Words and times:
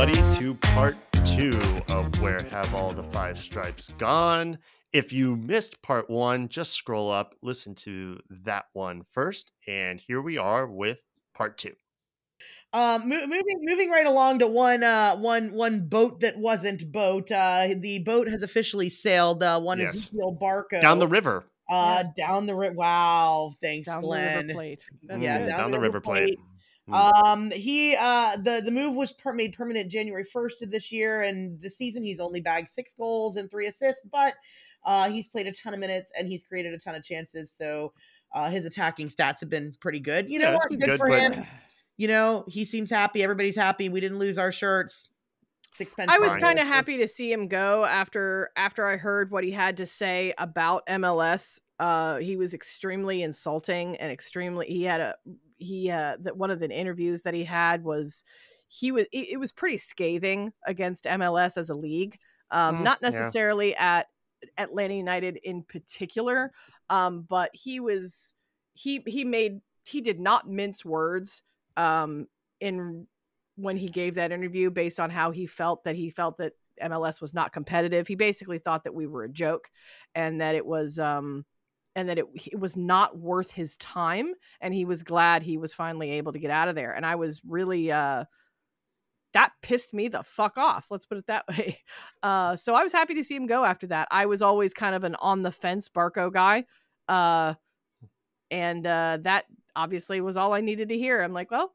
everybody, 0.00 0.36
to 0.38 0.54
part 0.54 0.96
two 1.26 1.58
of 1.88 2.20
Where 2.22 2.42
Have 2.44 2.74
All 2.74 2.92
the 2.92 3.02
Five 3.02 3.36
Stripes 3.36 3.90
Gone. 3.98 4.58
If 4.94 5.12
you 5.12 5.36
missed 5.36 5.82
part 5.82 6.08
one, 6.08 6.48
just 6.48 6.72
scroll 6.72 7.10
up, 7.10 7.34
listen 7.42 7.74
to 7.76 8.18
that 8.44 8.64
one 8.72 9.04
first, 9.12 9.52
and 9.68 10.00
here 10.00 10.22
we 10.22 10.38
are 10.38 10.66
with 10.66 11.00
part 11.34 11.58
two. 11.58 11.74
Um, 12.72 13.10
mo- 13.10 13.26
moving 13.26 13.60
moving 13.62 13.90
right 13.90 14.06
along 14.06 14.38
to 14.38 14.46
one 14.46 14.82
uh 14.82 15.16
one 15.16 15.52
one 15.52 15.88
boat 15.88 16.20
that 16.20 16.38
wasn't 16.38 16.90
boat. 16.90 17.30
Uh, 17.30 17.68
the 17.76 17.98
boat 17.98 18.26
has 18.28 18.42
officially 18.42 18.88
sailed. 18.88 19.42
Uh, 19.42 19.60
one 19.60 19.80
Yes. 19.80 19.96
Ezekiel 19.96 20.38
Barco 20.40 20.80
Down 20.80 20.98
the 20.98 21.08
river. 21.08 21.44
Uh, 21.70 22.04
down 22.16 22.46
the 22.46 22.54
river. 22.54 22.74
Wow, 22.74 23.54
thanks, 23.60 23.86
down 23.88 24.02
the 24.02 24.08
River 24.08 24.52
Plate. 24.54 24.84
That's 25.02 25.22
Yeah, 25.22 25.38
good. 25.38 25.48
down 25.48 25.58
down 25.58 25.70
the 25.70 25.76
the 25.76 25.80
River 25.82 25.98
river 25.98 26.00
plate. 26.00 26.38
Mm. 26.38 26.49
Um, 26.92 27.50
he 27.50 27.96
uh 27.96 28.36
the 28.36 28.60
the 28.64 28.70
move 28.70 28.94
was 28.94 29.12
per- 29.12 29.32
made 29.32 29.52
permanent 29.54 29.90
January 29.90 30.24
first 30.24 30.62
of 30.62 30.70
this 30.70 30.90
year, 30.92 31.22
and 31.22 31.60
this 31.60 31.76
season 31.76 32.02
he's 32.02 32.20
only 32.20 32.40
bagged 32.40 32.70
six 32.70 32.94
goals 32.94 33.36
and 33.36 33.50
three 33.50 33.66
assists, 33.66 34.02
but 34.10 34.34
uh 34.84 35.10
he's 35.10 35.26
played 35.26 35.46
a 35.46 35.52
ton 35.52 35.74
of 35.74 35.80
minutes 35.80 36.10
and 36.18 36.26
he's 36.28 36.42
created 36.44 36.72
a 36.74 36.78
ton 36.78 36.94
of 36.94 37.02
chances. 37.04 37.52
So 37.52 37.92
uh 38.34 38.50
his 38.50 38.64
attacking 38.64 39.08
stats 39.08 39.40
have 39.40 39.50
been 39.50 39.74
pretty 39.80 40.00
good. 40.00 40.30
You 40.30 40.38
know 40.38 40.50
Yeah, 40.50 40.54
what? 40.54 40.68
Good, 40.70 40.80
good, 40.80 40.98
for 40.98 41.08
but- 41.08 41.20
him. 41.34 41.46
You 41.96 42.08
know 42.08 42.44
he 42.48 42.64
seems 42.64 42.90
happy. 42.90 43.22
Everybody's 43.22 43.56
happy. 43.56 43.88
We 43.88 44.00
didn't 44.00 44.18
lose 44.18 44.38
our 44.38 44.52
shirts. 44.52 45.06
Sixpence. 45.72 46.10
I 46.10 46.18
was 46.18 46.34
kind 46.34 46.58
of 46.58 46.66
happy 46.66 46.98
to 46.98 47.06
see 47.06 47.30
him 47.32 47.46
go 47.46 47.84
after 47.84 48.50
after 48.56 48.88
I 48.88 48.96
heard 48.96 49.30
what 49.30 49.44
he 49.44 49.52
had 49.52 49.76
to 49.76 49.86
say 49.86 50.34
about 50.36 50.84
MLS. 50.88 51.60
Uh, 51.78 52.16
he 52.16 52.36
was 52.36 52.54
extremely 52.54 53.22
insulting 53.22 53.96
and 53.96 54.10
extremely. 54.10 54.66
He 54.66 54.82
had 54.82 55.00
a 55.00 55.14
he 55.60 55.90
uh 55.90 56.16
that 56.20 56.36
one 56.36 56.50
of 56.50 56.58
the 56.58 56.70
interviews 56.70 57.22
that 57.22 57.34
he 57.34 57.44
had 57.44 57.84
was 57.84 58.24
he 58.68 58.92
was 58.92 59.06
it, 59.12 59.28
it 59.32 59.36
was 59.38 59.52
pretty 59.52 59.76
scathing 59.78 60.52
against 60.66 61.04
MLS 61.04 61.56
as 61.56 61.70
a 61.70 61.74
league. 61.74 62.18
Um, 62.50 62.78
Mm, 62.78 62.84
not 62.84 62.98
yeah. 63.02 63.08
necessarily 63.10 63.76
at 63.76 64.08
Atlanta 64.58 64.94
United 64.94 65.36
in 65.44 65.62
particular, 65.62 66.52
um, 66.88 67.22
but 67.28 67.50
he 67.52 67.80
was 67.80 68.34
he 68.74 69.02
he 69.06 69.24
made 69.24 69.60
he 69.86 70.00
did 70.00 70.20
not 70.20 70.48
mince 70.48 70.84
words 70.84 71.42
um, 71.76 72.26
in 72.60 73.06
when 73.56 73.76
he 73.76 73.88
gave 73.88 74.14
that 74.14 74.32
interview 74.32 74.70
based 74.70 74.98
on 74.98 75.10
how 75.10 75.30
he 75.30 75.46
felt 75.46 75.84
that 75.84 75.96
he 75.96 76.10
felt 76.10 76.38
that 76.38 76.52
MLS 76.82 77.20
was 77.20 77.34
not 77.34 77.52
competitive. 77.52 78.06
He 78.08 78.14
basically 78.14 78.58
thought 78.58 78.84
that 78.84 78.94
we 78.94 79.06
were 79.06 79.24
a 79.24 79.28
joke 79.28 79.70
and 80.14 80.40
that 80.40 80.54
it 80.54 80.64
was 80.64 80.98
um 80.98 81.44
and 82.00 82.08
that 82.08 82.18
it 82.18 82.24
it 82.52 82.58
was 82.58 82.76
not 82.76 83.18
worth 83.18 83.52
his 83.52 83.76
time 83.76 84.32
and 84.60 84.72
he 84.72 84.84
was 84.84 85.02
glad 85.02 85.42
he 85.42 85.58
was 85.58 85.74
finally 85.74 86.10
able 86.12 86.32
to 86.32 86.38
get 86.38 86.50
out 86.50 86.68
of 86.68 86.74
there. 86.74 86.92
And 86.92 87.04
I 87.04 87.16
was 87.16 87.40
really 87.46 87.92
uh 87.92 88.24
that 89.32 89.52
pissed 89.62 89.94
me 89.94 90.08
the 90.08 90.24
fuck 90.24 90.58
off. 90.58 90.86
Let's 90.90 91.06
put 91.06 91.18
it 91.18 91.26
that 91.26 91.46
way. 91.50 91.78
Uh 92.22 92.56
so 92.56 92.74
I 92.74 92.82
was 92.82 92.92
happy 92.92 93.14
to 93.14 93.22
see 93.24 93.36
him 93.36 93.46
go 93.46 93.64
after 93.64 93.86
that. 93.88 94.08
I 94.10 94.26
was 94.26 94.42
always 94.42 94.72
kind 94.74 94.94
of 94.94 95.04
an 95.04 95.14
on 95.16 95.42
the 95.42 95.52
fence 95.52 95.88
Barco 95.88 96.32
guy. 96.32 96.64
Uh 97.06 97.54
and 98.50 98.86
uh 98.86 99.18
that 99.22 99.44
obviously 99.76 100.20
was 100.20 100.36
all 100.36 100.52
I 100.54 100.60
needed 100.62 100.88
to 100.88 100.98
hear. 100.98 101.20
I'm 101.22 101.32
like, 101.32 101.50
well, 101.50 101.72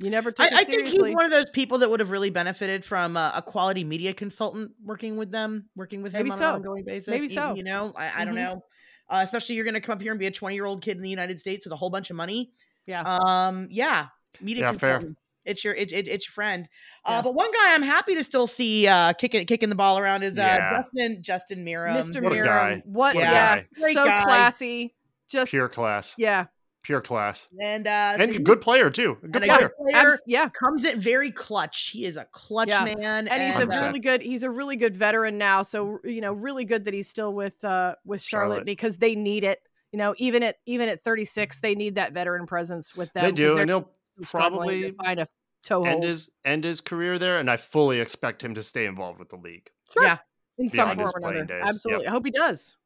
you 0.00 0.10
never 0.10 0.32
took 0.32 0.46
I, 0.46 0.48
it 0.48 0.52
I 0.54 0.64
think 0.64 0.88
he's 0.88 1.00
one 1.00 1.24
of 1.24 1.30
those 1.30 1.48
people 1.50 1.78
that 1.78 1.90
would 1.90 2.00
have 2.00 2.10
really 2.10 2.30
benefited 2.30 2.84
from 2.84 3.16
uh, 3.16 3.30
a 3.34 3.42
quality 3.42 3.84
media 3.84 4.12
consultant 4.12 4.72
working 4.84 5.16
with 5.16 5.30
them, 5.30 5.68
working 5.76 6.02
with 6.02 6.12
him 6.12 6.20
Maybe 6.24 6.32
on 6.32 6.38
so. 6.38 6.48
an 6.48 6.54
ongoing 6.56 6.84
basis. 6.84 7.06
Maybe 7.08 7.26
even, 7.26 7.34
so. 7.36 7.54
You 7.54 7.62
know, 7.62 7.92
I, 7.94 8.22
I 8.22 8.24
don't 8.24 8.34
Mhm. 8.34 8.38
know. 8.38 8.64
Uh, 9.12 9.20
especially 9.22 9.54
you're 9.54 9.64
going 9.64 9.74
to 9.74 9.80
come 9.80 9.92
up 9.92 10.00
here 10.02 10.10
and 10.10 10.18
be 10.18 10.26
a 10.26 10.30
20 10.30 10.54
year 10.56 10.64
old 10.64 10.82
kid 10.82 10.96
in 10.96 11.02
the 11.02 11.10
United 11.10 11.38
States 11.38 11.66
with 11.66 11.72
a 11.72 11.76
whole 11.76 11.90
bunch 11.90 12.08
of 12.10 12.16
money. 12.16 12.50
yeah. 12.86 13.02
Um, 13.02 13.68
yeah, 13.70 14.06
media 14.40 14.62
Yeah, 14.72 14.78
fair. 14.78 15.02
It's 15.44 15.62
your 15.64 15.74
it, 15.74 15.92
it, 15.92 16.08
it's 16.08 16.26
your 16.26 16.32
friend. 16.32 16.68
Uh, 17.04 17.10
Yeah. 17.16 17.22
but 17.22 17.34
one 17.34 17.50
guy 17.52 17.74
I'm 17.74 17.82
happy 17.82 18.14
to 18.14 18.24
still 18.24 18.46
see 18.46 18.86
uh, 18.88 19.12
kicking 19.12 19.44
kicking 19.44 19.68
the 19.68 19.74
ball 19.74 19.98
around 19.98 20.22
is 20.22 20.38
uh, 20.38 20.40
Yeah. 20.42 20.82
Justin 20.82 21.22
Justin 21.22 21.64
Meram. 21.64 21.94
Mr. 21.96 22.22
what 22.22 22.32
a 22.32 22.36
Meram. 22.36 22.44
guy. 22.44 22.82
What? 22.86 23.14
What 23.14 23.16
a 23.16 23.18
yeah. 23.18 23.56
guy. 23.56 23.66
Great 23.78 23.94
So 23.94 24.06
guy. 24.06 24.22
classy. 24.22 24.94
Just 25.28 25.50
Pure 25.50 25.68
class. 25.70 26.14
yeah. 26.16 26.46
Pure 26.82 27.02
class. 27.02 27.48
and 27.60 27.86
uh, 27.86 28.16
And 28.18 28.30
he- 28.32 28.36
a 28.38 28.40
good 28.40 28.60
player, 28.60 28.90
too. 28.90 29.16
A 29.22 29.28
good 29.28 29.42
player. 29.44 29.70
player 29.78 29.96
Abs- 29.96 30.22
yeah. 30.26 30.48
comes 30.48 30.84
in 30.84 31.00
very 31.00 31.30
clutch. 31.30 31.90
He 31.90 32.04
is 32.06 32.16
a 32.16 32.24
clutch 32.32 32.68
Yeah. 32.68 32.84
man, 32.96 33.28
And 33.28 33.42
he's 33.52 33.62
a 33.62 33.66
100%. 33.66 33.80
really 33.86 34.00
good 34.00 34.20
he's 34.22 34.42
a 34.42 34.50
really 34.50 34.76
good 34.76 34.96
veteran 34.96 35.38
now. 35.38 35.62
So 35.62 35.98
you 36.04 36.20
know, 36.20 36.32
really 36.32 36.64
good 36.64 36.84
that 36.84 36.94
he's 36.94 37.08
still 37.08 37.32
with 37.34 37.62
uh 37.64 37.94
with 38.04 38.20
Charlotte, 38.22 38.48
Charlotte. 38.56 38.66
because 38.66 38.96
they 38.98 39.14
need 39.14 39.44
it. 39.44 39.60
You 39.92 39.98
know, 39.98 40.14
even 40.18 40.42
at 40.42 40.56
even 40.66 40.88
at 40.88 41.04
36, 41.04 41.60
they 41.60 41.74
need 41.74 41.94
that 41.96 42.12
veteran 42.12 42.46
presence 42.46 42.96
with 42.96 43.12
them. 43.12 43.22
They 43.22 43.30
'cause 43.30 43.36
do, 43.36 43.58
and 43.58 43.70
he'll 43.70 43.90
probably 44.24 44.92
find 44.92 45.20
a 45.20 45.28
toe 45.62 45.84
end 45.84 46.02
his 46.02 46.30
end 46.44 46.64
his 46.64 46.80
career 46.80 47.18
there, 47.18 47.38
and 47.38 47.48
I 47.50 47.58
fully 47.58 48.00
expect 48.00 48.42
him 48.42 48.54
to 48.54 48.62
stay 48.62 48.86
involved 48.86 49.18
with 49.20 49.28
the 49.28 49.36
league. 49.36 49.70
Sure. 49.92 50.02
Yeah. 50.04 50.18
in 50.58 50.68
some 50.68 50.94
form 50.96 51.08
or 51.14 51.18
another. 51.30 51.44
days. 51.44 51.60
Yep. 51.60 51.68
Absolutely. 51.68 52.06
I 52.06 52.10
hope 52.10 52.24
he 52.26 52.30
does. 52.32 52.76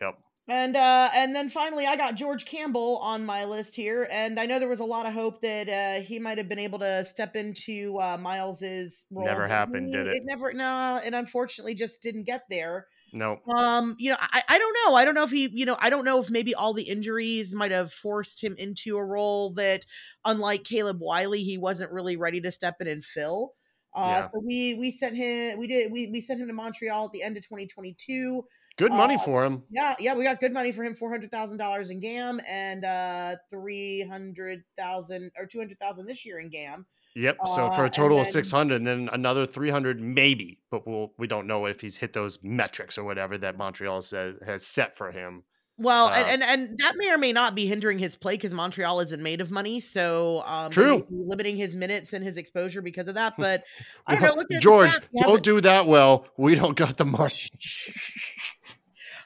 Yep. 0.00 0.18
And 0.46 0.76
uh 0.76 1.10
and 1.14 1.34
then 1.34 1.48
finally 1.48 1.86
I 1.86 1.96
got 1.96 2.16
George 2.16 2.44
Campbell 2.44 2.98
on 2.98 3.24
my 3.24 3.44
list 3.46 3.74
here 3.74 4.06
and 4.10 4.38
I 4.38 4.44
know 4.44 4.58
there 4.58 4.68
was 4.68 4.80
a 4.80 4.84
lot 4.84 5.06
of 5.06 5.14
hope 5.14 5.40
that 5.40 5.68
uh 5.68 6.04
he 6.04 6.18
might 6.18 6.36
have 6.36 6.48
been 6.50 6.58
able 6.58 6.78
to 6.80 7.04
step 7.06 7.34
into 7.34 7.98
uh 7.98 8.18
Miles's 8.18 9.06
role. 9.10 9.24
Never 9.24 9.48
happened, 9.48 9.92
did 9.92 10.06
it? 10.06 10.16
It 10.16 10.22
never 10.26 10.52
no, 10.52 11.00
it 11.02 11.14
unfortunately 11.14 11.74
just 11.74 12.02
didn't 12.02 12.24
get 12.24 12.42
there. 12.50 12.88
No. 13.12 13.40
Um, 13.56 13.94
you 13.98 14.10
know, 14.10 14.16
I, 14.18 14.42
I 14.48 14.58
don't 14.58 14.76
know. 14.86 14.94
I 14.94 15.04
don't 15.04 15.14
know 15.14 15.22
if 15.24 15.30
he, 15.30 15.50
you 15.52 15.66
know, 15.66 15.76
I 15.78 15.90
don't 15.90 16.04
know 16.06 16.18
if 16.20 16.30
maybe 16.30 16.54
all 16.54 16.72
the 16.72 16.84
injuries 16.84 17.52
might 17.52 17.72
have 17.72 17.92
forced 17.92 18.42
him 18.42 18.54
into 18.56 18.96
a 18.96 19.04
role 19.04 19.52
that, 19.54 19.84
unlike 20.24 20.64
Caleb 20.64 20.98
Wiley, 21.00 21.42
he 21.44 21.58
wasn't 21.58 21.92
really 21.92 22.16
ready 22.16 22.40
to 22.40 22.50
step 22.50 22.76
in 22.80 22.88
and 22.88 23.04
fill. 23.04 23.52
Uh, 23.94 24.22
Yeah. 24.22 24.22
so 24.22 24.40
we 24.44 24.74
we 24.74 24.90
sent 24.90 25.14
him, 25.16 25.58
we 25.58 25.66
did, 25.66 25.92
we 25.92 26.08
we 26.10 26.20
sent 26.22 26.40
him 26.40 26.48
to 26.48 26.54
Montreal 26.54 27.04
at 27.06 27.12
the 27.12 27.22
end 27.22 27.36
of 27.36 27.46
2022. 27.46 28.44
Good 28.76 28.92
money 28.92 29.14
Uh, 29.14 29.18
for 29.24 29.44
him. 29.44 29.62
Yeah, 29.70 29.94
yeah, 30.00 30.14
we 30.14 30.24
got 30.24 30.40
good 30.40 30.52
money 30.52 30.72
for 30.72 30.82
him, 30.84 30.94
four 30.96 31.10
hundred 31.10 31.30
thousand 31.30 31.58
dollars 31.58 31.90
in 31.90 32.00
GAM 32.00 32.40
and 32.48 32.84
uh 32.84 33.36
three 33.50 34.02
hundred 34.10 34.64
thousand 34.76 35.30
or 35.38 35.46
two 35.46 35.58
hundred 35.58 35.78
thousand 35.78 36.06
this 36.06 36.24
year 36.26 36.40
in 36.40 36.50
GAM. 36.50 36.86
Yep. 37.16 37.36
So 37.46 37.66
uh, 37.66 37.76
for 37.76 37.84
a 37.84 37.90
total 37.90 38.20
of 38.20 38.26
600, 38.26 38.74
and 38.74 38.84
then 38.84 39.08
another 39.12 39.46
300 39.46 40.00
maybe, 40.00 40.58
but 40.72 40.84
we'll 40.84 41.12
we 41.16 41.28
don't 41.28 41.46
know 41.46 41.66
if 41.66 41.80
he's 41.80 41.96
hit 41.96 42.12
those 42.12 42.40
metrics 42.42 42.98
or 42.98 43.04
whatever 43.04 43.38
that 43.38 43.56
Montreal 43.56 44.02
says 44.02 44.40
has 44.44 44.66
set 44.66 44.96
for 44.96 45.12
him. 45.12 45.44
Well, 45.76 46.06
Uh, 46.06 46.14
and, 46.26 46.42
and 46.42 46.68
and 46.70 46.78
that 46.78 46.94
may 46.96 47.10
or 47.12 47.18
may 47.18 47.32
not 47.32 47.54
be 47.54 47.66
hindering 47.66 47.98
his 48.00 48.16
play 48.16 48.34
because 48.34 48.52
Montreal 48.52 48.98
isn't 49.00 49.22
made 49.22 49.40
of 49.40 49.50
money, 49.52 49.78
so 49.80 50.42
um, 50.46 50.70
True. 50.72 51.06
limiting 51.10 51.56
his 51.56 51.76
minutes 51.76 52.12
and 52.12 52.24
his 52.24 52.36
exposure 52.36 52.82
because 52.82 53.06
of 53.06 53.14
that. 53.14 53.34
But 53.38 53.62
I 54.08 54.16
don't 54.16 54.34
know. 54.36 54.40
at 54.40 54.48
the 54.48 54.58
George, 54.58 54.96
don't 55.20 55.42
do 55.42 55.60
that 55.60 55.86
well. 55.86 56.26
We 56.36 56.56
don't 56.56 56.76
got 56.76 56.96
the 56.96 57.04
money. 57.04 57.32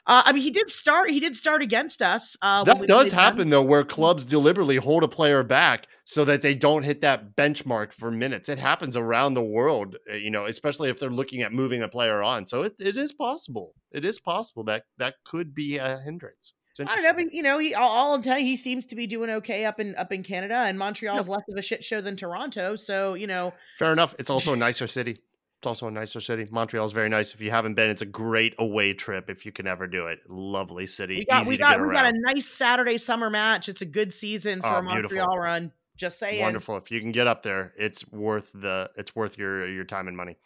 Uh, 0.09 0.23
I 0.25 0.31
mean, 0.31 0.41
he 0.41 0.49
did 0.49 0.71
start. 0.71 1.11
He 1.11 1.19
did 1.19 1.35
start 1.35 1.61
against 1.61 2.01
us. 2.01 2.35
Uh, 2.41 2.63
That 2.63 2.87
does 2.87 2.87
played 2.87 3.11
them. 3.11 3.19
happen 3.19 3.49
though, 3.51 3.61
where 3.61 3.83
clubs 3.83 4.25
deliberately 4.25 4.77
hold 4.77 5.03
a 5.03 5.07
player 5.07 5.43
back 5.43 5.87
so 6.03 6.25
that 6.25 6.41
they 6.41 6.55
don't 6.55 6.81
hit 6.81 7.01
that 7.01 7.35
benchmark 7.35 7.93
for 7.93 8.09
minutes. 8.09 8.49
It 8.49 8.57
happens 8.57 8.97
around 8.97 9.35
the 9.35 9.43
world, 9.43 9.97
uh, 10.11 10.15
you 10.15 10.31
know, 10.31 10.45
especially 10.45 10.89
if 10.89 10.99
they're 10.99 11.11
looking 11.11 11.43
at 11.43 11.53
moving 11.53 11.83
a 11.83 11.87
player 11.87 12.23
on. 12.23 12.47
So 12.47 12.63
it, 12.63 12.73
it 12.79 12.97
is 12.97 13.13
possible. 13.13 13.75
It 13.91 14.03
is 14.03 14.19
possible 14.19 14.63
that 14.63 14.85
that 14.97 15.17
could 15.25 15.53
be 15.53 15.77
a 15.77 15.99
hindrance. 15.99 16.53
I 16.79 16.95
don't 16.95 17.03
know, 17.03 17.13
but 17.13 17.33
you 17.33 17.43
know, 17.43 17.57
he 17.57 17.75
all, 17.75 17.89
all 17.89 18.11
I'll 18.13 18.21
tell 18.21 18.39
you, 18.39 18.45
he 18.45 18.55
seems 18.55 18.85
to 18.87 18.95
be 18.95 19.05
doing 19.05 19.29
okay 19.29 19.65
up 19.65 19.79
in 19.79 19.95
up 19.95 20.11
in 20.13 20.23
Canada, 20.23 20.55
and 20.55 20.79
Montreal 20.79 21.19
is 21.19 21.27
less 21.27 21.43
of 21.49 21.57
a 21.57 21.61
shit 21.61 21.83
show 21.83 21.99
than 22.01 22.15
Toronto. 22.15 22.77
So 22.77 23.15
you 23.15 23.27
know, 23.27 23.53
Fair 23.77 23.91
enough. 23.91 24.15
It's 24.17 24.29
also 24.29 24.53
a 24.53 24.55
nicer 24.55 24.87
city. 24.87 25.21
It's 25.59 25.67
also 25.67 25.87
a 25.87 25.91
nicer 25.91 26.21
city. 26.21 26.47
Montreal 26.49 26.85
is 26.85 26.93
very 26.93 27.09
nice. 27.09 27.33
If 27.33 27.41
you 27.41 27.51
haven't 27.51 27.73
been, 27.73 27.89
it's 27.89 28.01
a 28.01 28.05
great 28.05 28.55
away 28.59 28.93
trip 28.93 29.29
if 29.29 29.45
you 29.45 29.51
can 29.51 29.67
ever 29.67 29.87
do 29.87 30.07
it. 30.07 30.19
Lovely 30.29 30.87
city. 30.87 31.17
we 31.17 31.25
got 31.25 31.47
we 31.47 31.57
got 31.57 31.85
we 31.85 31.91
got 31.93 32.05
a 32.05 32.13
nice 32.17 32.45
Saturday 32.47 32.97
summer 32.97 33.29
match. 33.29 33.67
It's 33.67 33.81
a 33.81 33.85
good 33.85 34.13
season 34.13 34.61
for 34.61 34.67
Oh, 34.67 34.77
a 34.77 34.81
beautiful. 34.83 35.17
Montreal 35.17 35.37
run. 35.37 35.71
Just 35.97 36.17
saying. 36.17 36.41
Wonderful. 36.41 36.77
If 36.77 36.91
you 36.91 37.01
can 37.01 37.11
get 37.11 37.27
up 37.27 37.43
there, 37.43 37.73
it's 37.77 38.09
worth 38.09 38.53
the 38.53 38.89
it's 38.95 39.13
worth 39.17 39.37
your 39.37 39.67
your 39.67 39.83
time 39.83 40.07
and 40.07 40.15
money. 40.15 40.37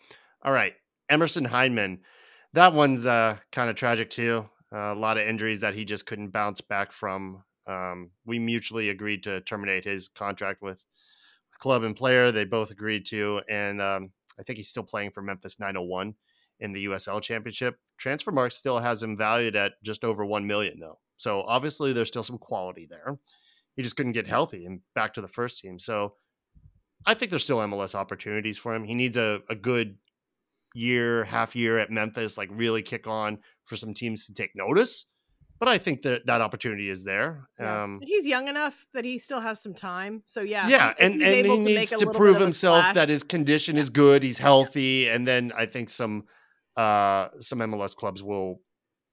All 0.42 0.52
right. 0.52 0.74
Emerson 1.10 1.46
Hyndman. 1.46 2.00
That 2.54 2.74
one's 2.74 3.06
uh 3.06 3.38
kind 3.52 3.70
of 3.70 3.76
tragic 3.76 4.10
too. 4.10 4.50
Uh, 4.74 4.94
a 4.94 4.96
lot 4.96 5.20
of 5.20 5.28
injuries 5.28 5.60
that 5.60 5.76
he 5.76 5.86
just 5.86 6.08
couldn't 6.08 6.30
bounce 6.30 6.60
back 6.60 6.92
from. 6.92 7.44
Um, 7.68 8.10
we 8.26 8.40
mutually 8.40 8.90
agreed 8.90 9.22
to 9.26 9.42
terminate 9.42 9.84
his 9.86 10.08
contract 10.08 10.64
with 10.64 10.84
club 11.60 11.84
and 11.84 11.96
player. 11.96 12.32
They 12.32 12.46
both 12.46 12.72
agreed 12.72 13.06
to, 13.08 13.42
and 13.48 13.80
um, 13.80 14.10
I 14.40 14.44
think 14.44 14.58
he's 14.58 14.70
still 14.70 14.84
playing 14.84 15.12
for 15.12 15.22
Memphis 15.22 15.60
901 15.60 16.16
in 16.60 16.74
the 16.74 16.86
USL 16.86 17.22
Championship. 17.22 17.78
Transfermarkt 18.02 18.54
still 18.54 18.80
has 18.80 19.02
him 19.02 19.18
valued 19.18 19.56
at 19.56 19.74
just 19.84 20.04
over 20.04 20.26
one 20.26 20.48
million 20.48 20.80
though. 20.80 21.00
So 21.18 21.42
obviously 21.44 21.94
there's 21.94 22.08
still 22.08 22.24
some 22.24 22.38
quality 22.38 22.88
there. 22.90 23.18
He 23.76 23.82
just 23.82 23.96
couldn't 23.96 24.12
get 24.12 24.28
healthy 24.28 24.66
and 24.66 24.82
back 24.94 25.14
to 25.16 25.22
the 25.22 25.28
first 25.28 25.60
team. 25.62 25.80
So 25.80 26.16
I 27.06 27.14
think 27.14 27.32
there's 27.32 27.44
still 27.44 27.58
MLS 27.60 27.96
opportunities 27.96 28.58
for 28.58 28.74
him. 28.74 28.84
He 28.84 28.96
needs 28.96 29.18
a, 29.18 29.42
a 29.50 29.56
good 29.56 29.98
year, 30.74 31.24
half 31.26 31.56
year 31.56 31.80
at 31.80 31.92
Memphis, 31.92 32.38
like 32.38 32.50
really 32.52 32.82
kick 32.82 33.08
on 33.08 33.40
for 33.64 33.76
some 33.76 33.94
teams 33.94 34.26
to 34.26 34.34
take 34.34 34.52
notice. 34.56 35.08
But 35.64 35.72
I 35.72 35.78
think 35.78 36.02
that 36.02 36.26
that 36.26 36.42
opportunity 36.42 36.90
is 36.90 37.06
there. 37.06 37.48
Yeah. 37.58 37.84
Um, 37.84 38.00
he's 38.04 38.28
young 38.28 38.50
enough 38.50 38.86
that 38.94 39.06
he 39.06 39.18
still 39.18 39.40
has 39.40 39.62
some 39.62 39.74
time. 39.74 40.22
So 40.26 40.42
yeah, 40.42 40.68
yeah, 40.68 40.94
and, 41.00 41.22
and 41.22 41.46
he 41.46 41.58
needs 41.60 41.92
to 41.92 42.06
prove 42.08 42.18
bit 42.18 42.30
of 42.32 42.36
a 42.36 42.40
himself 42.46 42.94
that 42.96 43.08
his 43.08 43.24
condition 43.24 43.78
is 43.78 43.90
good, 43.90 44.24
he's 44.24 44.38
healthy, 44.38 45.08
and 45.08 45.26
then 45.26 45.54
I 45.56 45.66
think 45.66 45.90
some 45.90 46.26
uh 46.76 47.30
some 47.40 47.60
MLS 47.60 47.96
clubs 47.96 48.22
will 48.22 48.60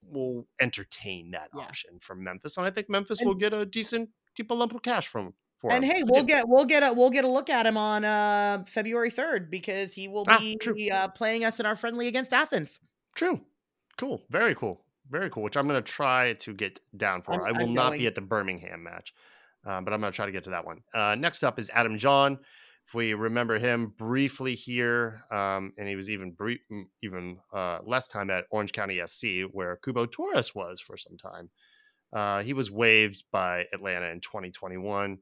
will 0.03 0.49
entertain 0.61 1.31
that 1.33 1.51
Yeah. 1.55 1.63
option 1.63 1.99
from 2.01 2.25
Memphis, 2.25 2.57
and 2.57 2.67
I 2.67 2.71
think 2.71 2.89
Memphis 2.89 3.21
And- 3.21 3.29
will 3.29 3.37
get 3.37 3.53
a 3.53 3.65
decent 3.65 4.09
deep 4.35 4.51
lump 4.51 4.75
of 4.75 4.83
cash 4.83 5.07
from 5.07 5.35
for 5.59 5.71
And 5.71 5.85
him. 5.85 5.91
hey, 5.95 6.03
we'll 6.05 6.25
get 6.25 6.49
we'll 6.49 6.65
get 6.65 6.83
a 6.83 6.93
we'll 6.93 7.11
get 7.11 7.25
a 7.25 7.29
look 7.29 7.49
at 7.49 7.65
him 7.65 7.77
on 7.77 8.05
uh 8.05 8.65
February 8.67 9.11
third 9.11 9.51
because 9.53 9.93
he 9.93 10.09
will 10.09 10.25
Ah, 10.27 10.39
be 10.41 10.57
true. 10.57 10.75
uh, 10.91 11.07
playing 11.09 11.45
us 11.45 11.61
in 11.61 11.67
our 11.67 11.77
friendly 11.77 12.09
against 12.09 12.33
Athens. 12.33 12.81
True. 13.15 13.41
Cool. 13.99 14.23
Very 14.31 14.55
cool. 14.57 14.85
Very 15.11 15.29
cool. 15.31 15.43
Which 15.43 15.57
I'm 15.57 15.67
going 15.69 15.83
to 15.83 15.93
try 15.93 16.35
to 16.35 16.55
get 16.55 16.81
down 16.97 17.23
for. 17.23 17.33
I'm- 17.33 17.43
I 17.45 17.53
will 17.59 17.69
I'm 17.69 17.75
not 17.75 17.89
going. 17.91 18.01
be 18.01 18.07
at 18.07 18.15
the 18.15 18.21
Birmingham 18.21 18.83
match, 18.85 19.13
uh, 19.67 19.81
but 19.81 19.93
I'm 19.93 20.01
going 20.01 20.13
to 20.13 20.17
try 20.17 20.27
to 20.27 20.33
get 20.33 20.45
to 20.45 20.51
that 20.51 20.65
one. 20.65 20.83
Uh, 20.95 21.17
next 21.19 21.43
up 21.43 21.59
is 21.59 21.71
Adam 21.75 21.99
Jahn. 21.99 22.39
If 22.87 22.95
we 22.95 23.15
remember 23.15 23.59
him 23.59 23.93
briefly 23.97 24.55
here, 24.57 25.23
um, 25.31 25.73
and 25.79 25.87
he 25.89 25.95
was 25.97 26.11
even 26.11 26.33
brief, 26.33 26.61
even 27.03 27.39
uh, 27.53 27.79
less 27.85 28.09
time 28.09 28.31
at 28.31 28.45
Orange 28.51 28.73
County 28.73 29.01
SC, 29.07 29.43
where 29.53 29.79
Cubo 29.85 30.11
Torres 30.11 30.55
was 30.55 30.81
for 30.81 30.97
some 30.97 31.17
time. 31.17 31.51
Uh, 32.13 32.43
he 32.43 32.53
was 32.53 32.71
waived 32.71 33.23
by 33.31 33.67
Atlanta 33.73 34.07
in 34.07 34.21
2021. 34.21 35.19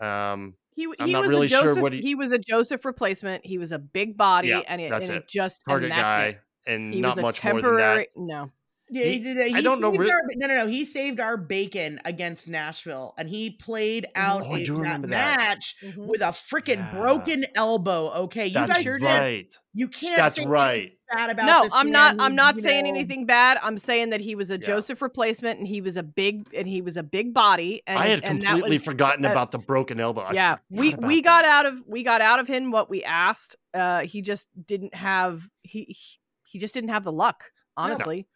Um, 0.00 0.54
He, 0.74 0.86
I'm 0.98 1.06
he 1.06 1.12
not 1.12 1.22
was 1.22 1.30
really 1.30 1.46
a 1.46 1.50
sure 1.50 1.62
Josef. 1.62 1.82
what 1.82 1.92
he, 1.92 2.00
he- 2.00 2.14
was 2.16 2.32
a 2.32 2.38
Josef 2.38 2.84
replacement. 2.84 3.46
He 3.46 3.58
was 3.58 3.70
a 3.72 3.78
big 3.78 4.16
body, 4.16 4.48
Yeah, 4.48 4.62
and 4.66 4.80
it, 4.80 4.90
that's 4.90 5.08
and 5.08 5.18
it. 5.18 5.28
just 5.28 5.62
target 5.68 5.90
guy, 5.90 6.24
It. 6.26 6.40
and 6.66 6.94
He 6.94 7.00
not 7.00 7.10
was 7.10 7.18
a 7.18 7.22
much 7.22 7.44
more 7.44 7.52
than 7.54 7.62
that. 7.62 7.68
temporary. 7.78 8.06
No, 8.16 8.50
Yeah, 8.94 9.04
He- 9.04 9.12
he, 9.12 9.18
did. 9.20 9.46
He 9.48 9.54
I 9.54 9.60
don't 9.62 9.80
know 9.80 9.90
saved 9.92 10.10
Our, 10.10 10.20
no, 10.36 10.46
no, 10.48 10.54
no. 10.54 10.66
He 10.66 10.84
saved 10.84 11.18
our 11.18 11.36
bacon 11.38 11.98
against 12.04 12.46
Nashville, 12.46 13.14
and 13.16 13.28
he 13.28 13.50
played 13.50 14.06
out 14.14 14.42
Oh, 14.44 14.52
I 14.52 14.58
a- 14.58 14.64
do 14.66 14.82
that 14.82 15.00
that. 15.02 15.08
match 15.38 15.76
Mhm. 15.82 15.96
with 16.06 16.20
a 16.20 16.26
freaking 16.26 16.76
Yeah. 16.76 16.94
broken 17.00 17.46
elbow. 17.54 18.10
Okay, 18.24 18.46
you 18.48 18.52
That's 18.54 18.74
guys 18.76 18.82
sure 18.82 18.98
did. 18.98 19.04
right. 19.06 19.58
You 19.72 19.88
can't. 19.88 20.16
That's 20.16 20.36
say 20.36 20.44
right. 20.46 20.92
Bad 21.10 21.30
about 21.30 21.46
no, 21.46 21.62
this 21.64 21.72
I'm 21.74 21.86
man 21.86 21.92
not. 21.92 22.14
who, 22.16 22.20
I'm 22.22 22.34
not 22.34 22.56
you 22.56 22.62
saying 22.62 22.84
know- 22.84 22.90
anything 22.90 23.24
bad. 23.26 23.58
I'm 23.62 23.78
saying 23.78 24.10
that 24.10 24.20
he 24.20 24.34
was 24.34 24.50
a 24.50 24.54
Yeah. 24.54 24.66
Josef 24.66 25.00
replacement, 25.00 25.58
and 25.58 25.66
he 25.68 25.80
was 25.80 25.96
a 25.96 26.02
big, 26.02 26.48
and 26.54 26.66
he 26.66 26.82
was 26.82 26.96
a 26.98 27.02
big 27.02 27.32
body. 27.32 27.82
And 27.86 27.98
I 27.98 28.08
had 28.08 28.24
and 28.24 28.42
that 28.42 28.46
completely 28.50 28.76
was- 28.76 28.84
forgotten 28.84 29.24
uh, 29.24 29.30
about 29.30 29.50
the 29.52 29.58
broken 29.58 30.00
elbow. 30.00 30.22
I 30.22 30.32
yeah, 30.32 30.50
forgot 30.56 30.62
we 30.70 30.92
about 30.92 31.06
we 31.06 31.16
that. 31.16 31.24
got 31.24 31.44
out 31.46 31.66
of 31.66 31.82
we 31.86 32.02
got 32.02 32.20
out 32.20 32.40
of 32.40 32.48
him 32.48 32.70
what 32.70 32.90
we 32.90 33.02
asked. 33.04 33.56
Uh, 33.72 34.00
he 34.00 34.20
just 34.20 34.48
didn't 34.66 34.94
have 34.94 35.48
he 35.62 35.84
he, 35.84 35.96
he 36.44 36.58
just 36.58 36.74
didn't 36.74 36.90
have 36.90 37.04
the 37.04 37.12
luck. 37.12 37.52
Honestly, 37.74 38.26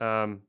Um, 0.00 0.42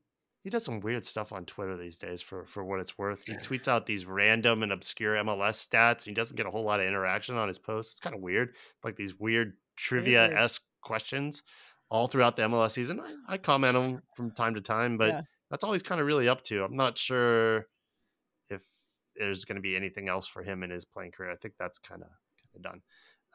he 0.44 0.50
does 0.50 0.64
some 0.64 0.80
weird 0.80 1.06
stuff 1.06 1.32
on 1.32 1.44
Twitter 1.46 1.76
these 1.76 1.98
days. 1.98 2.20
For 2.20 2.46
for 2.46 2.64
what 2.64 2.80
it's 2.80 2.98
worth, 2.98 3.24
he 3.26 3.34
tweets 3.34 3.68
out 3.68 3.86
these 3.86 4.04
random 4.04 4.62
and 4.62 4.72
obscure 4.72 5.14
MLS 5.16 5.66
stats. 5.68 5.98
And 5.98 6.06
he 6.06 6.14
doesn't 6.14 6.36
get 6.36 6.46
a 6.46 6.50
whole 6.50 6.64
lot 6.64 6.80
of 6.80 6.86
interaction 6.86 7.36
on 7.36 7.46
his 7.48 7.58
posts. 7.58 7.92
It's 7.92 8.00
kind 8.00 8.16
of 8.16 8.22
weird, 8.22 8.54
like 8.82 8.96
these 8.96 9.18
weird 9.18 9.54
trivia 9.76 10.32
esque 10.32 10.64
questions 10.82 11.42
all 11.90 12.08
throughout 12.08 12.36
the 12.36 12.42
MLS 12.42 12.72
season. 12.72 12.98
I, 13.00 13.34
I 13.34 13.38
comment 13.38 13.76
on 13.76 13.84
'em 13.84 14.02
from 14.16 14.30
time 14.32 14.54
to 14.54 14.60
time, 14.60 14.96
but 14.98 15.08
Yeah. 15.10 15.20
that's 15.50 15.62
all 15.62 15.72
he's 15.72 15.82
kind 15.82 16.00
of 16.00 16.06
really 16.08 16.28
up 16.28 16.42
to. 16.44 16.64
I'm 16.64 16.74
not 16.76 16.98
sure 16.98 17.66
if 18.48 18.62
there's 19.14 19.44
going 19.44 19.56
to 19.56 19.62
be 19.62 19.76
anything 19.76 20.08
else 20.08 20.26
for 20.26 20.42
him 20.42 20.62
in 20.62 20.70
his 20.70 20.84
playing 20.84 21.12
career. 21.12 21.30
I 21.30 21.36
think 21.36 21.54
that's 21.58 21.78
kind 21.78 22.02
of 22.02 22.08
kind 22.08 22.56
of 22.56 22.62
done. 22.62 22.82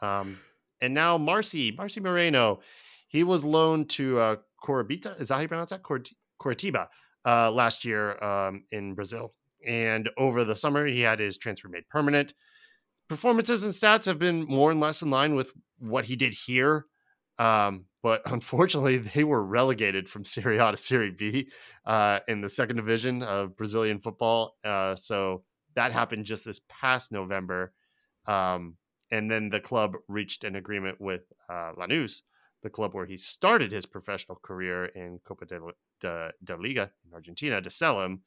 Um, 0.01 0.39
and 0.81 0.93
now 0.93 1.17
Marcy, 1.17 1.71
Marcy 1.71 1.99
Moreno, 2.01 2.59
he 3.07 3.23
was 3.23 3.45
loaned 3.45 3.89
to 3.91 4.17
uh, 4.19 4.35
Corabita. 4.63 5.19
Is 5.19 5.29
that 5.29 5.35
how 5.35 5.41
you 5.41 5.47
pronounce 5.47 5.71
that? 5.71 5.83
Coritiba 5.83 6.87
uh, 7.25 7.51
last 7.51 7.85
year 7.85 8.21
um, 8.23 8.63
in 8.71 8.93
Brazil. 8.93 9.33
And 9.65 10.09
over 10.17 10.43
the 10.43 10.55
summer, 10.55 10.85
he 10.85 11.01
had 11.01 11.19
his 11.19 11.37
transfer 11.37 11.67
made 11.67 11.89
permanent. 11.89 12.33
Performances 13.07 13.63
and 13.63 13.73
stats 13.73 14.05
have 14.05 14.19
been 14.19 14.45
more 14.45 14.71
and 14.71 14.79
less 14.79 15.01
in 15.01 15.09
line 15.09 15.35
with 15.35 15.51
what 15.79 16.05
he 16.05 16.15
did 16.15 16.33
here. 16.33 16.85
Um, 17.39 17.85
but 18.03 18.21
unfortunately, 18.31 18.97
they 18.97 19.23
were 19.23 19.43
relegated 19.43 20.09
from 20.09 20.23
Serie 20.23 20.57
A 20.57 20.71
to 20.71 20.77
Serie 20.77 21.11
B 21.11 21.49
uh, 21.85 22.19
in 22.27 22.41
the 22.41 22.49
second 22.49 22.77
division 22.77 23.23
of 23.23 23.55
Brazilian 23.57 23.99
football. 23.99 24.55
Uh, 24.63 24.95
so 24.95 25.43
that 25.75 25.91
happened 25.91 26.25
just 26.25 26.45
this 26.45 26.61
past 26.69 27.11
November. 27.11 27.73
Um, 28.25 28.75
and 29.11 29.31
then 29.31 29.49
the 29.49 29.59
club 29.59 29.95
reached 30.07 30.43
an 30.43 30.55
agreement 30.55 30.99
with 30.99 31.21
uh, 31.49 31.71
Lanús, 31.77 32.21
the 32.63 32.69
club 32.69 32.93
where 32.93 33.05
he 33.05 33.17
started 33.17 33.71
his 33.71 33.85
professional 33.85 34.39
career 34.41 34.85
in 34.85 35.19
Copa 35.25 35.45
de, 35.45 35.59
de, 36.01 36.31
de 36.43 36.57
Liga 36.57 36.91
in 37.05 37.13
Argentina, 37.13 37.61
to 37.61 37.69
sell 37.69 38.01
him. 38.01 38.21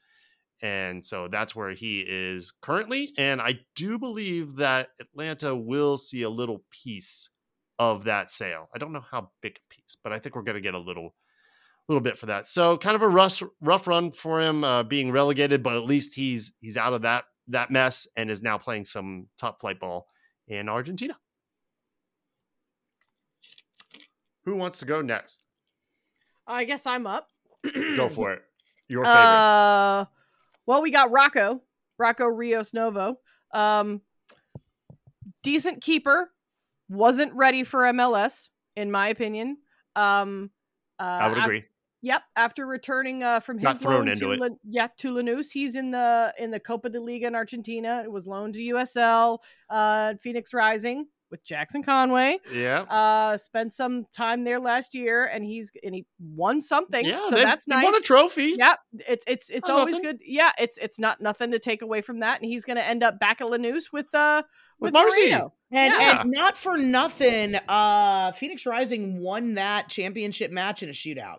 And 0.62 1.04
so 1.04 1.26
that's 1.28 1.56
where 1.56 1.70
he 1.70 2.04
is 2.06 2.52
currently. 2.60 3.12
And 3.16 3.40
I 3.40 3.60
do 3.74 3.98
believe 3.98 4.56
that 4.56 4.90
Atlanta 5.00 5.56
will 5.56 5.96
see 5.96 6.22
a 6.22 6.30
little 6.30 6.64
piece 6.70 7.30
of 7.78 8.04
that 8.04 8.30
sale. 8.30 8.68
I 8.74 8.78
don't 8.78 8.92
know 8.92 9.04
how 9.10 9.30
big 9.40 9.56
a 9.56 9.74
piece, 9.74 9.96
but 10.02 10.12
I 10.12 10.18
think 10.18 10.36
we're 10.36 10.42
going 10.42 10.56
to 10.56 10.60
get 10.60 10.74
a 10.74 10.78
little 10.78 11.14
little 11.88 12.00
bit 12.02 12.18
for 12.18 12.26
that. 12.26 12.46
So 12.46 12.76
kind 12.78 12.94
of 12.94 13.02
a 13.02 13.08
rough 13.08 13.42
rough 13.60 13.86
run 13.86 14.12
for 14.12 14.40
him 14.40 14.62
uh, 14.62 14.84
being 14.84 15.10
relegated, 15.10 15.62
but 15.62 15.76
at 15.76 15.84
least 15.84 16.14
he's 16.14 16.52
he's 16.60 16.76
out 16.76 16.92
of 16.92 17.02
that 17.02 17.24
that 17.48 17.70
mess 17.70 18.06
and 18.16 18.30
is 18.30 18.42
now 18.42 18.58
playing 18.58 18.84
some 18.84 19.26
top 19.38 19.60
flight 19.60 19.80
ball 19.80 20.06
in 20.46 20.68
Argentina. 20.68 21.16
Who 24.50 24.56
wants 24.56 24.80
to 24.80 24.84
go 24.84 25.00
next? 25.00 25.44
I 26.44 26.64
guess 26.64 26.84
I'm 26.84 27.06
up. 27.06 27.28
Go 27.94 28.08
for 28.08 28.32
it. 28.32 28.42
Your 28.88 29.04
favorite. 29.04 29.20
Uh, 29.20 30.04
well, 30.66 30.82
we 30.82 30.90
got 30.90 31.12
Rocco, 31.12 31.62
Rocco 31.98 32.26
Rios 32.26 32.74
Novo. 32.74 33.20
Um, 33.54 34.00
decent 35.44 35.80
keeper, 35.82 36.32
wasn't 36.88 37.32
ready 37.34 37.62
for 37.62 37.82
MLS, 37.92 38.48
in 38.74 38.90
my 38.90 39.06
opinion. 39.06 39.58
Um, 39.94 40.50
uh, 40.98 41.02
I 41.04 41.28
would 41.28 41.38
agree. 41.38 41.62
Yep, 42.02 42.22
after 42.34 42.66
returning 42.66 43.22
uh, 43.22 43.38
from 43.38 43.58
his 43.58 43.66
Got 43.66 43.80
thrown 43.80 44.08
into 44.08 44.24
to 44.24 44.32
it. 44.32 44.40
Lan- 44.40 44.58
yeah 44.64 44.88
to 44.96 45.14
Lanús, 45.14 45.52
he's 45.52 45.76
in 45.76 45.92
the 45.92 46.34
in 46.40 46.50
the 46.50 46.58
Copa 46.58 46.88
de 46.88 47.00
Liga 47.00 47.28
in 47.28 47.36
Argentina. 47.36 48.02
It 48.02 48.10
was 48.10 48.26
loaned 48.26 48.54
to 48.54 48.60
USL, 48.60 49.38
uh, 49.68 50.14
Phoenix 50.20 50.52
Rising 50.52 51.06
with 51.30 51.44
Jackson 51.44 51.82
Conway. 51.82 52.38
Yeah. 52.52 52.80
Uh, 52.82 53.36
spent 53.36 53.72
some 53.72 54.06
time 54.14 54.44
there 54.44 54.58
last 54.60 54.94
year, 54.94 55.24
and 55.24 55.44
he's 55.44 55.70
and 55.82 55.94
he 55.94 56.06
won 56.18 56.60
something. 56.60 57.04
Yeah, 57.04 57.24
so 57.28 57.36
they, 57.36 57.42
that's 57.44 57.64
they 57.66 57.74
nice. 57.76 57.84
won 57.84 57.94
a 57.94 58.00
trophy. 58.00 58.54
Yeah, 58.58 58.74
it's 59.08 59.24
it's 59.26 59.48
it's 59.50 59.68
Not 59.68 59.78
always 59.80 59.94
nothing. 59.96 60.10
good. 60.10 60.20
Yeah, 60.24 60.52
it's 60.58 60.78
it's 60.78 60.98
not 60.98 61.20
nothing 61.20 61.52
to 61.52 61.58
take 61.58 61.82
away 61.82 62.00
from 62.02 62.20
that, 62.20 62.40
and 62.40 62.50
he's 62.50 62.64
going 62.64 62.76
to 62.76 62.84
end 62.86 63.02
up 63.02 63.18
back 63.20 63.40
at 63.40 63.46
Lanús 63.46 63.92
with 63.92 64.12
uh 64.14 64.42
With 64.78 64.88
with, 64.88 64.94
Marcy. 64.94 65.20
Moreno. 65.30 65.54
And, 65.72 65.92
Yeah. 65.94 66.20
and 66.22 66.30
not 66.32 66.56
for 66.56 66.76
nothing, 66.76 67.54
uh, 67.68 68.32
Phoenix 68.32 68.66
Rising 68.66 69.20
won 69.20 69.54
that 69.54 69.88
championship 69.88 70.50
match 70.50 70.82
in 70.82 70.88
a 70.88 70.92
shootout. 70.92 71.36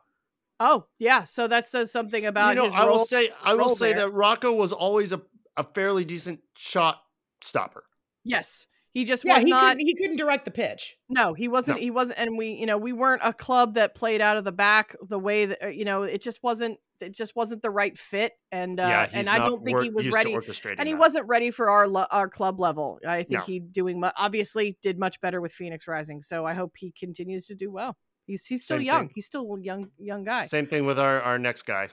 Oh 0.57 0.86
yeah, 1.00 1.24
so 1.25 1.48
that 1.50 1.65
says 1.65 1.91
something 1.91 2.25
about 2.25 2.50
you 2.50 2.55
know, 2.55 2.63
his 2.65 2.74
I 2.74 2.83
will 2.83 2.89
role. 2.91 3.00
say 3.00 3.29
I 3.43 3.55
will 3.55 3.67
say 3.67 3.93
there. 3.93 4.05
that 4.05 4.12
Rocco 4.12 4.53
was 4.53 4.71
always 4.71 5.12
a, 5.12 5.21
a 5.57 5.63
fairly 5.63 6.05
decent 6.05 6.39
shot 6.55 7.01
stopper. 7.41 7.83
yes, 8.24 8.67
he 8.93 9.05
just 9.05 9.24
Yeah, 9.24 9.36
was 9.36 9.43
he 9.43 9.50
not. 9.50 9.71
couldn't, 9.71 9.88
he 9.88 9.95
couldn't 9.95 10.17
direct 10.17 10.45
the 10.45 10.51
pitch. 10.51 10.98
No, 11.10 11.33
he 11.33 11.48
wasn't. 11.48 11.77
No. 11.77 11.81
He 11.81 11.91
wasn't, 11.91 12.19
and 12.19 12.38
we, 12.38 12.51
you 12.51 12.65
know, 12.65 12.77
we 12.77 12.93
weren't 12.93 13.21
a 13.24 13.33
club 13.33 13.75
that 13.75 13.95
played 13.95 14.21
out 14.21 14.38
of 14.38 14.43
the 14.43 14.51
back 14.51 14.95
the 15.07 15.19
way 15.19 15.45
that 15.45 15.63
uh, 15.63 15.67
you 15.67 15.86
know 15.86 16.03
it 16.03 16.21
just 16.21 16.41
wasn't. 16.43 16.77
It 17.00 17.15
just 17.15 17.36
wasn't 17.36 17.63
the 17.63 17.71
right 17.71 17.98
fit, 17.98 18.33
and 18.51 18.79
uh, 18.79 18.83
yeah, 18.83 19.10
and 19.12 19.27
I 19.27 19.39
don't 19.39 19.65
think 19.65 19.81
he 19.81 19.89
was 19.89 20.07
ready. 20.12 20.33
to 20.33 20.38
orchestrating 20.39 20.75
and 20.77 20.88
he 20.88 20.93
that. 20.93 21.00
wasn't 21.00 21.27
ready 21.27 21.50
for 21.50 21.69
our 21.69 21.88
lo- 21.88 22.05
our 22.12 22.29
club 22.29 22.60
level. 22.60 23.00
I 23.07 23.24
think 23.24 23.31
No. 23.39 23.41
he 23.41 23.60
doing 23.60 24.00
mu- 24.00 24.10
obviously 24.17 24.77
did 24.83 25.00
much 25.00 25.19
better 25.19 25.41
with 25.41 25.51
Phoenix 25.51 25.88
Rising. 25.88 26.21
So 26.21 26.45
I 26.45 26.53
hope 26.53 26.74
he 26.77 26.91
continues 26.91 27.48
to 27.48 27.55
do 27.55 27.71
well. 27.71 27.98
He's 28.27 28.45
he's 28.45 28.63
still 28.63 28.77
Same 28.77 28.86
young. 28.86 29.00
thing. 29.07 29.12
He's 29.15 29.25
still 29.25 29.51
a 29.51 29.62
young 29.62 29.89
young 29.98 30.24
guy. 30.24 30.43
Same 30.43 30.67
thing 30.67 30.86
with 30.86 31.00
our, 31.00 31.21
our 31.21 31.39
next 31.39 31.63
guy. 31.63 31.89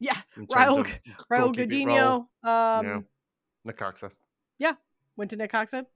Yeah, 0.00 0.16
in 0.36 0.46
terms 0.46 0.66
Raul 0.76 0.78
of 0.80 0.86
G- 0.88 0.92
Raul. 1.32 1.54
Gudiño 1.54 2.26
Raul, 2.44 2.78
um, 2.80 2.86
yeah. 3.66 3.72
Necaxa. 3.72 4.10
went 5.16 5.30
to 5.30 5.36
Necaxa, 5.38 5.86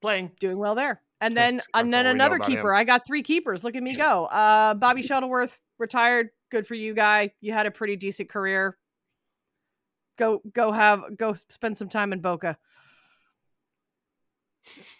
Playing. 0.00 0.30
doing 0.38 0.58
well 0.58 0.74
there. 0.74 1.00
And 1.20 1.36
then 1.36 1.56
that's 1.56 1.68
and 1.74 1.92
then 1.92 2.06
all 2.06 2.12
we 2.12 2.18
know 2.18 2.24
another 2.24 2.36
about 2.36 2.48
him. 2.50 2.56
keeper. 2.56 2.74
I 2.74 2.84
got 2.84 3.06
three 3.06 3.22
keepers. 3.22 3.64
Look 3.64 3.74
at 3.76 3.82
me 3.82 3.96
go. 3.96 4.26
Uh, 4.26 4.74
Bobby 4.74 5.02
Shuttleworth 5.02 5.60
retired. 5.78 6.28
Good 6.50 6.66
for 6.66 6.74
you, 6.74 6.94
guy. 6.94 7.32
You 7.40 7.52
had 7.52 7.66
a 7.66 7.70
pretty 7.70 7.96
decent 7.96 8.28
career. 8.28 8.76
Go 10.18 10.42
go 10.52 10.72
have 10.72 11.04
go 11.16 11.32
spend 11.32 11.78
some 11.78 11.88
time 11.88 12.12
in 12.12 12.20
Boca. 12.20 12.58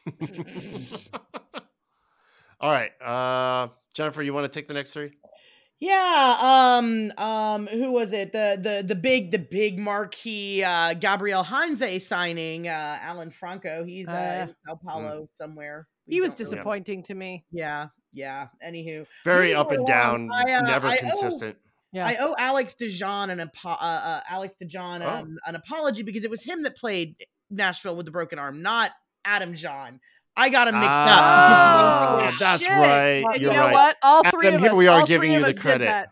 All 2.61 2.71
right. 2.71 2.91
Uh, 3.03 3.69
Jennifer, 3.95 4.23
you 4.23 4.33
want 4.33 4.51
to 4.51 4.53
take 4.61 4.69
the 4.69 4.75
next 4.75 4.93
three? 4.93 5.13
Yeah, 5.79 6.37
um, 6.79 7.13
um, 7.19 7.67
who 7.67 7.93
was 7.93 8.13
it? 8.13 8.33
The 8.33 8.59
the 8.61 8.83
the 8.87 8.95
big 8.95 9.31
the 9.31 9.39
big 9.39 9.79
marquee 9.79 10.65
uh 10.65 10.95
Gabriel 10.95 11.43
Heinze 11.43 12.07
signing, 12.07 12.67
uh 12.67 12.99
Alan 13.03 13.31
Franco. 13.31 13.85
He's 13.85 14.09
uh, 14.09 14.13
Uh, 14.13 14.47
in 14.49 14.55
Sao 14.67 14.79
Paulo 14.83 15.29
somewhere. 15.37 15.87
We 16.07 16.15
He 16.15 16.21
was 16.23 16.31
don't 16.31 16.39
really- 16.41 16.51
disappointing 16.57 17.03
to 17.05 17.15
me. 17.15 17.45
Yeah, 17.51 17.89
yeah. 18.13 18.49
Anywho, 18.67 19.07
Very 19.25 19.55
up 19.55 19.71
and 19.71 19.87
down, 19.87 20.31
I, 20.33 20.55
uh, 20.55 20.61
never 20.63 20.87
I 20.87 20.97
owe- 20.97 21.01
consistent. 21.01 21.57
Yeah. 21.93 22.07
I 22.07 22.17
owe 22.21 22.35
Alex 22.39 22.75
DeJean 22.81 23.31
an 23.31 23.41
apo- 23.41 23.69
uh, 23.69 23.73
uh, 23.75 24.21
Alex 24.29 24.57
DeJean 24.63 25.01
Oh. 25.03 25.09
um, 25.09 25.39
an 25.47 25.55
apology 25.57 26.03
because 26.03 26.25
it 26.25 26.31
was 26.31 26.43
him 26.43 26.63
that 26.65 26.77
played 26.77 27.17
Nashville 27.51 27.97
with 27.97 28.07
the 28.07 28.13
broken 28.13 28.39
arm, 28.39 28.61
not 28.63 28.93
Adam 29.25 29.55
John. 29.55 30.01
I 30.37 30.49
got 30.51 30.69
him 30.69 30.75
mixed 30.75 30.89
Ah, 30.91 32.17
up. 32.19 32.33
Oh, 32.33 32.37
that's 32.41 32.63
shit. 32.63 32.71
right. 32.71 33.23
Well, 33.25 33.37
You're 33.39 33.51
you 33.53 33.57
know 33.57 33.63
right. 33.65 33.73
what? 33.73 33.97
All 34.03 34.23
three 34.31 34.49
Adam, 34.49 34.57
of 34.57 34.61
here 34.63 34.71
us. 34.73 34.77
we 34.77 34.87
are 34.89 35.01
all 35.01 35.07
giving 35.07 35.29
three 35.31 35.33
you 35.33 35.37
of 35.39 35.43
the 35.45 35.49
us 35.51 35.55
did 35.55 35.63
credit. 35.63 35.85
that. 35.87 36.09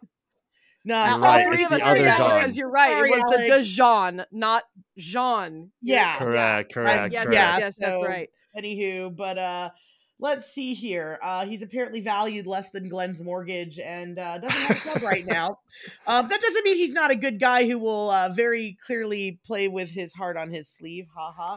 No, 0.86 0.94
You're 1.02 1.14
all 1.14 1.20
right, 1.20 1.46
three 1.46 1.54
it's 1.56 1.64
of 1.64 1.70
the 1.70 1.76
us 1.76 1.82
other 1.82 1.94
did 1.98 2.06
that 2.06 2.18
Jean. 2.18 2.28
because 2.36 2.58
you're 2.58 2.70
right. 2.70 2.90
Sorry, 2.90 3.08
it 3.10 3.14
was 3.14 3.22
Alex. 3.24 3.48
the 3.76 3.82
DeJean, 3.82 4.24
not 4.32 4.62
Jean. 4.98 5.70
Yeah. 5.82 6.16
Correct, 6.18 6.72
correct, 6.74 7.12
Yes, 7.12 7.24
correct. 7.24 7.34
yes, 7.40 7.58
yes, 7.60 7.76
that's 7.76 8.00
so- 8.00 8.06
right. 8.06 8.28
Anywho, 8.56 9.16
but 9.16 9.36
uh 9.38 9.70
let's 10.20 10.52
see 10.52 10.74
here. 10.74 11.18
Uh 11.22 11.44
he's 11.46 11.62
apparently 11.62 12.00
valued 12.00 12.46
less 12.46 12.70
than 12.70 12.88
Glenn's 12.88 13.22
mortgage 13.22 13.78
and 13.80 14.18
uh 14.18 14.38
doesn't 14.38 14.56
have 14.56 14.76
a 14.76 14.80
club 14.80 15.02
right 15.02 15.26
now. 15.26 15.58
Um 16.06 16.28
that 16.28 16.40
doesn't 16.40 16.64
mean 16.64 16.76
he's 16.76 16.92
not 16.92 17.10
a 17.10 17.16
good 17.16 17.40
guy 17.40 17.66
who 17.66 17.78
will 17.78 18.10
uh 18.10 18.28
very 18.34 18.76
clearly 18.86 19.40
play 19.44 19.68
with 19.68 19.88
his 19.90 20.12
heart 20.14 20.36
on 20.36 20.50
his 20.52 20.68
sleeve. 20.68 21.06
Haha. 21.16 21.56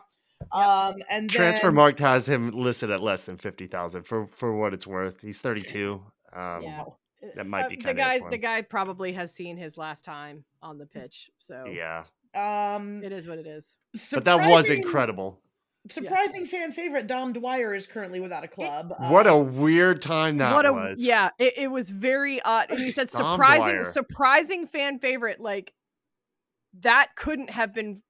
Um 0.51 0.95
and 1.09 1.29
Transfer 1.29 1.67
then, 1.67 1.75
Markt 1.75 1.99
has 1.99 2.27
him 2.27 2.51
listed 2.51 2.89
at 2.91 3.01
less 3.01 3.25
than 3.25 3.37
fifty 3.37 3.67
thousand 3.67 4.03
for 4.03 4.27
for 4.27 4.55
what 4.55 4.73
it's 4.73 4.87
worth. 4.87 5.21
He's 5.21 5.39
thirty 5.39 5.63
two. 5.63 6.03
Um, 6.33 6.63
Yeah. 6.63 6.83
that 7.35 7.47
might 7.47 7.65
Uh, 7.65 7.69
be 7.69 7.75
the 7.77 7.81
kinda 7.83 8.01
it 8.15 8.21
guy. 8.21 8.29
The 8.29 8.37
guy 8.37 8.61
probably 8.61 9.13
has 9.13 9.33
seen 9.33 9.57
his 9.57 9.77
last 9.77 10.03
time 10.05 10.43
on 10.61 10.77
the 10.77 10.85
pitch, 10.85 11.29
so 11.39 11.65
Yeah, 11.73 12.03
um 12.35 13.03
it 13.03 13.11
is 13.11 13.27
what 13.27 13.39
it 13.39 13.47
is. 13.47 13.75
but 14.11 14.25
that 14.25 14.47
was 14.49 14.69
incredible. 14.69 15.41
Surprising 15.89 16.45
fan 16.45 16.73
favorite 16.73 17.07
Dom 17.07 17.31
Dwyer 17.31 17.73
is 17.73 17.85
currently 17.87 18.19
without 18.19 18.43
a 18.43 18.47
club. 18.47 18.93
what 19.09 19.25
a 19.25 19.33
Um, 19.33 19.57
weird 19.57 20.01
time 20.01 20.37
that 20.39 20.53
what 20.53 20.65
a 20.65 20.73
was. 20.73 21.01
yeah! 21.01 21.29
It, 21.39 21.53
it 21.57 21.67
was 21.71 21.89
very 21.89 22.41
odd. 22.41 22.69
And 22.71 22.79
you 22.79 22.91
said 22.91 23.09
surprising, 23.09 23.75
Dwyer. 23.77 23.83
surprising 23.85 24.67
fan 24.67 24.99
favorite. 24.99 25.39
Like 25.39 25.73
that 26.81 27.15
couldn't 27.15 27.51
have 27.51 27.73
been 27.73 27.95
c- 27.97 28.01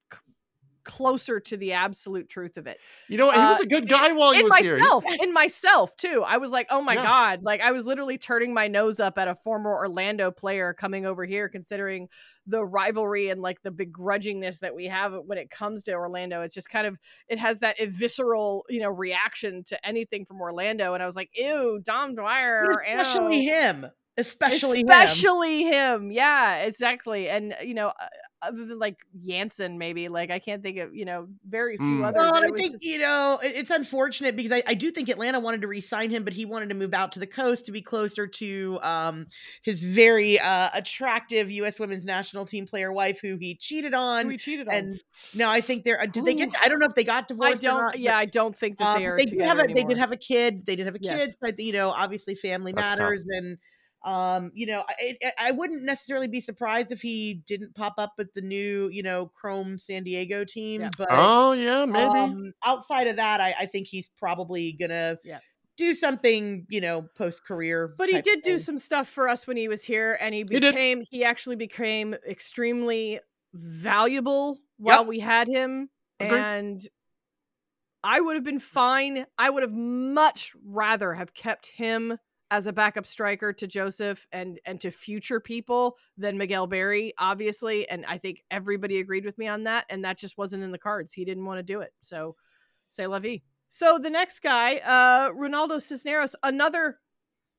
closer 0.88 1.40
to 1.40 1.58
the 1.58 1.74
absolute 1.74 2.28
truth 2.30 2.58
of 2.58 2.66
it. 2.66 2.80
You 3.08 3.18
know, 3.18 3.30
he 3.30 3.38
was 3.38 3.60
Uh, 3.60 3.64
a 3.64 3.68
good 3.68 3.88
guy 3.88 4.14
while 4.14 4.32
he 4.34 4.42
was 4.42 4.56
here. 4.58 4.80
In 5.22 5.34
myself 5.34 5.96
too. 5.98 6.24
I 6.26 6.38
was 6.38 6.50
like, 6.52 6.68
oh 6.72 6.82
my 6.82 6.96
Yeah. 6.96 7.04
god! 7.06 7.44
Like 7.44 7.62
I 7.62 7.72
was 7.72 7.86
literally 7.86 8.18
turning 8.18 8.54
my 8.54 8.68
nose 8.68 9.00
up 9.00 9.20
at 9.20 9.28
a 9.28 9.36
former 9.36 9.72
Orlando 9.76 10.32
player 10.32 10.74
coming 10.74 11.06
over 11.06 11.26
here, 11.26 11.50
considering 11.50 12.08
the 12.48 12.66
rivalry 12.66 13.30
and 13.30 13.42
like 13.42 13.62
the 13.62 13.72
begrudgingness 13.72 14.60
that 14.60 14.74
we 14.74 14.86
have 14.86 15.14
when 15.26 15.38
it 15.38 15.50
comes 15.52 15.84
to 15.84 15.94
Orlando. 15.94 16.42
It's 16.42 16.56
just 16.56 16.70
kind 16.70 16.88
of 16.88 16.98
it 17.28 17.38
has 17.38 17.60
that 17.60 17.78
visceral, 17.80 18.66
you 18.70 18.80
know, 18.80 18.90
reaction 18.90 19.64
to 19.66 19.86
anything 19.86 20.26
from 20.26 20.40
Orlando. 20.42 20.94
And 20.94 21.04
I 21.04 21.06
was 21.06 21.16
like, 21.18 21.30
ew, 21.36 21.80
Dom 21.84 22.16
Dwyer, 22.16 22.72
especially 22.88 23.42
ew. 23.42 23.52
him. 23.52 23.86
Especially, 24.20 24.80
him. 24.80 24.90
especially 24.90 25.64
him. 25.66 26.12
Yeah, 26.12 26.64
exactly. 26.64 27.30
And 27.30 27.54
you 27.64 27.76
know, 27.76 27.90
uh, 27.90 28.08
other 28.42 28.66
than 28.66 28.78
like 28.80 28.98
Jansen, 29.28 29.78
maybe 29.78 30.10
like 30.10 30.30
I 30.30 30.40
can't 30.40 30.62
think 30.62 30.78
of 30.78 30.94
you 30.96 31.06
know 31.06 31.28
very 31.48 31.78
few 31.78 31.86
Mm. 31.86 32.06
others. 32.08 32.16
Well, 32.22 32.34
that 32.34 32.44
and 32.44 32.52
it 32.52 32.54
I 32.54 32.58
think 32.58 32.72
just- 32.74 32.84
you 32.86 33.00
know 33.00 33.40
it's 33.44 33.70
unfortunate 33.72 34.36
because 34.36 34.52
I, 34.52 34.64
I 34.68 34.74
do 34.76 34.92
think 34.92 35.10
Atlanta 35.10 35.40
wanted 35.40 35.62
to 35.62 35.68
re-sign 35.68 36.10
him, 36.10 36.24
but 36.24 36.34
he 36.34 36.46
wanted 36.46 36.70
to 36.70 36.76
move 36.76 36.94
out 36.94 37.12
to 37.14 37.20
the 37.20 37.28
coast 37.28 37.66
to 37.66 37.72
be 37.72 37.82
closer 37.82 38.28
to 38.28 38.80
um, 38.84 39.28
his 39.64 39.82
very 39.82 40.40
uh, 40.40 40.70
attractive 40.74 41.50
U.S. 41.52 41.80
Women's 41.80 42.06
National 42.06 42.46
Team 42.46 42.66
player 42.68 42.92
wife, 42.92 43.20
who 43.22 43.38
he 43.40 43.56
cheated 43.56 43.94
on. 43.94 44.28
we 44.28 44.38
cheated 44.38 44.68
on. 44.68 44.74
and 44.74 45.00
now 45.34 45.50
I 45.50 45.62
think 45.62 45.84
they're. 45.84 46.00
uh, 46.02 46.06
Did 46.06 46.26
they 46.26 46.34
get? 46.36 46.50
I 46.64 46.68
don't 46.70 46.80
know 46.80 46.86
if 46.88 46.96
they 46.96 47.04
got 47.04 47.28
divorced. 47.28 47.64
or 47.64 47.68
don't. 47.68 47.78
not, 47.82 48.00
yeah, 48.00 48.12
but, 48.12 48.18
I 48.18 48.26
don't 48.26 48.56
think 48.58 48.78
that 48.80 48.96
um, 48.96 49.00
they 49.02 49.06
are. 49.08 49.18
they 49.18 49.26
did 49.26 49.42
have 49.42 49.58
together 49.58 49.72
a. 49.72 49.74
They 49.76 49.84
did 49.84 49.98
have 49.98 50.12
a 50.12 50.18
kid. 50.18 50.66
They 50.66 50.76
did 50.76 50.86
have 50.86 50.96
a 50.96 51.00
Yes. 51.02 51.20
kid, 51.28 51.36
but 51.42 51.60
you 51.60 51.74
know, 51.74 51.90
obviously, 51.92 52.36
family 52.36 52.72
That's 52.72 52.90
tough. 52.92 53.00
matters 53.00 53.26
and. 53.30 53.58
Um, 54.04 54.52
you 54.54 54.66
know, 54.68 54.84
I, 54.88 55.18
I 55.24 55.32
I 55.40 55.52
wouldn't 55.52 55.84
necessarily 55.84 56.28
be 56.28 56.40
surprised 56.42 56.92
if 56.92 57.02
he 57.02 57.44
didn't 57.46 57.76
pop 57.76 57.96
up 57.98 58.14
with 58.18 58.34
the 58.34 58.42
new, 58.42 58.90
you 58.90 59.04
know, 59.04 59.28
Chrome 59.36 59.78
San 59.78 60.04
Diego 60.04 60.46
team. 60.46 60.82
Yeah. 60.82 60.90
But 60.98 61.10
oh 61.10 61.52
yeah, 61.54 61.86
maybe. 61.86 62.20
um, 62.20 62.54
outside 62.64 63.08
of 63.08 63.16
that, 63.18 63.42
I, 63.42 63.54
I 63.60 63.66
think 63.66 63.88
he's 63.88 64.10
probably 64.10 64.74
gonna 64.74 65.18
Yeah. 65.24 65.40
do 65.78 65.94
something, 65.94 66.66
you 66.70 66.82
know, 66.82 67.04
post 67.16 67.44
career. 67.46 67.96
But 67.98 68.10
he 68.10 68.22
did 68.22 68.42
do 68.44 68.60
some 68.60 68.78
stuff 68.78 69.08
for 69.10 69.28
us 69.28 69.48
when 69.48 69.58
he 69.58 69.68
was 69.68 69.84
here, 69.84 70.18
and 70.22 70.34
he 70.36 70.44
did. 70.44 70.62
became 70.72 71.04
he, 71.10 71.24
actually 71.24 71.56
became 71.56 72.14
extremely 72.28 73.20
valuable 73.54 74.60
while 74.78 75.04
Yep. 75.04 75.08
we 75.08 75.20
had 75.20 75.48
him. 75.48 75.90
Agreed. 76.20 76.48
And 76.48 76.88
I 78.04 78.20
would 78.22 78.36
have 78.36 78.44
been 78.44 78.60
fine. 78.60 79.26
I 79.38 79.50
would 79.50 79.64
have 79.64 79.74
much 79.74 80.56
rather 80.64 81.14
have 81.14 81.34
kept 81.34 81.68
him 81.68 82.18
as 82.50 82.68
a 82.68 82.74
backup 82.74 83.06
striker 83.06 83.52
to 83.54 83.68
Josef 83.68 84.26
and 84.32 84.60
and 84.66 84.80
to 84.82 84.92
future 84.92 85.40
people 85.40 85.98
than 86.18 86.38
Miguel 86.38 86.68
Berry, 86.68 87.14
obviously. 87.18 87.88
And 87.90 88.06
I 88.06 88.18
think 88.18 88.44
everybody 88.50 89.00
agreed 89.00 89.26
with 89.26 89.38
me 89.38 89.48
on 89.48 89.64
that. 89.64 89.86
And 89.90 90.06
that 90.06 90.18
just 90.18 90.38
wasn't 90.38 90.64
in 90.64 90.72
the 90.72 90.78
cards. 90.78 91.14
He 91.14 91.26
didn't 91.26 91.46
want 91.46 91.60
to 91.60 91.64
do 91.64 91.82
it. 91.82 91.92
So 92.02 92.36
say 92.88 93.08
la 93.08 93.20
vie. 93.20 93.42
So 93.70 94.00
the 94.02 94.10
next 94.10 94.40
guy, 94.40 94.78
uh, 94.78 95.32
Ronaldo 95.32 95.82
Cisneros, 95.82 96.36
another 96.42 97.00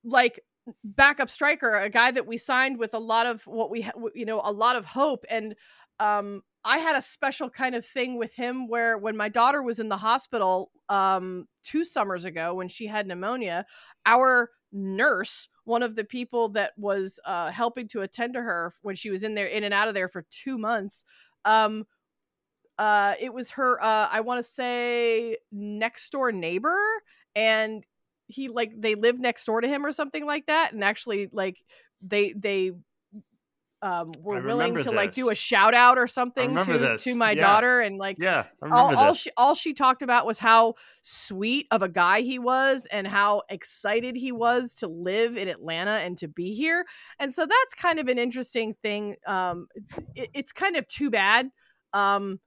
like 0.05 0.41
backup 0.85 1.29
striker, 1.29 1.75
a 1.75 1.91
guy 1.91 2.11
that 2.11 2.27
we 2.27 2.39
signed 2.39 2.79
with 2.79 2.95
a 2.95 2.99
lot 2.99 3.27
of 3.27 3.47
what 3.47 3.71
we, 3.71 3.83
ha- 3.83 3.93
you 4.15 4.25
know, 4.25 4.41
a 4.43 4.53
lot 4.53 4.77
of 4.77 4.87
hope. 4.87 5.25
And 5.29 5.55
um, 6.01 6.43
I 6.65 6.79
had 6.79 6.97
a 6.97 7.03
special 7.03 7.51
kind 7.51 7.75
of 7.75 7.85
thing 7.85 8.19
with 8.19 8.35
him 8.35 8.69
where 8.69 8.97
when 8.97 9.17
my 9.17 9.29
daughter 9.29 9.63
was 9.63 9.81
in 9.81 9.89
the 9.89 9.97
hospital 9.97 10.71
um, 10.89 11.47
two 11.63 11.85
summers 11.85 12.25
ago 12.25 12.55
when 12.55 12.69
she 12.69 12.87
had 12.87 13.07
pneumonia, 13.07 13.67
our 14.07 14.51
nurse, 14.73 15.49
one 15.65 15.83
of 15.83 15.97
the 15.97 16.05
people 16.05 16.51
that 16.51 16.73
was 16.77 17.21
uh, 17.25 17.51
helping 17.51 17.89
to 17.89 18.03
attend 18.03 18.35
to 18.35 18.43
her 18.43 18.75
when 18.83 18.97
she 18.97 19.11
was 19.11 19.23
in 19.23 19.35
there, 19.35 19.47
in 19.47 19.65
and 19.65 19.75
out 19.75 19.89
of 19.89 19.95
there 19.95 20.09
for 20.09 20.25
two 20.31 20.59
months, 20.59 21.05
um, 21.45 21.87
uh, 22.79 23.15
it 23.21 23.33
was 23.33 23.51
her, 23.51 23.83
uh, 23.83 24.09
I 24.11 24.21
want 24.21 24.45
to 24.45 24.51
say, 24.51 25.37
next 25.51 26.11
door 26.11 26.33
neighbor. 26.33 26.79
And 27.35 27.85
he, 28.27 28.49
like, 28.49 28.73
they 28.77 28.95
lived 28.95 29.21
next 29.21 29.45
door 29.47 29.61
to 29.61 29.69
him 29.69 29.85
or 29.85 29.93
something 29.93 30.25
like 30.25 30.47
that. 30.47 30.73
And 30.73 30.85
actually, 30.85 31.29
like, 31.33 31.57
they, 32.01 32.35
they, 32.37 32.73
um, 33.81 34.13
were 34.21 34.43
willing 34.43 34.75
to 34.83 34.91
like 34.91 35.15
do 35.15 35.31
a 35.31 35.35
shout 35.35 35.73
out 35.73 35.99
or 35.99 36.07
something 36.09 36.55
to, 36.57 36.79
this. 36.79 37.05
to 37.05 37.15
my 37.15 37.31
Yeah. 37.31 37.43
daughter 37.47 37.81
and 37.81 37.97
like 37.97 38.17
yeah, 38.19 38.47
all, 38.63 38.97
all 38.97 39.15
she 39.15 39.31
all 39.37 39.55
she 39.55 39.73
talked 39.73 40.03
about 40.03 40.27
was 40.27 40.41
how 40.41 40.75
sweet 41.03 41.67
of 41.71 41.83
a 41.83 41.89
guy 41.89 42.23
he 42.23 42.39
was 42.41 42.87
and 42.91 43.07
how 43.07 43.43
excited 43.49 44.17
he 44.17 44.33
was 44.33 44.75
to 44.77 44.89
live 44.89 45.37
in 45.37 45.47
Atlanta 45.49 45.93
and 45.93 46.19
to 46.19 46.27
be 46.29 46.55
here. 46.55 46.85
And 47.21 47.33
so 47.33 47.43
that's 47.43 47.75
kind 47.75 48.01
of 48.01 48.09
an 48.09 48.19
interesting 48.19 48.75
thing. 48.83 49.15
Um, 49.27 49.69
it- 50.17 50.31
it's 50.35 50.53
kind 50.53 50.75
of 50.77 50.89
too 50.89 51.09
bad, 51.11 51.49
um, 51.93 52.41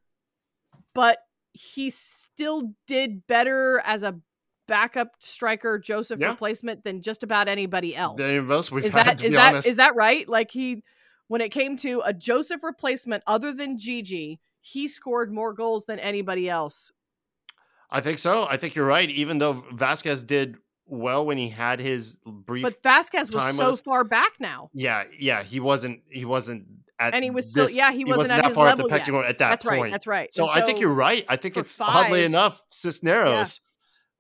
but 0.94 1.20
he 1.54 1.90
still 1.90 2.74
did 2.88 3.26
better 3.28 3.82
as 3.86 4.04
a 4.04 4.20
backup 4.68 5.10
striker 5.20 5.78
Josef 5.80 6.20
Yeah. 6.20 6.30
replacement 6.30 6.84
than 6.84 7.02
just 7.02 7.24
about 7.24 7.48
anybody 7.48 7.96
else. 7.96 8.22
Any 8.22 8.38
of 8.38 8.50
us 8.52 8.72
we've 8.72 8.86
Is 8.86 8.94
had 8.94 9.06
that 9.06 9.22
be 9.22 9.30
that 9.30 9.66
is 9.66 9.78
that 9.78 9.96
right? 9.96 10.28
Like 10.30 10.52
he 10.52 10.84
when 11.32 11.40
it 11.40 11.48
came 11.48 11.78
to 11.78 12.02
a 12.04 12.12
Josef 12.12 12.62
replacement 12.62 13.24
other 13.26 13.54
than 13.54 13.78
Gigi, 13.78 14.42
he 14.60 14.90
scored 14.90 15.32
more 15.32 15.54
goals 15.54 15.86
than 15.86 15.98
anybody 15.98 16.50
else. 16.50 16.92
I 17.90 18.02
think 18.02 18.20
so. 18.20 18.46
I 18.50 18.58
think 18.58 18.76
you're 18.76 18.86
right. 18.86 19.10
Even 19.10 19.38
though 19.38 19.64
Vazquez 19.72 20.28
did 20.28 20.58
well 20.88 21.26
when 21.26 21.38
he 21.38 21.48
had 21.48 21.80
his 21.80 22.18
brief. 22.26 22.64
But 22.64 22.84
Vazquez 22.84 23.34
was 23.34 23.56
so 23.56 23.72
was- 23.72 23.80
far 23.80 24.04
back 24.04 24.34
now. 24.42 24.72
yeah, 24.74 25.06
yeah, 25.18 25.42
he 25.42 25.62
wasn't. 25.62 26.02
He 26.10 26.26
wasn't 26.26 26.66
at. 27.00 27.14
And 27.14 27.24
he 27.24 27.30
was 27.30 27.50
still- 27.50 27.68
this- 27.68 27.78
yeah, 27.78 27.94
he 27.94 28.04
wasn't 28.04 28.34
at 28.34 28.42
that 28.42 28.48
his 28.48 28.56
far 28.56 28.66
level 28.66 28.88
at 28.88 28.90
the 28.90 28.94
yet. 28.96 29.00
pecking 29.00 29.16
order 29.16 29.30
at 29.30 29.38
that 29.38 29.50
that's 29.52 29.64
point. 29.64 29.84
right. 29.84 29.92
That's 29.92 30.08
right. 30.08 30.34
So, 30.34 30.50
And 30.50 30.62
I 30.62 30.66
think 30.66 30.82
you're 30.82 30.94
right. 30.94 31.26
I 31.30 31.38
think 31.38 31.56
it's 31.56 31.80
oddly 31.80 32.26
enough 32.26 32.62
Cisneros. 32.72 33.62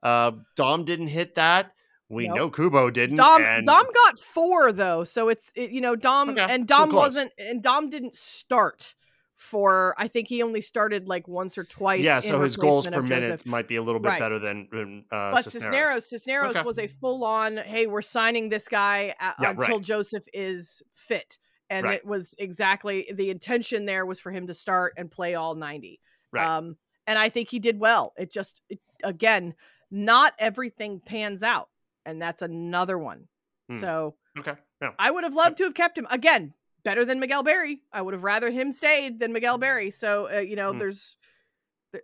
Uh, 0.01 0.31
Dom 0.55 0.85
didn't 0.85 1.09
hit 1.09 1.35
that. 1.35 1.73
We 2.11 2.27
Nope. 2.27 2.37
know 2.37 2.49
Cubo 2.51 2.91
didn't. 2.93 3.15
Dom 3.17 3.41
and 3.41 3.65
Dom 3.65 3.85
got 3.93 4.19
four 4.19 4.71
though, 4.71 5.03
so 5.03 5.29
it's 5.29 5.51
it, 5.55 5.71
you 5.71 5.81
know 5.81 5.95
Dom 5.95 6.31
Okay, 6.31 6.45
and 6.49 6.67
Dom 6.67 6.89
close. 6.89 7.01
wasn't 7.15 7.31
and 7.37 7.63
Dom 7.63 7.89
didn't 7.89 8.15
start 8.15 8.95
for 9.35 9.95
I 9.97 10.07
think 10.07 10.27
he 10.27 10.43
only 10.43 10.61
started 10.61 11.07
like 11.07 11.27
once 11.27 11.57
or 11.57 11.63
twice. 11.63 12.01
yeah, 12.01 12.19
so 12.19 12.41
his 12.41 12.55
goals 12.55 12.85
per 12.87 13.01
minute 13.01 13.45
might 13.45 13.67
be 13.67 13.75
a 13.77 13.81
little 13.81 13.99
bit 13.99 14.09
Right. 14.09 14.19
better 14.19 14.37
than, 14.37 14.67
than 14.71 15.05
uh, 15.11 15.31
but 15.33 15.45
Cisneros. 15.45 16.07
Cisneros, 16.07 16.09
Cisneros 16.09 16.55
Okay. 16.57 16.61
was 16.65 16.77
a 16.77 16.87
full 16.87 17.23
on. 17.23 17.57
Hey, 17.57 17.87
we're 17.87 18.01
signing 18.03 18.49
this 18.49 18.67
guy 18.67 19.15
a- 19.19 19.33
Yeah, 19.41 19.49
until 19.51 19.77
right. 19.77 19.81
Josef 19.85 20.23
is 20.33 20.83
fit, 20.93 21.39
and 21.71 21.85
Right. 21.85 21.95
it 21.99 22.05
was 22.05 22.35
exactly 22.37 23.09
the 23.11 23.31
intention. 23.31 23.85
There 23.85 24.05
was 24.05 24.19
for 24.19 24.31
him 24.31 24.45
to 24.47 24.53
start 24.53 24.93
and 24.97 25.09
play 25.09 25.33
all 25.33 25.55
ninety. 25.55 25.99
Right. 26.31 26.45
Um, 26.45 26.77
and 27.07 27.17
I 27.17 27.29
think 27.29 27.49
he 27.49 27.57
did 27.57 27.79
well. 27.79 28.13
It 28.17 28.31
just 28.31 28.61
it, 28.69 28.79
again, 29.03 29.55
not 29.89 30.33
everything 30.37 31.01
pans 31.03 31.41
out, 31.41 31.69
and 32.05 32.21
that's 32.21 32.41
another 32.41 32.97
one. 32.97 33.27
Hmm. 33.69 33.79
So 33.79 34.15
Okay. 34.39 34.53
Yeah. 34.81 34.91
I 34.97 35.11
would 35.11 35.23
have 35.23 35.35
loved 35.35 35.57
to 35.57 35.63
have 35.65 35.73
kept 35.73 35.97
him 35.97 36.07
again. 36.09 36.53
Better 36.83 37.05
than 37.05 37.19
Miguel 37.19 37.43
Berry. 37.43 37.83
I 37.93 38.01
would 38.01 38.13
have 38.15 38.23
rather 38.23 38.49
him 38.49 38.71
stayed 38.71 39.19
than 39.19 39.31
Miguel 39.33 39.57
Berry. 39.59 39.91
So 39.91 40.27
uh, 40.33 40.39
you 40.39 40.55
know, 40.55 40.71
Hmm. 40.73 40.79
there's 40.79 41.17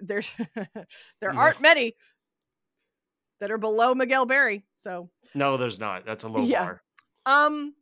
there's 0.02 0.30
there 1.22 1.34
aren't 1.36 1.62
many 1.62 1.96
that 3.40 3.52
are 3.52 3.58
below 3.58 3.94
Miguel 3.96 4.26
Berry. 4.26 4.66
So 4.76 5.10
No, 5.34 5.58
there's 5.58 5.80
not. 5.80 6.06
That's 6.06 6.24
a 6.24 6.28
low 6.28 6.44
Yeah. 6.44 6.64
bar. 6.66 6.84
um 7.26 7.74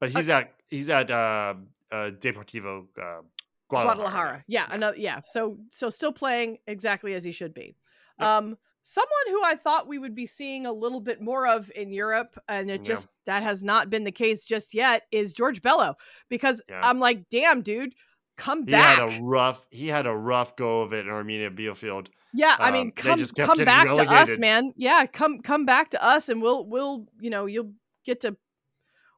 But 0.00 0.10
he's 0.10 0.28
at 0.28 0.52
he's 0.68 0.88
at 0.88 1.10
uh, 1.10 1.54
uh, 1.90 2.10
Deportivo 2.10 2.86
uh, 3.00 3.22
Guadalajara. 3.68 3.96
Guadalajara. 3.96 4.44
Yeah, 4.46 4.66
another 4.70 4.98
yeah. 4.98 5.20
So 5.24 5.58
so 5.70 5.90
still 5.90 6.12
playing 6.12 6.58
exactly 6.66 7.14
as 7.14 7.24
he 7.24 7.32
should 7.32 7.54
be. 7.54 7.76
Um 8.18 8.56
someone 8.88 9.10
who 9.30 9.42
I 9.42 9.56
thought 9.56 9.88
we 9.88 9.98
would 9.98 10.14
be 10.14 10.26
seeing 10.26 10.64
a 10.64 10.72
little 10.72 11.00
bit 11.00 11.20
more 11.20 11.44
of 11.48 11.72
in 11.74 11.92
Europe, 11.92 12.38
and 12.48 12.70
it 12.70 12.82
Yeah. 12.82 12.84
just 12.94 13.08
that 13.24 13.42
has 13.42 13.64
not 13.64 13.90
been 13.90 14.04
the 14.04 14.12
case 14.12 14.44
just 14.46 14.74
yet, 14.74 15.02
is 15.10 15.32
George 15.32 15.60
Bello. 15.60 15.96
Because 16.28 16.62
Yeah. 16.68 16.80
I'm 16.88 17.00
like, 17.00 17.28
damn, 17.28 17.62
dude, 17.62 17.94
come 18.36 18.60
He 18.60 18.70
back. 18.70 18.98
He 18.98 19.02
had 19.02 19.20
a 19.20 19.22
rough. 19.24 19.66
He 19.72 19.88
had 19.88 20.06
a 20.06 20.14
rough 20.14 20.54
go 20.54 20.82
of 20.82 20.92
it 20.92 21.04
in 21.04 21.12
Arminia 21.12 21.50
Bielefeld. 21.50 22.08
yeah, 22.32 22.54
I 22.60 22.68
um, 22.68 22.74
mean, 22.74 22.92
they 22.94 23.02
come 23.02 23.18
come 23.36 23.64
back 23.64 23.88
to 23.88 24.08
us, 24.08 24.38
man. 24.38 24.72
Yeah, 24.76 25.04
come 25.06 25.40
come 25.40 25.66
back 25.66 25.90
to 25.90 26.04
us, 26.04 26.28
and 26.28 26.40
we'll 26.40 26.64
we'll 26.64 27.06
you 27.18 27.30
know 27.30 27.46
you'll 27.46 27.72
get 28.04 28.20
to 28.20 28.36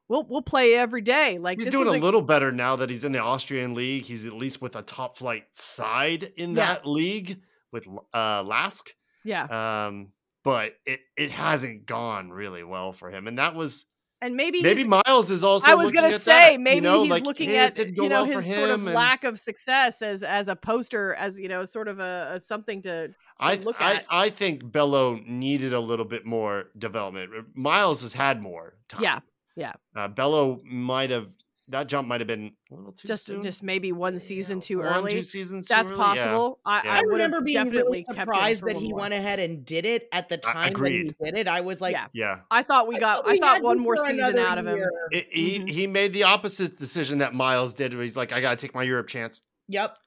we'll 0.07 0.23
we'll 0.27 0.41
play 0.41 0.73
every 0.73 1.01
day. 1.01 1.37
Like 1.37 1.59
He's 1.59 1.67
doing 1.67 1.85
was 1.85 1.95
a 1.95 1.99
little 1.99 2.23
better 2.23 2.51
now 2.51 2.75
that 2.77 2.89
he's 2.89 3.03
in 3.03 3.11
the 3.11 3.19
Austrian 3.21 3.75
league. 3.75 4.05
He's 4.05 4.25
at 4.25 4.33
least 4.33 4.63
with 4.63 4.75
a 4.75 4.81
top 4.81 5.17
flight 5.19 5.45
side 5.51 6.31
in 6.37 6.55
Yeah. 6.55 6.73
that 6.73 6.87
league 6.87 7.41
with 7.71 7.85
uh 8.13 8.43
LASK. 8.43 8.95
Yeah, 9.23 9.85
Um, 9.87 10.13
but 10.43 10.75
it 10.85 11.01
it 11.17 11.31
hasn't 11.31 11.85
gone 11.85 12.31
really 12.31 12.63
well 12.63 12.93
for 12.93 13.09
him, 13.09 13.27
and 13.27 13.37
that 13.39 13.55
was 13.55 13.85
and 14.21 14.35
maybe 14.35 14.61
maybe 14.61 14.83
Miles 14.85 15.31
is 15.31 15.43
also. 15.43 15.71
I 15.71 15.75
was 15.75 15.91
gonna 15.91 16.11
say 16.11 16.55
that, 16.55 16.61
maybe 16.61 16.75
you 16.75 16.81
know, 16.81 17.03
he's 17.03 17.11
like, 17.11 17.23
looking 17.23 17.49
hey, 17.49 17.59
at 17.59 17.77
you 17.77 18.09
know 18.09 18.25
well 18.25 18.41
his 18.41 18.53
sort 18.53 18.69
of 18.69 18.85
and 18.85 18.93
lack 18.93 19.23
of 19.23 19.39
success 19.39 20.01
as 20.01 20.23
as 20.23 20.47
a 20.47 20.55
poster, 20.55 21.13
as 21.15 21.39
you 21.39 21.47
know, 21.47 21.63
sort 21.63 21.87
of 21.87 21.99
a, 21.99 22.33
a 22.35 22.39
something 22.39 22.81
to 22.81 23.09
I, 23.39 23.55
look 23.55 23.81
I 23.81 23.93
at. 23.93 24.05
I 24.09 24.29
think 24.29 24.69
Bello 24.69 25.19
needed 25.25 25.71
a 25.71 25.79
little 25.79 26.05
bit 26.05 26.25
more 26.25 26.65
development. 26.77 27.31
Miles 27.55 28.01
has 28.01 28.11
had 28.11 28.41
more 28.41 28.73
time. 28.89 29.01
yeah 29.03 29.19
yeah 29.55 29.73
uh, 29.95 30.07
Bello 30.09 30.61
might 30.65 31.09
have 31.11 31.27
that 31.69 31.87
jump 31.87 32.07
might 32.07 32.19
have 32.19 32.27
been 32.27 32.51
a 32.71 32.75
little 32.75 32.91
too 32.91 33.07
just 33.07 33.25
soon. 33.25 33.41
just 33.43 33.63
maybe 33.63 33.91
one 33.91 34.19
season 34.19 34.59
too 34.59 34.79
One, 34.79 34.87
early. 34.87 35.11
two 35.11 35.23
seasons. 35.23 35.67
too 35.67 35.73
That's 35.75 35.91
early? 35.91 35.99
Yeah. 35.99 36.05
possible. 36.25 36.59
I, 36.65 36.81
Yeah. 36.83 36.91
I, 36.93 36.97
I 36.97 37.01
remember 37.01 37.41
being 37.41 37.55
definitely 37.57 37.81
really 37.81 38.05
surprised 38.19 38.63
that 38.65 38.75
he 38.75 38.89
more. 38.89 38.99
went 39.01 39.13
ahead 39.13 39.39
and 39.39 39.63
did 39.65 39.85
it 39.85 40.07
at 40.11 40.29
the 40.29 40.37
time 40.37 40.73
that 40.73 40.91
he 40.91 41.03
did 41.23 41.37
it. 41.37 41.47
I 41.47 41.61
was 41.61 41.79
like, 41.81 41.93
yeah, 41.93 42.07
Yeah. 42.13 42.39
I 42.51 42.63
thought 42.63 42.87
we 42.87 42.97
got. 42.99 43.27
I 43.27 43.31
we 43.31 43.39
thought 43.39 43.61
one 43.63 43.79
more 43.79 43.97
season 43.97 44.37
out 44.39 44.57
of 44.57 44.67
him. 44.67 44.79
It- 45.11 45.27
he 45.31 45.59
Mhm. 45.59 45.69
he 45.69 45.87
made 45.87 46.13
the 46.13 46.23
opposite 46.23 46.77
decision 46.77 47.19
that 47.19 47.33
Miles 47.33 47.73
did. 47.75 47.93
Where 47.93 48.03
he's 48.03 48.17
like, 48.17 48.31
I 48.33 48.41
gotta 48.41 48.55
take 48.57 48.73
my 48.73 48.83
Europe 48.83 49.07
chance 49.07 49.41
Yep. 49.67 49.97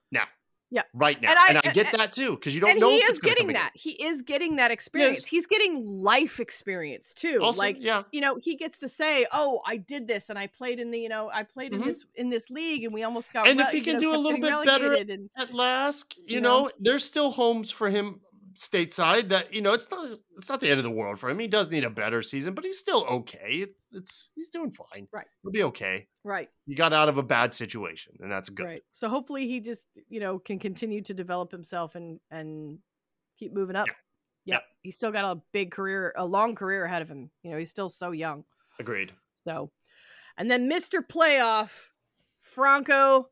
Right 0.94 1.20
now, 1.20 1.30
And 1.30 1.38
and 1.50 1.58
I- 1.58 1.70
I, 1.70 1.72
get 1.72 1.92
that 1.92 2.12
too 2.12 2.32
because 2.36 2.54
you 2.54 2.60
don't 2.60 2.70
And 2.70 2.80
know 2.80 2.90
he 2.90 2.96
if 2.98 3.10
is 3.10 3.18
getting 3.18 3.44
come 3.44 3.50
again. 3.50 3.62
that. 3.62 3.72
He 3.74 3.90
is 4.02 4.22
getting 4.22 4.56
that 4.56 4.70
experience. 4.70 5.26
He's 5.26 5.46
getting 5.46 5.86
life 5.86 6.40
experience 6.40 7.12
too. 7.14 7.40
Also, 7.42 7.58
like 7.60 7.76
yeah, 7.80 8.02
you 8.12 8.20
know, 8.20 8.36
he 8.36 8.56
gets 8.56 8.78
to 8.80 8.88
say, 8.88 9.26
"Oh, 9.32 9.60
I 9.66 9.76
did 9.76 10.06
this, 10.08 10.30
and 10.30 10.38
I 10.38 10.46
played 10.46 10.80
in 10.80 10.90
the 10.90 10.98
you 10.98 11.08
know, 11.08 11.30
I 11.32 11.42
played 11.42 11.72
in 11.72 11.82
Mhm. 11.82 11.86
this 11.86 12.04
in 12.14 12.30
this 12.30 12.50
league, 12.50 12.84
and 12.84 12.92
we 12.94 13.02
almost 13.02 13.32
got." 13.32 13.46
And 13.48 13.60
if 13.60 13.66
re- 13.66 13.72
he 13.72 13.78
you 13.78 13.84
can 13.84 13.94
know, 13.94 14.00
do 14.00 14.14
a 14.14 14.16
little 14.16 14.40
bit 14.40 14.64
better 14.64 14.92
And, 14.94 15.28
at 15.36 15.52
LASK, 15.52 16.16
you, 16.16 16.36
You 16.36 16.40
know, 16.40 16.64
know? 16.64 16.70
there's 16.80 17.04
still 17.04 17.30
homes 17.32 17.70
for 17.70 17.90
him 17.90 18.20
stateside. 18.54 19.28
That 19.28 19.52
you 19.52 19.62
know, 19.62 19.72
it's 19.72 19.90
not 19.90 20.08
it's 20.36 20.48
not 20.48 20.60
the 20.60 20.68
end 20.68 20.78
of 20.78 20.84
the 20.84 20.90
world 20.90 21.18
for 21.18 21.28
him. 21.30 21.38
He 21.38 21.48
does 21.48 21.70
need 21.70 21.84
a 21.84 21.90
better 21.90 22.22
season, 22.22 22.54
but 22.54 22.64
he's 22.64 22.78
still 22.78 23.04
okay. 23.04 23.48
It's, 23.48 23.74
it's 23.92 24.30
he's 24.34 24.48
doing 24.48 24.72
fine. 24.72 25.08
Right. 25.12 25.26
he'll 25.42 25.52
be 25.52 25.62
okay. 25.64 26.08
right, 26.24 26.48
He 26.66 26.74
got 26.74 26.92
out 26.92 27.08
of 27.08 27.18
a 27.18 27.22
bad 27.22 27.52
situation, 27.54 28.14
and 28.20 28.30
that's 28.30 28.48
good. 28.48 28.66
right. 28.66 28.82
So 28.94 29.08
hopefully, 29.08 29.46
he 29.48 29.60
just 29.60 29.86
you 30.08 30.20
know 30.20 30.38
can 30.38 30.58
continue 30.58 31.02
to 31.02 31.14
develop 31.14 31.50
himself 31.52 31.94
and 31.94 32.20
and 32.30 32.78
keep 33.38 33.52
moving 33.52 33.76
up. 33.76 33.88
Yeah. 33.88 33.94
Yeah, 34.44 34.58
he's 34.82 34.96
still 34.96 35.12
got 35.12 35.24
a 35.24 35.40
big 35.52 35.70
career, 35.70 36.12
a 36.16 36.26
long 36.26 36.56
career 36.56 36.84
ahead 36.84 37.00
of 37.00 37.08
him. 37.08 37.30
You 37.44 37.52
know, 37.52 37.58
he's 37.58 37.70
still 37.70 37.88
so 37.88 38.10
young. 38.10 38.42
Agreed. 38.80 39.12
So, 39.36 39.70
and 40.36 40.50
then 40.50 40.68
Mr. 40.68 40.98
Playoff, 41.00 41.70
Franco 42.40 43.28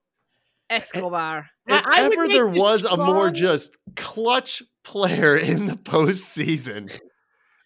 Escobar. 0.68 1.50
I- 1.70 1.78
If 1.78 1.86
I 1.86 2.08
would 2.08 2.12
ever 2.18 2.28
there 2.28 2.50
the 2.50 2.60
was 2.60 2.84
a 2.84 2.96
more 2.96 3.30
just 3.30 3.76
clutch 3.96 4.62
player 4.84 5.36
in 5.52 5.66
the 5.66 5.74
postseason, 5.76 6.90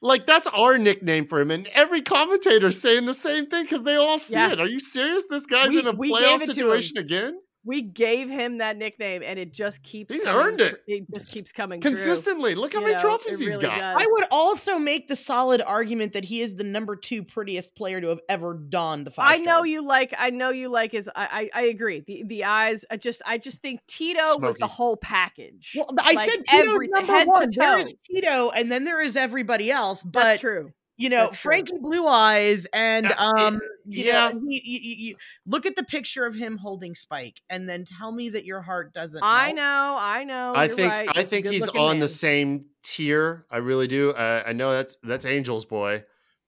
like 0.02 0.26
that's 0.26 0.46
our 0.48 0.76
nickname 0.79 1.26
for 1.26 1.40
him, 1.40 1.50
and 1.50 1.66
every 1.74 2.02
commentator's 2.02 2.81
saying 2.81 3.07
the 3.07 3.14
same 3.14 3.46
thing 3.46 3.64
because 3.64 3.85
they 3.85 3.96
all 3.96 4.18
see 4.18 4.35
Yeah. 4.35 4.52
it. 4.52 4.61
Are 4.61 4.66
you 4.68 4.81
serious? 4.81 5.24
This 5.29 5.46
guy's 5.46 5.70
We- 5.70 5.81
in 5.81 5.87
a 5.87 5.94
playoff 5.94 6.20
gave 6.20 6.42
it 6.42 6.44
to 6.46 6.50
him. 6.50 6.55
situation 6.55 6.98
again, 6.98 7.38
We 7.66 7.81
gave 7.81 8.29
him 8.29 8.59
that 8.59 8.77
nickname, 8.77 9.22
and 9.24 9.38
it 9.38 9.53
just 9.53 9.83
keeps. 9.83 10.12
He's 10.12 10.24
coming 10.24 10.46
earned 10.46 10.61
it. 10.61 10.70
tr- 10.70 10.77
It 10.87 11.05
just 11.12 11.29
keeps 11.29 11.50
coming 11.50 11.81
true. 11.81 11.90
consistently. 11.92 12.55
Look 12.55 12.74
how 12.74 12.81
You 12.81 12.87
many 12.88 12.96
know, 12.96 13.00
trophies 13.00 13.40
it 13.40 13.44
he's 13.44 13.53
really 13.57 13.62
got. 13.68 13.79
does. 13.79 14.03
I 14.03 14.07
would 14.12 14.24
also 14.31 14.79
make 14.79 15.09
the 15.09 15.16
solid 15.16 15.62
argument 15.62 16.12
that 16.12 16.24
he 16.24 16.42
is 16.42 16.55
the 16.57 16.64
number 16.64 16.94
two 16.94 17.22
prettiest 17.24 17.74
player 17.74 18.00
to 18.03 18.09
have 18.09 18.20
ever 18.29 18.53
donned 18.55 19.07
the 19.07 19.11
five. 19.11 19.33
I 19.33 19.37
know 19.38 19.59
stars. 19.61 19.68
you 19.70 19.87
like. 19.87 20.14
I 20.18 20.31
know 20.31 20.50
you 20.50 20.68
like 20.68 20.92
his. 20.92 21.09
I. 21.14 21.50
I, 21.55 21.61
I 21.61 21.62
agree. 21.68 22.05
The 22.07 22.22
the 22.27 22.44
eyes. 22.44 22.85
I 22.90 22.96
just. 22.98 23.22
I 23.27 23.38
just 23.38 23.62
think 23.62 23.81
Tito 23.87 24.38
was 24.38 24.57
the 24.57 24.66
whole 24.66 24.96
package. 24.98 25.72
Well, 25.77 25.88
I 25.98 26.12
Like, 26.12 26.31
said 26.31 26.44
Tito's 26.44 26.79
number 26.92 27.12
head 27.12 27.24
to 27.24 27.31
one. 27.31 27.48
There 27.57 27.74
toe. 27.74 27.81
is 27.81 27.94
Tito, 28.07 28.50
and 28.50 28.70
then 28.70 28.85
there 28.85 29.00
is 29.00 29.16
everybody 29.16 29.70
else. 29.70 30.03
But 30.03 30.22
That's 30.24 30.40
true. 30.42 30.72
You 30.96 31.09
know, 31.09 31.24
That's 31.26 31.40
true. 31.40 31.50
Frankie 31.50 31.78
Blue 31.80 32.07
Eyes, 32.07 32.66
and 32.72 33.07
Uh, 33.07 33.33
um, 33.37 33.61
you 33.85 34.04
yeah. 34.04 34.30
know, 34.30 34.40
he, 34.48 34.62
you, 34.64 34.80
you, 34.80 35.09
you 35.11 35.16
look 35.46 35.66
at 35.66 35.74
the 35.76 35.83
picture 35.83 36.24
of 36.24 36.35
him 36.35 36.57
holding 36.57 36.94
Spike, 36.94 37.40
and 37.50 37.68
then 37.68 37.85
tell 37.85 38.12
me 38.12 38.30
that 38.30 38.44
your 38.44 38.62
heart 38.62 38.94
doesn't. 38.94 39.20
I 39.22 39.46
melt. 39.46 39.57
know. 39.57 39.96
I 39.98 40.24
know. 40.24 40.52
I 40.54 40.66
you're 40.66 40.76
think 40.76 40.92
right. 40.92 41.09
I 41.16 41.24
think 41.24 41.46
he's 41.46 41.66
good-looking 41.66 41.80
on 41.80 41.98
the 41.98 42.09
same 42.09 42.66
tier. 42.83 43.44
I 43.50 43.57
really 43.57 43.88
do. 43.88 44.11
Uh, 44.11 44.42
I 44.46 44.52
know 44.52 44.70
that's 44.72 44.96
that's 45.02 45.24
Angel's 45.26 45.64
boy, 45.64 46.04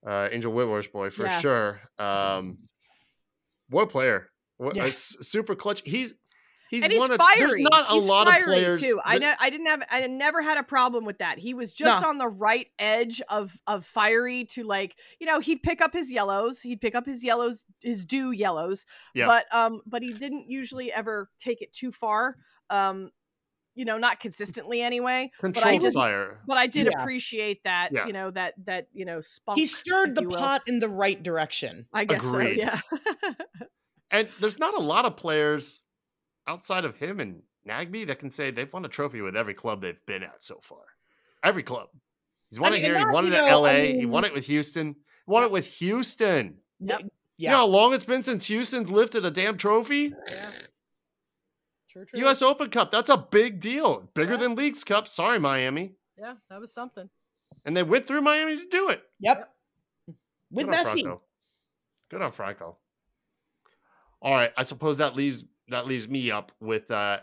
uh, 0.06 0.28
Angel 0.30 0.52
Whitmore's 0.52 0.86
boy 0.86 1.10
for 1.10 1.24
Yeah. 1.24 1.40
sure. 1.40 1.80
Um, 1.98 2.58
what 3.68 3.82
a 3.82 3.86
player! 3.88 4.30
What 4.58 4.76
Yeah. 4.76 4.84
a 4.84 4.88
s- 4.88 5.16
super 5.22 5.54
clutch. 5.56 5.82
He's 5.84 6.14
he's 6.70 6.82
and 6.82 6.92
he's 6.92 7.00
one 7.00 7.10
of. 7.12 7.18
fiery. 7.18 7.38
There's 7.38 7.58
not 7.70 7.90
a 7.90 7.94
He's 7.94 8.06
lot 8.06 8.26
fiery, 8.26 8.40
of 8.42 8.46
players. 8.46 8.80
too. 8.82 9.00
I 9.04 9.18
know. 9.18 9.32
I 9.40 9.50
didn't 9.50 9.66
have. 9.66 9.82
I 9.90 10.06
never 10.06 10.42
had 10.42 10.58
a 10.58 10.62
problem 10.62 11.04
with 11.04 11.18
that. 11.18 11.38
He 11.38 11.54
was 11.54 11.72
just 11.72 12.02
No. 12.02 12.08
on 12.08 12.18
the 12.18 12.28
right 12.28 12.66
edge 12.78 13.20
of 13.28 13.56
of 13.66 13.84
fiery 13.84 14.44
to 14.52 14.64
like. 14.64 14.96
You 15.20 15.26
know, 15.26 15.40
he'd 15.40 15.62
pick 15.62 15.80
up 15.80 15.92
his 15.92 16.10
yellows. 16.10 16.60
He'd 16.60 16.80
pick 16.80 16.94
up 16.94 17.06
his 17.06 17.22
yellows, 17.24 17.64
his 17.80 18.04
due 18.04 18.30
yellows. 18.30 18.86
Yeah. 19.14 19.26
But 19.26 19.54
um, 19.54 19.80
but 19.86 20.02
he 20.02 20.12
didn't 20.12 20.50
usually 20.50 20.92
ever 20.92 21.30
take 21.38 21.62
it 21.62 21.72
too 21.72 21.92
far. 21.92 22.36
Um, 22.70 23.10
you 23.78 23.84
know, 23.84 23.98
not 23.98 24.20
consistently 24.20 24.80
anyway. 24.80 25.30
controlled 25.38 25.82
just- 25.82 25.94
fire. 25.96 26.40
But 26.46 26.56
I 26.56 26.66
did 26.66 26.86
Yeah. 26.86 26.98
appreciate 26.98 27.62
that. 27.64 27.90
Yeah. 27.92 28.06
You 28.06 28.14
know 28.14 28.30
that 28.30 28.54
that 28.64 28.88
you 28.94 29.04
know 29.04 29.20
spunk. 29.20 29.58
He 29.58 29.66
stirred 29.66 30.14
the 30.14 30.22
you 30.22 30.28
will. 30.30 30.36
pot 30.38 30.62
in 30.66 30.78
the 30.78 30.88
right 30.88 31.22
direction. 31.22 31.86
I 31.92 32.06
guess 32.06 32.24
Agreed. 32.24 32.58
so. 32.60 32.64
Yeah. 33.22 33.32
And 34.10 34.28
there's 34.40 34.58
not 34.58 34.74
a 34.74 34.80
lot 34.80 35.04
of 35.04 35.16
players 35.16 35.80
outside 36.46 36.84
of 36.84 36.96
him 36.96 37.20
and 37.20 37.42
Nagbe 37.68 38.06
that 38.06 38.18
can 38.18 38.30
say 38.30 38.50
they've 38.50 38.72
won 38.72 38.84
a 38.84 38.88
trophy 38.88 39.20
with 39.20 39.36
every 39.36 39.54
club 39.54 39.82
they've 39.82 40.04
been 40.06 40.22
at 40.22 40.42
so 40.42 40.60
far. 40.62 40.82
Every 41.42 41.62
club. 41.62 41.88
He's 42.50 42.60
won 42.60 42.72
I 42.72 42.76
it 42.76 42.82
mean, 42.82 42.90
here. 42.90 42.98
He 42.98 43.04
won 43.06 43.26
it 43.26 43.30
you 43.30 43.34
at 43.36 43.46
know, 43.46 43.60
LA. 43.62 43.68
I 43.68 43.86
he 43.92 44.06
won 44.06 44.24
it 44.24 44.32
with 44.32 44.46
Houston. 44.46 44.88
He 44.90 44.96
won 45.30 45.42
it 45.42 45.50
with 45.50 45.66
Houston. 45.66 46.58
Yep. 46.80 47.00
Yeah. 47.00 47.06
You 47.38 47.50
know 47.50 47.56
how 47.58 47.66
long 47.66 47.92
it's 47.92 48.04
been 48.04 48.22
since 48.22 48.46
Houston's 48.46 48.88
lifted 48.88 49.24
a 49.24 49.30
damn 49.30 49.56
trophy? 49.56 50.12
yeah. 50.30 50.50
True. 51.90 52.04
True. 52.04 52.28
US 52.28 52.42
Open 52.42 52.70
Cup. 52.70 52.90
That's 52.92 53.10
a 53.10 53.16
big 53.16 53.60
deal. 53.60 54.08
Bigger 54.14 54.32
Yeah. 54.32 54.38
than 54.38 54.54
Leagues 54.54 54.84
Cup. 54.84 55.08
Sorry, 55.08 55.38
Miami. 55.38 55.94
Yeah, 56.18 56.34
that 56.50 56.60
was 56.60 56.72
something. 56.72 57.08
And 57.64 57.76
they 57.76 57.82
went 57.82 58.06
through 58.06 58.20
Miami 58.22 58.56
to 58.56 58.68
do 58.68 58.90
it. 58.90 59.02
Yep. 59.20 59.52
With 60.50 60.66
Good 60.66 60.74
on 60.74 60.84
Messi. 60.84 60.92
Franco. 60.92 61.22
Good 62.10 62.22
on 62.22 62.32
Franco. 62.32 62.76
All 64.22 64.32
right, 64.34 64.52
I 64.56 64.62
suppose 64.62 64.98
that 64.98 65.16
leaves 65.16 65.44
that 65.68 65.86
leaves 65.86 66.08
me 66.08 66.30
up 66.30 66.52
with 66.60 66.90
uh 66.90 67.18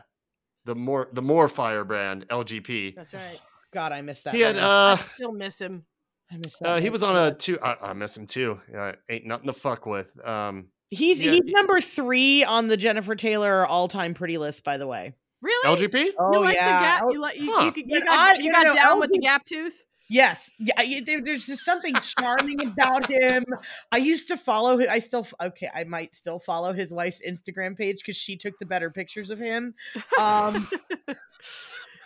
the 0.65 0.75
more 0.75 1.09
the 1.13 1.21
more 1.21 1.47
firebrand 1.49 2.27
LGP. 2.29 2.95
That's 2.95 3.13
right. 3.13 3.39
God, 3.73 3.91
I 3.91 4.01
miss 4.01 4.21
that. 4.21 4.35
He 4.35 4.41
had 4.41 4.57
uh 4.57 4.95
I 4.97 5.01
still 5.15 5.31
miss 5.31 5.59
him. 5.59 5.85
I 6.31 6.37
miss 6.37 6.57
that 6.59 6.67
Uh, 6.67 6.79
he 6.79 6.89
was 6.89 7.03
on 7.03 7.15
a 7.15 7.33
two. 7.33 7.59
I, 7.61 7.75
I 7.89 7.93
miss 7.93 8.15
him 8.15 8.27
too. 8.27 8.59
Uh, 8.75 8.93
ain't 9.09 9.25
nothing 9.25 9.47
to 9.47 9.53
fuck 9.53 9.85
with. 9.85 10.11
Um, 10.27 10.67
He's 10.89 11.19
yeah, 11.19 11.31
he's 11.31 11.41
he- 11.45 11.53
number 11.53 11.81
three 11.81 12.43
on 12.43 12.67
the 12.67 12.77
Jennifer 12.77 13.15
Taylor 13.15 13.65
all 13.65 13.87
time 13.87 14.13
pretty 14.13 14.37
list, 14.37 14.63
by 14.63 14.77
the 14.77 14.85
way. 14.87 15.13
Really? 15.41 15.75
LGP. 15.75 16.11
Oh 16.19 16.33
you 16.33 16.39
like 16.39 16.55
yeah. 16.55 16.79
the 16.79 16.85
gap? 16.85 17.03
You 17.11 17.19
like 17.19 17.39
you, 17.39 17.51
Huh. 17.53 17.65
you, 17.65 17.71
could- 17.71 17.89
you 17.89 18.03
got 18.03 18.37
I- 18.37 18.39
you 18.39 18.51
got 18.51 18.63
no, 18.67 18.75
down 18.75 18.99
with 18.99 19.11
the 19.11 19.17
gap 19.19 19.43
tooth? 19.45 19.75
Yes, 20.09 20.51
yeah. 20.59 21.01
There- 21.05 21.21
there's 21.21 21.45
just 21.45 21.63
something 21.63 21.93
charming 21.95 22.61
about 22.65 23.09
him. 23.09 23.45
I 23.91 23.97
used 23.97 24.27
to 24.27 24.37
follow. 24.37 24.79
I 24.87 24.99
still 24.99 25.25
okay. 25.41 25.69
I 25.73 25.85
might 25.85 26.13
still 26.13 26.39
follow 26.39 26.73
his 26.73 26.93
wife's 26.93 27.21
Instagram 27.27 27.77
page 27.77 27.97
because 27.97 28.17
she 28.17 28.35
took 28.37 28.59
the 28.59 28.65
better 28.65 28.89
pictures 28.91 29.29
of 29.29 29.39
him. 29.39 29.73
Um, 30.19 30.69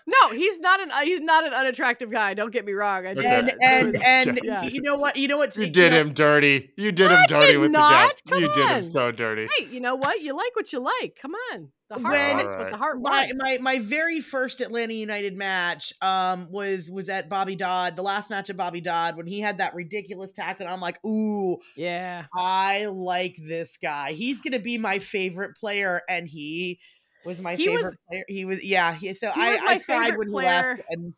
No, 0.09 0.29
he's 0.31 0.59
not 0.59 0.79
an 0.81 0.89
uh, 0.91 1.01
he's 1.01 1.19
not 1.21 1.45
an 1.45 1.53
unattractive 1.53 2.09
guy. 2.09 2.33
Don't 2.33 2.51
get 2.51 2.63
me 2.65 2.71
wrong. 2.71 3.05
I 3.05 3.11
Okay. 3.11 3.25
And 3.25 3.53
and 3.61 4.03
and 4.05 4.39
Yeah. 4.43 4.63
you 4.63 4.81
know 4.81 4.95
what? 4.95 5.17
You 5.17 5.27
know 5.27 5.37
what? 5.37 5.55
You 5.57 5.69
did 5.69 5.91
know, 5.91 5.99
him 5.99 6.13
dirty. 6.13 6.71
You 6.77 6.91
did 6.93 7.11
him 7.11 7.19
dirty 7.27 7.51
did 7.53 7.57
with 7.59 7.71
not. 7.71 8.15
the 8.25 8.31
Come 8.31 8.41
gap. 8.41 8.49
You 8.55 8.63
did 8.63 8.71
him 8.71 8.81
so 8.81 9.11
dirty. 9.11 9.47
Hey, 9.57 9.65
you 9.65 9.81
know 9.81 9.95
what? 9.95 10.21
You 10.21 10.35
like 10.35 10.55
what 10.55 10.71
you 10.71 10.79
like. 10.79 11.17
Come 11.21 11.33
on. 11.53 11.69
The 11.89 11.99
heart 11.99 12.13
When- 12.17 12.37
wants 12.37 12.55
what 12.55 12.69
the 12.71 12.77
heart 12.77 13.01
my, 13.01 13.09
wants. 13.27 13.33
my 13.37 13.57
my 13.59 13.79
very 13.79 14.19
first 14.19 14.59
Atlanta 14.61 14.93
United 14.93 15.37
match 15.37 15.93
um 16.01 16.49
was 16.51 16.89
was 16.89 17.07
at 17.09 17.29
Bobby 17.29 17.55
Dodd, 17.55 17.95
the 17.95 18.01
last 18.03 18.29
match 18.29 18.49
of 18.49 18.57
Bobby 18.57 18.81
Dodd 18.81 19.15
when 19.17 19.25
he 19.27 19.39
had 19.41 19.57
that 19.59 19.73
ridiculous 19.75 20.31
tackle. 20.33 20.67
I'm 20.67 20.81
like, 20.81 21.03
ooh, 21.05 21.57
yeah. 21.75 22.25
I 22.33 22.85
like 22.85 23.37
this 23.41 23.77
guy. 23.77 24.13
He's 24.13 24.41
gonna 24.41 24.59
be 24.59 24.77
my 24.77 24.99
favorite 24.99 25.55
player, 25.57 26.01
and 26.09 26.27
he 26.27 26.79
was 27.27 27.41
my 27.41 27.55
He 27.55 27.67
favorite 27.67 27.83
was- 27.83 27.97
player. 28.09 28.23
He 28.27 28.45
was 28.45 28.63
yeah. 28.63 28.93
He, 28.93 29.13
so 29.13 29.31
he 29.31 29.41
I, 29.41 29.59
I 29.67 29.79
cried 29.79 30.17
when 30.17 30.27
he 30.29 30.33
left. 30.33 30.81
And 30.89 31.13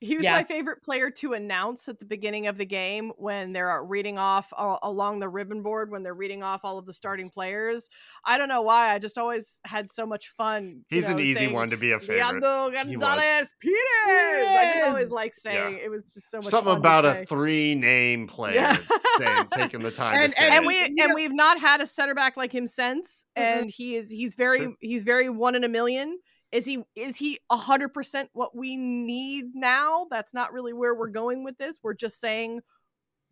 He 0.00 0.16
was 0.16 0.24
Yeah. 0.24 0.36
my 0.36 0.44
favorite 0.44 0.80
player 0.82 1.10
to 1.10 1.32
announce 1.32 1.88
at 1.88 1.98
the 1.98 2.04
beginning 2.04 2.46
of 2.46 2.56
the 2.56 2.64
game 2.64 3.10
when 3.16 3.52
they're 3.52 3.82
reading 3.82 4.16
off 4.16 4.52
uh, 4.56 4.76
along 4.82 5.18
the 5.18 5.28
ribbon 5.28 5.62
board 5.62 5.90
when 5.90 6.04
they're 6.04 6.14
reading 6.14 6.42
off 6.44 6.60
all 6.64 6.78
of 6.78 6.86
the 6.86 6.92
starting 6.92 7.30
players. 7.30 7.88
I 8.24 8.38
don't 8.38 8.48
know 8.48 8.62
why. 8.62 8.94
I 8.94 9.00
just 9.00 9.18
always 9.18 9.58
had 9.64 9.90
so 9.90 10.06
much 10.06 10.28
fun. 10.36 10.84
you 10.90 10.96
He's 10.96 11.08
an 11.08 11.18
easy 11.18 11.34
saying, 11.34 11.52
one 11.52 11.70
to 11.70 11.76
be 11.76 11.90
a 11.92 11.98
favorite. 11.98 12.18
Leandro 12.18 12.70
Gonzalez 12.70 13.52
Pirez. 13.60 14.48
I 14.50 14.70
just 14.74 14.84
always 14.88 15.10
like 15.10 15.34
saying 15.34 15.80
it 15.82 15.90
was 15.90 16.12
just 16.14 16.30
so 16.30 16.38
much 16.38 16.46
Something 16.46 16.74
fun 16.74 16.82
to 16.82 16.88
about 16.88 17.04
say. 17.04 17.22
a 17.22 17.26
three 17.26 17.74
name 17.74 18.26
player 18.28 18.54
Yeah. 18.54 18.76
saying 19.18 19.46
taking 19.52 19.82
the 19.82 19.90
time 19.90 20.14
And- 20.16 20.30
to 20.30 20.36
say 20.36 20.44
and 20.46 20.54
and 20.54 20.64
it. 20.64 20.68
we 20.68 20.74
you 20.78 20.84
and 20.84 20.96
know- 20.96 21.14
we've 21.14 21.34
not 21.34 21.58
had 21.58 21.80
a 21.80 21.86
center 21.86 22.14
back 22.14 22.36
like 22.36 22.52
him 22.54 22.66
since 22.66 23.24
Mhm. 23.36 23.42
and 23.42 23.70
he 23.70 23.96
is 23.96 24.10
he's 24.10 24.34
very 24.36 24.58
True. 24.60 24.76
he's 24.80 25.02
very 25.02 25.28
one 25.28 25.54
in 25.56 25.64
a 25.64 25.68
million 25.68 26.18
is 26.52 26.64
he 26.66 26.82
is 26.94 27.16
he 27.16 27.38
a 27.50 27.56
hundred 27.56 27.92
percent 27.94 28.30
what 28.32 28.56
we 28.56 28.76
need 28.76 29.54
now 29.54 30.06
that's 30.10 30.32
not 30.34 30.52
really 30.52 30.72
where 30.72 30.94
we're 30.94 31.08
going 31.08 31.44
with 31.44 31.56
this 31.58 31.78
we're 31.82 31.94
just 31.94 32.20
saying 32.20 32.60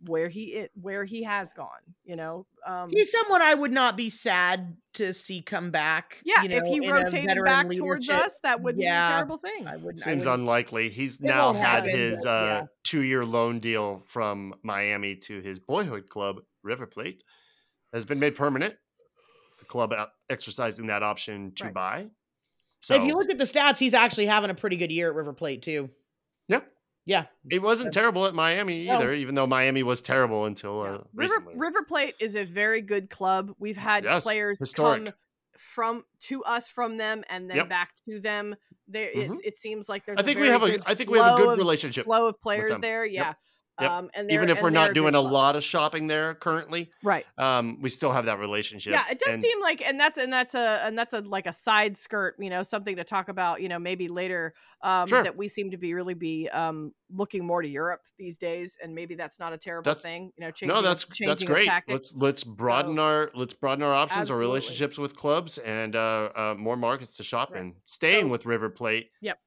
where 0.05 0.29
he 0.29 0.44
it 0.52 0.70
where 0.74 1.05
he 1.05 1.22
has 1.22 1.55
gone 1.55 1.68
you 2.05 2.16
know 2.16 2.44
um 2.66 2.90
he's 2.90 3.11
someone 3.11 3.40
I 3.40 3.55
would 3.55 3.72
not 3.72 3.96
be 3.96 4.11
sad 4.11 4.76
to 4.94 5.14
see 5.14 5.40
come 5.40 5.70
back. 5.70 6.18
yeah 6.22 6.42
you 6.42 6.50
if 6.50 6.64
he 6.66 6.90
rotated 6.90 7.29
veteran 7.29 7.44
back 7.46 7.70
towards 7.70 8.11
us 8.11 8.38
that 8.42 8.61
would 8.61 8.76
be 8.76 8.85
a 8.85 8.88
terrible 8.90 9.38
thing 9.38 9.66
I 9.66 9.76
wouldn't. 9.76 10.02
I 10.02 10.05
Seems 10.05 10.26
wouldn't- 10.26 10.40
unlikely. 10.42 10.90
He's 10.90 11.22
now 11.22 11.55
had 11.55 11.85
happen, 11.85 11.90
his 11.98 12.24
but, 12.24 12.29
uh, 12.29 12.44
yeah. 12.44 12.62
two 12.85 13.00
year 13.00 13.24
loan 13.24 13.59
deal 13.59 14.02
from 14.09 14.52
Miami 14.62 15.16
to 15.16 15.40
his 15.40 15.59
boyhood 15.59 16.11
club, 16.11 16.40
River 16.62 16.87
Plate, 16.87 17.22
has 17.94 18.05
been 18.05 18.18
made 18.18 18.37
permanent. 18.37 18.74
The 19.61 19.64
club 19.64 19.94
exercising 20.29 20.88
that 20.88 21.02
option 21.02 21.52
to 21.55 21.64
Right. 21.64 21.74
buy. 21.74 22.07
So 22.87 22.94
if 22.94 23.03
you 23.05 23.14
look 23.14 23.31
at 23.31 23.37
the 23.38 23.44
stats, 23.44 23.79
he's 23.79 23.94
actually 23.94 24.27
having 24.27 24.49
a 24.49 24.55
pretty 24.55 24.77
good 24.77 24.92
year 24.92 25.09
at 25.09 25.14
River 25.16 25.33
Plate 25.33 25.61
too. 25.62 25.90
yeah, 26.46 26.61
Yeah, 27.05 27.25
it 27.51 27.61
wasn't 27.61 27.92
terrible 27.92 28.27
at 28.27 28.35
Miami 28.35 28.85
No. 28.85 28.94
either, 28.94 29.12
even 29.12 29.35
though 29.35 29.46
Miami 29.46 29.83
was 29.83 30.03
terrible 30.03 30.44
until 30.44 30.85
Yeah. 30.85 30.90
uh, 30.90 30.92
River 30.92 31.05
recently. 31.14 31.55
River 31.57 31.83
Plate 31.83 32.14
is 32.20 32.37
a 32.37 32.44
very 32.44 32.81
good 32.83 33.11
club. 33.11 33.53
We've 33.59 33.77
had 33.77 34.05
Yes, 34.05 34.22
players 34.22 34.61
historic. 34.61 35.05
come 35.07 35.14
from 35.59 36.05
to 36.20 36.44
us 36.44 36.68
from 36.68 36.96
them 36.96 37.25
and 37.29 37.51
then 37.51 37.57
Yep. 37.57 37.68
back 37.68 37.90
to 38.09 38.20
them. 38.20 38.55
There, 38.87 39.11
it's, 39.12 39.40
it 39.42 39.59
seems 39.59 39.88
like 39.88 40.07
there's. 40.07 40.18
I 40.18 40.22
think 40.22 40.37
we 40.38 40.46
very 40.46 40.53
have 40.53 40.62
a 40.62 40.70
good 40.79 40.85
think 40.96 41.11
we 41.11 41.18
have 41.18 41.40
a 41.40 41.42
good 41.42 41.59
relationship. 41.59 42.05
flow 42.05 42.27
of 42.29 42.40
players 42.40 42.79
there. 42.79 43.05
Yeah. 43.05 43.29
Yep. 43.29 43.37
Um, 43.78 44.10
and 44.14 44.30
Even 44.32 44.48
if 44.48 44.62
we're 44.62 44.68
and 44.68 44.76
they're 44.76 44.86
not 44.86 44.94
doing 44.94 45.14
a 45.14 45.20
lot 45.20 45.54
of 45.54 45.62
shopping 45.62 46.06
there 46.06 46.34
currently, 46.34 46.90
right? 47.02 47.26
um, 47.36 47.78
we 47.82 47.90
still 47.90 48.10
have 48.10 48.24
that 48.24 48.38
relationship. 48.38 48.92
Yeah, 48.94 49.04
it 49.10 49.18
does 49.18 49.34
And 49.34 49.42
seem 49.42 49.60
like, 49.60 49.86
and 49.86 50.00
that's 50.00 50.16
and 50.16 50.32
that's 50.32 50.54
a 50.54 50.80
and 50.86 50.96
that's 50.96 51.12
a 51.12 51.20
like 51.20 51.46
a 51.46 51.52
side 51.52 51.94
skirt, 51.96 52.36
you 52.38 52.48
know, 52.48 52.62
something 52.62 52.96
to 52.96 53.04
talk 53.04 53.28
about, 53.28 53.60
you 53.60 53.68
know, 53.68 53.78
maybe 53.78 54.08
later. 54.08 54.54
Um, 54.82 55.06
Sure. 55.08 55.22
that 55.24 55.36
we 55.36 55.48
seem 55.48 55.70
to 55.72 55.78
be 55.78 55.94
really 55.94 56.14
be 56.14 56.48
um 56.50 56.92
looking 57.10 57.44
more 57.46 57.60
to 57.62 57.68
Europe 57.68 58.02
these 58.18 58.38
days, 58.38 58.76
and 58.82 58.94
maybe 58.94 59.14
that's 59.14 59.38
not 59.38 59.52
a 59.52 59.58
terrible 59.58 59.84
That's- 59.84 60.02
thing, 60.02 60.32
you 60.36 60.44
know. 60.44 60.50
Changing 60.50 60.74
no, 60.74 60.82
that's 60.82 61.04
that's 61.18 61.42
great. 61.42 61.68
Let's 61.88 62.14
let's 62.14 62.44
broaden 62.44 62.96
So- 62.96 63.02
our 63.02 63.30
let's 63.34 63.54
broaden 63.54 63.82
our 63.82 63.92
options, 63.94 64.20
Absolutely. 64.22 64.44
our 64.46 64.48
relationships 64.50 64.98
with 64.98 65.16
clubs, 65.16 65.58
and 65.58 65.96
uh, 65.96 66.30
uh, 66.34 66.54
more 66.58 66.76
markets 66.76 67.16
to 67.16 67.24
shop 67.24 67.50
Right. 67.52 67.62
in. 67.62 67.74
Staying 67.86 68.26
So- 68.26 68.28
with 68.28 68.46
River 68.46 68.68
Plate. 68.70 69.10
Yep. 69.22 69.38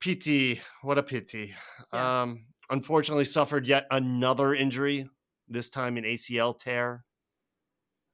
Pity, 0.00 0.60
what 0.82 0.96
a 0.98 1.02
pity. 1.02 1.54
Yeah. 1.92 2.22
Um, 2.22 2.44
unfortunately, 2.70 3.24
suffered 3.24 3.66
yet 3.66 3.86
another 3.90 4.54
injury. 4.54 5.08
This 5.48 5.70
time 5.70 5.96
an 5.96 6.04
ACL 6.04 6.56
tear. 6.58 7.04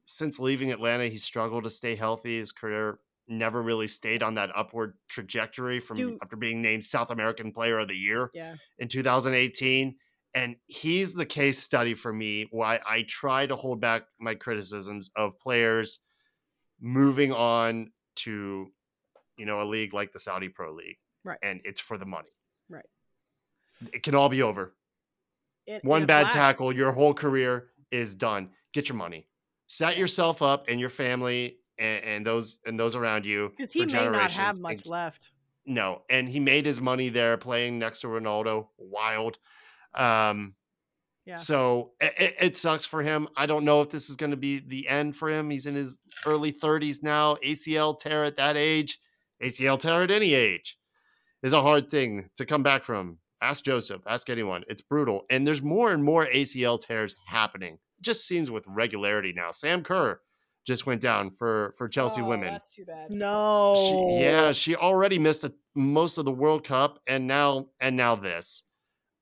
Since 0.06 0.38
leaving 0.38 0.70
Atlanta, 0.70 1.08
he 1.08 1.16
struggled 1.16 1.64
to 1.64 1.70
stay 1.70 1.94
healthy. 1.96 2.38
His 2.38 2.52
career 2.52 2.98
never 3.26 3.62
really 3.62 3.88
stayed 3.88 4.22
on 4.22 4.34
that 4.34 4.50
upward 4.54 4.94
trajectory 5.08 5.80
from 5.80 5.96
Do- 5.96 6.18
after 6.22 6.36
being 6.36 6.60
named 6.60 6.84
South 6.84 7.10
American 7.10 7.52
Player 7.52 7.78
of 7.78 7.88
the 7.88 7.96
Year 7.96 8.30
yeah. 8.34 8.56
in 8.78 8.86
2018 8.88 9.96
and 10.34 10.56
he's 10.66 11.14
the 11.14 11.24
case 11.24 11.58
study 11.58 11.94
for 11.94 12.12
me 12.12 12.46
why 12.50 12.80
I 12.86 13.06
try 13.08 13.46
to 13.46 13.56
hold 13.56 13.80
back 13.80 14.02
my 14.20 14.34
criticisms 14.34 15.10
of 15.16 15.38
players 15.38 16.00
moving 16.80 17.32
on 17.32 17.92
to 18.16 18.66
you 19.38 19.46
know 19.46 19.62
a 19.62 19.64
league 19.64 19.94
like 19.94 20.12
the 20.12 20.20
Saudi 20.20 20.50
Pro 20.50 20.74
League 20.74 20.98
Right. 21.24 21.38
and 21.42 21.62
it's 21.64 21.80
for 21.80 21.96
the 21.96 22.04
money. 22.04 22.28
It 23.92 24.02
can 24.02 24.14
all 24.14 24.28
be 24.28 24.42
over 24.42 24.74
In- 25.66 25.80
one 25.82 26.06
bad 26.06 26.22
flash. 26.24 26.34
tackle 26.34 26.72
your 26.74 26.92
whole 26.92 27.14
career 27.14 27.68
is 27.90 28.14
done 28.14 28.50
get 28.72 28.88
your 28.88 28.96
money 28.96 29.26
set 29.66 29.96
yourself 29.96 30.42
up 30.42 30.68
and 30.68 30.78
your 30.80 30.90
family 30.90 31.58
and, 31.78 32.04
and 32.04 32.26
those 32.26 32.58
and 32.66 32.78
those 32.78 32.94
around 32.96 33.24
you 33.26 33.50
because 33.50 33.72
he 33.72 33.84
may 33.86 34.04
not 34.08 34.30
have 34.30 34.54
and 34.54 34.62
much 34.62 34.86
left. 34.86 35.30
no, 35.66 36.02
and 36.10 36.28
he 36.28 36.38
made 36.38 36.66
his 36.66 36.80
money 36.80 37.08
there 37.08 37.36
playing 37.36 37.78
next 37.78 38.00
to 38.00 38.06
Ronaldo. 38.06 38.68
Wild. 38.78 39.38
Um, 39.94 40.54
Yeah. 41.26 41.36
So 41.36 41.92
it, 42.00 42.34
it 42.40 42.56
sucks 42.56 42.84
for 42.84 43.02
him. 43.02 43.26
I 43.36 43.46
don't 43.46 43.64
know 43.64 43.80
if 43.80 43.88
this 43.90 44.10
is 44.10 44.16
going 44.16 44.30
to 44.32 44.36
be 44.36 44.58
the 44.60 44.86
end 44.88 45.16
for 45.16 45.30
him. 45.30 45.48
He's 45.50 45.66
in 45.66 45.74
his 45.74 45.96
early 46.26 46.52
30s 46.52 47.02
now. 47.02 47.36
ACL 47.36 47.98
tear 47.98 48.24
at 48.24 48.36
that 48.36 48.56
age, 48.56 48.98
ACL 49.42 49.78
tear 49.80 50.02
at 50.02 50.10
any 50.10 50.34
age 50.34 50.78
is 51.42 51.52
a 51.54 51.62
hard 51.62 51.90
thing 51.90 52.28
to 52.36 52.44
come 52.46 52.62
back 52.62 52.84
from. 52.84 53.18
Ask 53.44 53.64
Josef, 53.64 54.00
ask 54.06 54.30
anyone. 54.30 54.64
It's 54.68 54.82
brutal. 54.82 55.26
And 55.30 55.46
there's 55.46 55.62
more 55.62 55.92
and 55.92 56.02
more 56.02 56.26
ACL 56.26 56.80
tears 56.80 57.14
happening. 57.26 57.74
It 57.98 58.02
just 58.02 58.26
seems 58.26 58.50
with 58.50 58.64
regularity 58.66 59.32
now. 59.36 59.50
Sam 59.50 59.82
Kerr 59.82 60.20
just 60.66 60.86
went 60.86 61.02
down 61.02 61.30
for 61.30 61.74
for 61.76 61.86
Chelsea 61.88 62.22
Oh, 62.22 62.24
women. 62.26 62.54
That's 62.54 62.70
too 62.70 62.84
bad. 62.86 63.10
no. 63.10 63.74
She, 63.76 64.22
yeah, 64.22 64.52
she 64.52 64.74
already 64.76 65.18
missed 65.18 65.44
a, 65.44 65.52
most 65.74 66.16
of 66.16 66.24
the 66.24 66.32
World 66.32 66.64
Cup, 66.64 67.00
and 67.06 67.26
now 67.26 67.66
and 67.80 67.96
now 67.96 68.14
this. 68.14 68.62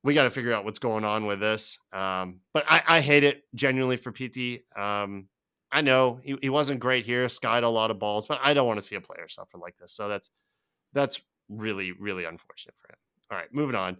We 0.03 0.13
got 0.13 0.23
to 0.23 0.29
figure 0.29 0.53
out 0.53 0.65
what's 0.65 0.79
going 0.79 1.05
on 1.05 1.25
with 1.25 1.39
this. 1.39 1.79
Um, 1.93 2.39
but 2.53 2.65
I, 2.67 2.81
I 2.87 3.01
hate 3.01 3.23
it 3.23 3.43
genuinely 3.55 3.95
for 3.97 4.11
Pity. 4.11 4.63
Um, 4.75 5.27
I 5.71 5.81
know 5.81 6.19
he, 6.23 6.37
he 6.41 6.49
wasn't 6.49 6.79
great 6.81 7.05
here, 7.05 7.27
skied 7.29 7.63
a 7.63 7.69
lot 7.69 7.89
of 7.91 7.99
balls, 7.99 8.25
but 8.25 8.39
I 8.43 8.53
don't 8.53 8.67
want 8.67 8.79
to 8.79 8.85
see 8.85 8.95
a 8.95 9.01
player 9.01 9.27
suffer 9.27 9.57
like 9.57 9.75
this. 9.77 9.91
So 9.93 10.07
that's 10.07 10.29
that's 10.93 11.21
really 11.49 11.91
really 11.91 12.23
unfortunate 12.25 12.75
for 12.79 12.89
him. 12.89 12.97
All 13.31 13.37
right, 13.37 13.53
moving 13.53 13.75
on. 13.75 13.97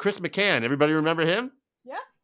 Chris 0.00 0.18
McCann, 0.18 0.62
everybody 0.62 0.94
remember 0.94 1.26
him? 1.26 1.52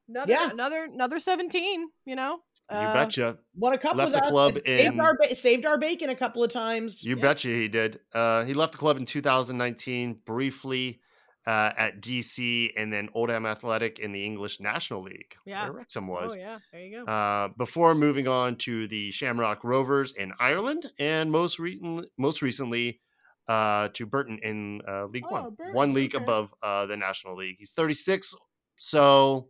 Another, 0.08 0.32
Yeah. 0.32 0.50
another, 0.52 0.84
another 0.84 1.18
seventeen. 1.18 1.88
You 2.04 2.14
know, 2.14 2.38
You 2.70 2.76
Uh, 2.76 2.94
betcha. 2.94 3.38
What 3.54 3.72
a 3.74 3.78
couple 3.78 3.98
Left 3.98 4.14
of 4.14 4.22
the 4.22 4.28
club 4.30 4.54
and 4.54 4.64
saved 4.64 5.00
our 5.00 5.16
ba- 5.18 5.34
saved 5.34 5.66
our 5.66 5.78
bacon 5.78 6.10
a 6.10 6.14
couple 6.14 6.44
of 6.44 6.50
times. 6.52 7.02
You 7.02 7.16
Yeah. 7.16 7.22
betcha 7.22 7.48
he 7.48 7.66
did. 7.66 7.98
Uh, 8.14 8.44
he 8.44 8.54
left 8.54 8.70
the 8.70 8.78
club 8.78 8.96
in 8.98 9.04
2019 9.04 10.20
briefly 10.24 11.00
uh, 11.44 11.72
at 11.76 12.00
DC 12.00 12.72
and 12.76 12.92
then 12.92 13.08
Oldham 13.14 13.46
Athletic 13.46 13.98
in 13.98 14.12
the 14.12 14.24
English 14.24 14.60
National 14.60 15.02
League, 15.02 15.34
Yeah. 15.44 15.64
where 15.64 15.72
Wrexham 15.72 16.06
was. 16.06 16.36
Oh 16.36 16.38
yeah, 16.38 16.58
there 16.72 16.80
you 16.82 17.04
go. 17.04 17.10
Uh, 17.12 17.48
before 17.56 17.94
moving 17.96 18.28
on 18.28 18.54
to 18.58 18.86
the 18.86 19.10
Shamrock 19.10 19.64
Rovers 19.64 20.12
in 20.12 20.32
Ireland, 20.38 20.92
and 21.00 21.32
most 21.32 21.58
recently, 21.58 22.08
most 22.16 22.42
recently 22.42 23.00
uh, 23.48 23.88
to 23.94 24.06
Burton 24.06 24.38
in 24.42 24.80
uh, 24.88 25.06
League 25.06 25.24
Oh, 25.28 25.32
One, 25.32 25.54
Burton, 25.54 25.74
one 25.74 25.94
league 25.94 26.14
okay. 26.14 26.22
above 26.24 26.52
uh, 26.62 26.86
the 26.86 26.96
National 26.96 27.36
League. 27.36 27.56
He's 27.58 27.72
36, 27.72 28.34
so 28.76 29.48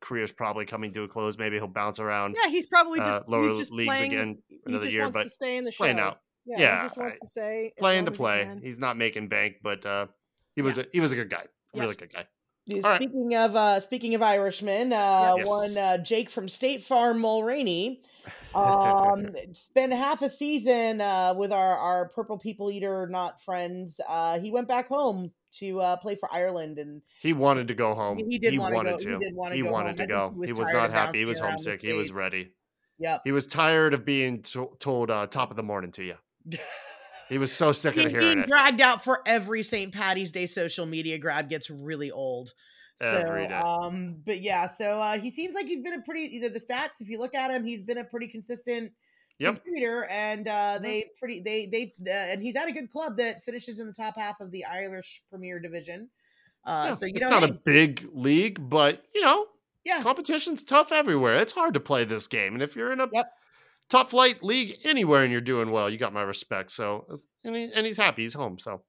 career's 0.00 0.32
probably 0.32 0.64
coming 0.64 0.92
to 0.92 1.02
a 1.02 1.08
close. 1.08 1.36
Maybe 1.36 1.56
he'll 1.56 1.68
bounce 1.68 1.98
around 1.98 2.34
yeah, 2.42 2.48
he's 2.50 2.66
probably 2.66 3.00
just 3.00 3.10
uh, 3.20 3.22
lower 3.26 3.48
he's 3.48 3.58
just 3.58 3.72
leagues 3.72 3.98
playing, 3.98 4.12
again 4.12 4.38
he 4.48 4.58
another 4.66 4.88
year, 4.88 5.10
but 5.10 5.30
stay 5.30 5.56
in 5.58 5.64
the 5.64 5.72
playing 5.72 5.98
show. 5.98 6.04
out. 6.04 6.20
Yeah, 6.46 6.56
Yeah, 6.58 6.82
he 6.82 6.86
just 6.86 6.96
wants 6.96 7.16
I- 7.16 7.24
to 7.24 7.30
stay 7.30 7.72
playing 7.78 8.06
to 8.06 8.10
he 8.12 8.16
play. 8.16 8.58
He's 8.62 8.78
not 8.78 8.96
making 8.96 9.28
bank, 9.28 9.56
but 9.62 9.84
uh, 9.84 10.06
he 10.56 10.62
was 10.62 10.78
a 10.78 10.86
he 10.92 11.00
was 11.00 11.12
a 11.12 11.16
good 11.16 11.28
guy, 11.28 11.44
a 11.74 11.78
really 11.80 11.94
good 11.94 12.12
guy. 12.12 12.24
Yeah, 12.70 12.82
All 12.84 12.92
right. 12.92 13.02
Speaking 13.02 13.34
of 13.36 13.56
uh, 13.56 13.80
speaking 13.80 14.14
of 14.14 14.22
Irishmen, 14.22 14.92
uh, 14.92 15.34
Yes. 15.38 15.48
one 15.48 15.76
uh, 15.76 15.98
Jake 15.98 16.30
from 16.30 16.48
State 16.48 16.82
Farm 16.84 17.20
Mulraney 17.20 17.98
um, 18.54 19.30
spent 19.52 19.92
half 19.92 20.22
a 20.22 20.30
season 20.30 21.00
uh, 21.00 21.34
with 21.36 21.52
our 21.52 21.76
our 21.76 22.08
Purple 22.08 22.38
People 22.38 22.70
Eater 22.70 23.06
not 23.06 23.42
friends. 23.42 24.00
Uh, 24.08 24.38
he 24.38 24.50
went 24.50 24.68
back 24.68 24.88
home 24.88 25.30
to 25.58 25.80
uh, 25.80 25.96
play 25.96 26.14
for 26.14 26.32
Ireland, 26.32 26.78
and 26.78 27.02
He 27.20 27.32
wanted 27.32 27.66
to 27.68 27.74
go 27.74 27.94
home. 27.94 28.18
He- 28.18 28.24
he 28.30 28.38
did 28.38 28.56
wanna 28.58 28.74
wanted 28.76 28.90
go- 28.90 28.98
he 28.98 29.04
to. 29.06 29.18
did 29.18 29.34
wanna 29.34 29.54
He 29.56 29.62
go 29.62 29.70
wanted 29.72 29.88
home. 29.98 29.98
to 29.98 30.06
go. 30.06 30.30
he 30.32 30.38
was 30.38 30.46
He 30.48 30.52
was 30.52 30.72
not 30.72 30.90
happy. 30.92 31.18
He 31.18 31.24
was 31.24 31.40
bouncing 31.40 31.46
around 31.50 31.58
the 31.64 31.70
homesick. 31.70 31.82
He 31.82 31.92
was 31.92 32.12
ready. 32.12 32.52
yep. 32.98 33.22
He 33.24 33.32
was 33.32 33.46
tired 33.48 33.94
of 33.94 34.04
being 34.04 34.42
to- 34.42 34.76
told 34.78 35.10
uh, 35.10 35.26
top 35.26 35.50
of 35.50 35.56
the 35.56 35.62
morning 35.64 35.90
to 35.92 36.04
you. 36.04 36.14
He 37.30 37.38
was 37.38 37.52
so 37.52 37.72
sick 37.72 37.96
of 37.96 38.10
hearing 38.10 38.18
being 38.20 38.38
it 38.40 38.50
dragged 38.50 38.80
out 38.80 39.04
for 39.04 39.22
every 39.24 39.62
St. 39.62 39.94
Patty's 39.94 40.32
Day 40.32 40.46
social 40.46 40.84
media 40.84 41.16
grab 41.16 41.48
gets 41.48 41.70
really 41.70 42.10
old. 42.10 42.52
every 43.00 43.46
so, 43.46 43.46
day. 43.46 43.62
um, 43.64 44.22
but 44.26 44.42
yeah, 44.42 44.68
so 44.68 45.00
uh, 45.00 45.18
he 45.18 45.30
seems 45.30 45.54
like 45.54 45.66
he's 45.66 45.80
been 45.80 45.94
a 45.94 46.02
pretty, 46.02 46.34
you 46.34 46.40
know, 46.40 46.48
the 46.48 46.60
stats. 46.60 47.00
If 47.00 47.08
you 47.08 47.18
look 47.18 47.34
at 47.34 47.50
him, 47.50 47.64
he's 47.64 47.82
been 47.82 47.98
a 47.98 48.04
pretty 48.04 48.28
consistent 48.28 48.92
Yep. 49.38 49.62
contributor, 49.62 50.04
and 50.06 50.48
uh, 50.48 50.78
Mhm. 50.78 50.82
they 50.82 51.10
pretty, 51.18 51.40
they, 51.40 51.66
they, 51.66 51.94
uh, 52.06 52.10
and 52.12 52.42
he's 52.42 52.56
at 52.56 52.68
a 52.68 52.72
good 52.72 52.90
club 52.90 53.16
that 53.18 53.42
finishes 53.42 53.78
in 53.78 53.86
the 53.86 53.94
top 53.94 54.16
half 54.18 54.40
of 54.40 54.50
the 54.50 54.64
Irish 54.64 55.22
Premier 55.30 55.58
Division. 55.60 56.10
Uh, 56.64 56.88
Yeah, 56.88 56.94
so 56.94 57.06
you 57.06 57.14
it's 57.14 57.20
know, 57.20 57.30
not 57.30 57.44
a 57.44 57.52
big 57.52 58.06
league, 58.12 58.68
but 58.68 59.06
you 59.14 59.22
know, 59.22 59.46
yeah, 59.84 60.02
competition's 60.02 60.62
tough 60.62 60.92
everywhere. 60.92 61.36
It's 61.38 61.52
hard 61.52 61.74
to 61.74 61.80
play 61.80 62.04
this 62.04 62.26
game, 62.26 62.54
and 62.54 62.62
if 62.62 62.76
you're 62.76 62.92
in 62.92 63.00
a 63.00 63.08
Yep. 63.12 63.32
Top 63.90 64.08
flight 64.08 64.42
league 64.42 64.78
anywhere 64.84 65.24
and 65.24 65.32
you're 65.32 65.40
doing 65.40 65.70
well, 65.72 65.90
you 65.90 65.98
got 65.98 66.12
my 66.12 66.22
respect. 66.22 66.70
So, 66.70 67.06
and, 67.44 67.56
he, 67.56 67.70
and 67.74 67.84
he's 67.84 67.96
happy. 67.96 68.22
He's 68.22 68.34
home. 68.34 68.56
So, 68.60 68.82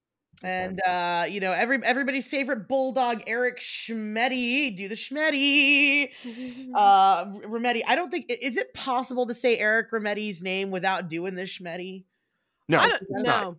and 0.44 0.80
uh, 0.84 1.26
you 1.28 1.40
know, 1.40 1.52
every 1.52 1.84
everybody's 1.84 2.28
favorite 2.28 2.68
bulldog, 2.68 3.24
Eric 3.28 3.60
Schmetty, 3.60 4.76
do 4.78 4.88
the 4.88 4.96
Schmetty. 4.96 6.10
uh 6.76 7.26
Remedi. 7.26 7.82
I 7.86 7.96
don't 7.96 8.12
think 8.12 8.28
is 8.30 8.58
it 8.58 8.74
possible 8.74 9.26
to 9.28 9.34
say 9.36 9.58
Eric 9.58 9.92
Remedi's 9.92 10.42
name 10.42 10.72
without 10.72 11.10
doing 11.10 11.36
the 11.36 11.44
Schmetty? 11.44 12.06
no, 12.70 12.80
I 12.80 12.90
don't 12.90 13.02
it's 13.10 13.24
know. 13.24 13.30
not. 13.42 13.56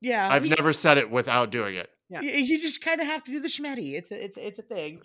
Yeah, 0.00 0.28
I've 0.32 0.44
he- 0.44 0.50
never 0.50 0.72
said 0.72 0.96
it 0.98 1.10
without 1.10 1.50
doing 1.50 1.74
it. 1.76 1.90
Yeah. 2.10 2.20
you, 2.22 2.60
just 2.60 2.82
kind 2.82 3.00
of 3.00 3.06
have 3.06 3.22
to 3.24 3.30
do 3.30 3.38
the 3.40 3.48
Schmetty. 3.48 3.94
It's 3.94 4.10
a, 4.10 4.24
it's 4.24 4.36
a- 4.36 4.46
it's 4.46 4.58
a 4.58 4.62
thing. 4.62 5.00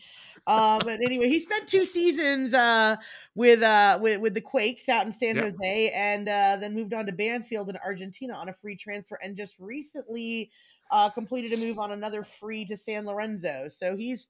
Um, 0.47 0.79
but 0.83 1.01
anyway, 1.03 1.29
he 1.29 1.39
spent 1.39 1.67
two 1.67 1.85
seasons 1.85 2.53
uh 2.53 2.95
with 3.35 3.61
uh 3.61 3.97
with, 4.01 4.19
with 4.21 4.33
the 4.33 4.41
Quakes 4.41 4.89
out 4.89 5.05
in 5.05 5.11
San 5.11 5.35
Yep. 5.35 5.45
Jose, 5.45 5.91
and 5.91 6.27
uh, 6.29 6.57
then 6.59 6.73
moved 6.75 6.93
on 6.93 7.05
to 7.05 7.11
Banfield 7.11 7.69
in 7.69 7.77
Argentina 7.77 8.33
on 8.33 8.49
a 8.49 8.53
free 8.53 8.75
transfer, 8.75 9.19
and 9.23 9.35
just 9.35 9.55
recently 9.59 10.51
uh 10.91 11.09
completed 11.09 11.53
a 11.53 11.57
move 11.57 11.79
on 11.79 11.91
another 11.91 12.23
free 12.23 12.65
to 12.65 12.75
San 12.77 13.05
Lorenzo. 13.05 13.67
So 13.69 13.95
he's 13.95 14.27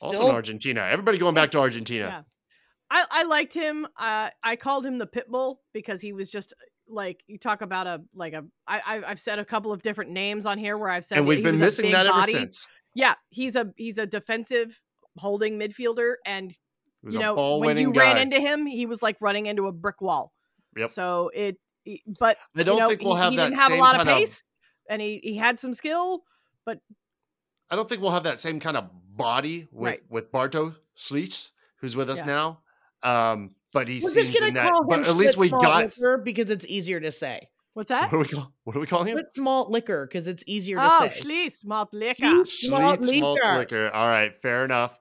Also 0.00 0.28
in 0.28 0.34
Argentina. 0.34 0.82
Everybody 0.90 1.18
going 1.18 1.34
back 1.34 1.50
to 1.52 1.58
Argentina. 1.60 2.04
Yeah. 2.06 2.22
I, 2.90 3.04
I 3.10 3.24
liked 3.24 3.52
him. 3.52 3.86
Uh, 3.98 4.30
I 4.42 4.56
called 4.56 4.86
him 4.86 4.96
the 4.98 5.06
pit 5.06 5.28
bull 5.28 5.60
because 5.74 6.00
he 6.00 6.12
was 6.14 6.30
just 6.30 6.54
like 6.88 7.22
you 7.26 7.38
talk 7.38 7.62
about 7.62 7.86
a 7.86 8.02
like 8.14 8.32
a 8.32 8.44
I 8.66 9.02
I've 9.06 9.20
said 9.20 9.38
a 9.38 9.44
couple 9.44 9.72
of 9.72 9.82
different 9.82 10.10
names 10.10 10.46
on 10.46 10.58
here 10.58 10.76
where 10.76 10.90
I've 10.90 11.04
said 11.04 11.18
and 11.18 11.26
we've 11.26 11.42
been 11.44 11.58
missing 11.58 11.90
that 11.92 12.06
ever 12.06 12.22
since. 12.22 12.66
Yeah, 12.94 13.14
he's 13.30 13.56
a 13.56 13.72
he's 13.76 13.98
a 13.98 14.06
defensive 14.06 14.80
holding 15.16 15.58
midfielder, 15.58 16.14
and 16.24 16.56
you 17.08 17.18
know 17.18 17.58
when 17.58 17.78
you 17.78 17.92
ran 17.92 18.18
into 18.18 18.40
him, 18.40 18.66
he 18.66 18.86
was 18.86 19.02
like 19.02 19.16
running 19.20 19.46
into 19.46 19.66
a 19.66 19.72
brick 19.72 20.00
wall. 20.00 20.32
Yep. 20.76 20.90
So 20.90 21.30
it, 21.34 21.56
but 22.18 22.36
I 22.56 22.62
don't 22.62 22.76
you 22.76 22.82
know, 22.82 22.88
think 22.88 23.02
we'll 23.02 23.14
he, 23.16 23.22
have 23.22 23.30
he 23.30 23.36
that 23.36 23.44
didn't 23.50 23.58
have 23.58 23.72
a 23.72 23.76
lot 23.76 24.00
of 24.00 24.06
pace, 24.06 24.44
and 24.88 25.00
he 25.02 25.20
he 25.22 25.36
had 25.36 25.58
some 25.58 25.74
skill. 25.74 26.22
But 26.64 26.80
I 27.70 27.76
don't 27.76 27.88
think 27.88 28.00
we'll 28.00 28.10
have 28.10 28.24
that 28.24 28.40
same 28.40 28.60
kind 28.60 28.76
of 28.76 28.90
body 29.16 29.68
with 29.72 29.92
Right. 29.92 30.00
with 30.08 30.32
Bartosz 30.32 30.76
Slisz, 30.96 31.52
who's 31.76 31.94
with 31.96 32.10
us 32.10 32.18
Yeah. 32.18 32.24
now. 32.24 32.60
Um, 33.02 33.54
but 33.72 33.88
he 33.88 34.00
We're 34.02 34.10
seems 34.10 34.38
gonna 34.38 34.48
in 34.48 34.54
that. 34.54 34.82
But 34.88 35.06
at 35.06 35.16
least 35.16 35.36
we 35.36 35.50
got. 35.50 35.94
Because 36.24 36.50
it's 36.50 36.64
easier 36.66 37.00
to 37.00 37.12
say. 37.12 37.48
What's 37.74 37.90
that? 37.90 38.10
What 38.10 38.10
that? 38.10 38.10
do 38.10 38.18
we 38.18 38.26
call? 38.28 38.52
What 38.64 38.76
are 38.76 38.80
we 38.80 38.86
calling 38.86 39.08
him? 39.08 39.18
Split 39.18 39.38
malt 39.44 39.70
liquor 39.70 40.06
because 40.06 40.26
it's 40.26 40.42
easier 40.46 40.76
to 40.78 40.88
Oh, 40.90 41.08
say. 41.08 41.20
Schließ, 41.22 41.64
malt 41.64 41.90
liquor. 41.92 42.24
Schließ 42.24 42.70
malt 42.70 43.00
Schlitz 43.00 43.20
malt 43.20 43.38
liquor. 43.40 43.58
liquor. 43.58 43.90
All 43.94 44.06
right, 44.08 44.32
fair 44.42 44.64
enough. 44.64 44.98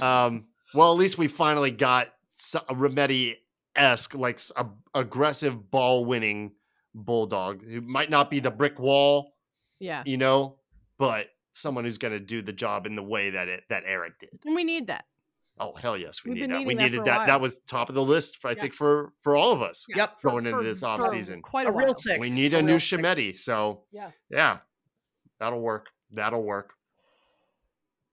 Um, 0.00 0.44
well, 0.74 0.92
at 0.92 0.98
least 0.98 1.18
we 1.18 1.26
finally 1.28 1.70
got 1.72 2.08
a 2.68 2.74
Remedi 2.74 3.36
esque, 3.74 4.14
like 4.14 4.36
s- 4.36 4.52
a 4.56 4.66
aggressive 4.94 5.70
ball 5.70 6.04
winning 6.04 6.52
bulldog 6.94 7.64
who 7.64 7.80
might 7.80 8.10
not 8.10 8.30
be 8.30 8.38
the 8.40 8.50
brick 8.50 8.78
wall, 8.78 9.34
Yeah, 9.80 10.02
you 10.06 10.16
know, 10.16 10.58
but 10.98 11.28
someone 11.52 11.84
who's 11.84 11.98
going 11.98 12.12
to 12.12 12.20
do 12.20 12.40
the 12.42 12.52
job 12.52 12.86
in 12.86 12.94
the 12.94 13.02
way 13.02 13.30
that 13.30 13.48
it 13.48 13.64
that 13.68 13.82
Eric 13.86 14.20
did. 14.20 14.28
and 14.44 14.54
we 14.54 14.62
need 14.64 14.86
that. 14.86 15.04
Oh 15.62 15.74
hell 15.76 15.96
yes, 15.96 16.24
we 16.24 16.32
We've 16.32 16.40
need 16.42 16.50
that. 16.50 16.58
We 16.58 16.74
needing 16.74 16.76
that 16.78 16.82
needed 16.90 17.04
that. 17.04 17.26
That 17.28 17.40
was 17.40 17.60
top 17.60 17.88
of 17.88 17.94
the 17.94 18.02
list, 18.02 18.38
for, 18.38 18.48
I 18.48 18.52
Yeah. 18.52 18.60
think, 18.62 18.74
for 18.74 19.12
for 19.20 19.36
all 19.36 19.52
of 19.52 19.62
us. 19.62 19.86
Yeah, 19.88 19.96
Yep. 19.98 20.20
for- 20.20 20.30
Going 20.30 20.46
into 20.46 20.58
for- 20.58 20.64
this 20.64 20.80
for 20.80 20.86
offseason. 20.86 21.42
quite 21.42 21.66
a, 21.66 21.70
A 21.70 21.72
real 21.72 21.86
while. 21.88 21.96
six. 21.96 22.18
We 22.18 22.30
need 22.30 22.52
a 22.54 22.58
a 22.58 22.62
new 22.62 22.68
real 22.72 22.80
six. 22.80 23.00
Shemetti, 23.02 23.38
so 23.38 23.84
Yeah. 23.92 24.10
yeah, 24.30 24.58
that'll 25.38 25.60
work. 25.60 25.90
That'll 26.10 26.42
work. 26.42 26.74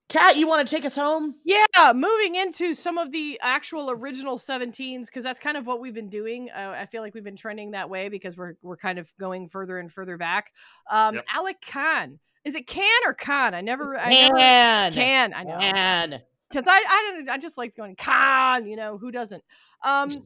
Kat, 0.09 0.37
you 0.37 0.47
want 0.47 0.67
to 0.67 0.75
take 0.75 0.85
us 0.85 0.95
home? 0.95 1.35
Yeah, 1.45 1.65
moving 1.93 2.33
into 2.33 2.73
some 2.73 2.97
of 2.97 3.11
the 3.11 3.39
actual 3.43 3.91
original 3.91 4.39
17s 4.39 5.05
because 5.05 5.23
that's 5.23 5.37
kind 5.39 5.55
of 5.55 5.67
what 5.67 5.79
we've 5.79 5.93
been 5.93 6.09
doing. 6.09 6.49
Uh, 6.49 6.75
I 6.75 6.87
feel 6.87 7.03
like 7.03 7.13
we've 7.13 7.23
been 7.23 7.35
trending 7.35 7.71
that 7.71 7.91
way 7.91 8.09
because 8.09 8.35
we're 8.35 8.55
we're 8.63 8.77
kind 8.77 8.97
of 8.97 9.07
going 9.19 9.49
further 9.49 9.77
and 9.77 9.91
further 9.93 10.17
back. 10.17 10.51
Um, 10.89 11.15
Yep. 11.15 11.25
Alec 11.31 11.61
Kann, 11.61 12.19
is 12.43 12.55
it 12.55 12.65
Can 12.65 12.89
or 13.05 13.13
Khan? 13.13 13.53
I 13.53 13.61
never, 13.61 13.99
I 13.99 14.09
never 14.09 14.37
Can. 14.37 14.93
can. 14.93 15.33
I 15.35 15.43
know 15.43 15.59
Can. 15.59 16.21
Because 16.49 16.67
I 16.67 16.77
I 16.77 17.13
don't 17.15 17.29
I 17.29 17.37
just 17.37 17.57
like 17.57 17.75
going 17.75 17.95
con, 17.95 18.65
You 18.67 18.75
know 18.75 18.97
who 18.97 19.11
doesn't? 19.11 19.43
Um, 19.83 20.23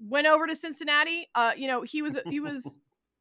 went 0.00 0.26
over 0.26 0.46
to 0.46 0.56
Cincinnati. 0.56 1.28
Uh, 1.34 1.52
you 1.56 1.66
know 1.66 1.82
he 1.82 2.02
was 2.02 2.18
he 2.28 2.40
was 2.40 2.78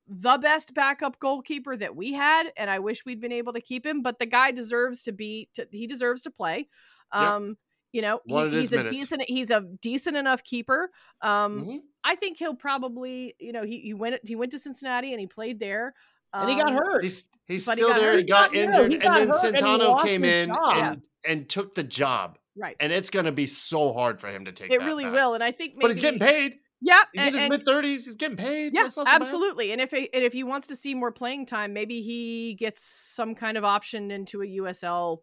the 0.07 0.37
best 0.37 0.73
backup 0.73 1.19
goalkeeper 1.19 1.75
that 1.77 1.95
we 1.95 2.13
had, 2.13 2.51
and 2.57 2.69
I 2.69 2.79
wish 2.79 3.05
we'd 3.05 3.21
been 3.21 3.31
able 3.31 3.53
to 3.53 3.61
keep 3.61 3.85
him. 3.85 4.01
But 4.01 4.19
the 4.19 4.25
guy 4.25 4.51
deserves 4.51 5.03
to 5.03 5.11
be. 5.11 5.49
To, 5.55 5.67
he 5.71 5.87
deserves 5.87 6.21
to 6.23 6.31
play. 6.31 6.67
Yep. 7.13 7.21
Um, 7.23 7.57
you 7.91 8.01
know 8.01 8.19
he- 8.25 8.49
he's 8.49 8.73
a 8.73 8.77
minutes. 8.77 8.95
decent 8.95 9.21
he's 9.23 9.51
a 9.51 9.61
decent 9.81 10.17
enough 10.17 10.43
keeper. 10.43 10.89
Um, 11.21 11.63
Mhm. 11.65 11.79
I 12.03 12.15
think 12.15 12.37
he'll 12.37 12.55
probably 12.55 13.35
you 13.39 13.51
know 13.51 13.63
he 13.63 13.79
he 13.81 13.93
went 13.93 14.19
he 14.27 14.35
went 14.35 14.51
to 14.53 14.59
Cincinnati 14.59 15.11
and 15.11 15.19
he 15.19 15.27
played 15.27 15.59
there. 15.59 15.93
And 16.35 16.49
he 16.49 16.55
got 16.55 16.69
Um, 16.69 16.73
hurt. 16.77 17.03
He's 17.03 17.25
he's 17.45 17.65
But 17.67 17.77
he 17.77 17.83
still 17.83 17.93
there. 17.95 18.13
hurt. 18.13 18.17
He 18.17 18.23
got 18.23 18.51
No, 18.51 18.57
he 18.59 18.63
injured, 18.65 19.01
got 19.01 19.21
and 19.21 19.31
then 19.31 19.39
Santano 19.39 19.45
and 19.47 19.57
he 19.57 19.61
Centano 19.63 19.89
lost 19.91 20.05
came 20.07 20.23
in 20.23 20.47
job. 20.49 20.77
and 20.83 21.01
and 21.27 21.47
took 21.49 21.75
the 21.75 21.83
job. 21.83 22.39
Right. 22.55 22.75
And 22.79 22.91
it's 22.91 23.09
going 23.09 23.25
to 23.25 23.31
be 23.31 23.47
so 23.47 23.93
hard 23.93 24.21
for 24.21 24.27
him 24.27 24.45
to 24.45 24.51
take. 24.51 24.71
It 24.71 24.81
really 24.81 25.05
back. 25.05 25.13
will, 25.13 25.33
and 25.33 25.43
I 25.43 25.51
think 25.51 25.73
maybe 25.73 25.81
But 25.81 25.91
he's 25.91 25.99
getting 26.01 26.19
paid. 26.19 26.53
Yeah, 26.85 27.01
He's 27.13 27.23
and- 27.23 27.35
in 27.35 27.41
his 27.41 27.49
mid 27.49 27.65
thirties. 27.65 28.05
He's 28.05 28.15
getting 28.17 28.35
paid. 28.37 28.73
Yeah, 28.75 28.89
bad. 28.95 29.07
absolutely. 29.07 29.71
And 29.71 29.79
if 29.81 29.91
he, 29.91 30.09
and 30.13 30.23
if 30.23 30.33
he 30.33 30.43
wants 30.43 30.67
to 30.67 30.75
see 30.75 30.93
more 30.93 31.11
playing 31.11 31.45
time, 31.45 31.71
maybe 31.73 32.01
he 32.01 32.55
gets 32.55 32.83
some 32.83 33.35
kind 33.35 33.57
of 33.57 33.63
option 33.63 34.11
into 34.11 34.41
a 34.41 34.45
USL 34.45 35.19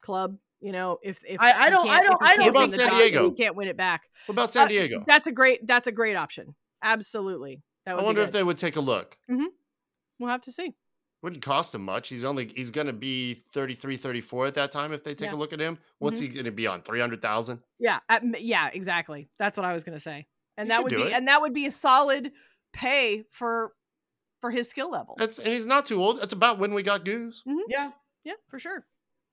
club. 0.00 0.38
You 0.60 0.70
know, 0.70 0.98
if 1.02 1.18
if 1.26 1.40
I- 1.40 1.66
I 1.66 1.70
don't- 1.70 1.88
I 1.88 2.00
don't- 2.00 2.22
I 2.22 2.36
don't 2.36 2.54
What 2.54 2.64
about 2.64 2.70
San 2.70 2.88
job, 2.88 2.98
Diego? 2.98 3.30
He 3.30 3.36
can't 3.36 3.56
win 3.56 3.66
it 3.66 3.76
back. 3.76 4.02
What 4.26 4.34
about 4.34 4.50
San 4.52 4.66
Uh, 4.66 4.68
Diego? 4.68 5.04
That's 5.06 5.26
a 5.26 5.32
great. 5.32 5.66
That's 5.66 5.88
a 5.88 5.92
great 5.92 6.14
option. 6.14 6.54
Absolutely. 6.84 7.62
That 7.84 7.98
I 7.98 8.02
wonder 8.02 8.22
if 8.22 8.30
they 8.30 8.44
would 8.44 8.58
take 8.58 8.76
a 8.76 8.80
look. 8.80 9.16
We'll 9.28 10.30
have 10.30 10.42
to 10.42 10.52
see. 10.52 10.72
Wouldn't 11.22 11.42
cost 11.42 11.74
him 11.74 11.84
much. 11.84 12.08
He's 12.08 12.24
only 12.24 12.48
he's 12.54 12.70
going 12.72 12.88
to 12.88 12.92
be 12.92 13.34
33, 13.52 13.96
34 13.96 14.46
at 14.46 14.54
that 14.54 14.72
time 14.72 14.92
if 14.92 15.04
they 15.04 15.14
take 15.14 15.20
Yeah. 15.20 15.26
Mm-hmm. 15.28 15.36
a 15.36 15.38
look 15.40 15.52
at 15.52 15.60
him. 15.60 15.78
What's 15.98 16.18
he 16.18 16.26
going 16.28 16.46
to 16.46 16.50
be 16.52 16.66
on? 16.66 16.82
300,000? 16.82 17.60
Yeah. 17.78 18.00
at 18.08 18.22
yeah. 18.42 18.70
Exactly. 18.72 19.28
That's 19.38 19.56
what 19.56 19.64
I 19.64 19.72
was 19.72 19.84
going 19.84 19.96
to 19.96 20.02
say. 20.02 20.26
And 20.56 20.66
You 20.68 20.74
that 20.74 20.82
would 20.82 20.90
be 20.94 21.02
it. 21.02 21.12
and 21.12 21.28
that 21.28 21.40
would 21.40 21.52
be 21.54 21.66
a 21.66 21.70
solid 21.70 22.32
pay 22.72 23.22
for 23.30 23.72
for 24.40 24.50
his 24.50 24.68
skill 24.68 24.90
level. 24.90 25.14
That's 25.16 25.38
and 25.38 25.48
he's 25.48 25.66
not 25.66 25.86
too 25.86 26.02
old. 26.02 26.20
That's 26.20 26.32
about 26.32 26.58
when 26.58 26.74
we 26.74 26.82
got 26.82 27.04
Goose. 27.04 27.42
Yeah. 27.68 27.92
yeah, 28.24 28.32
for 28.48 28.58
sure. 28.58 28.84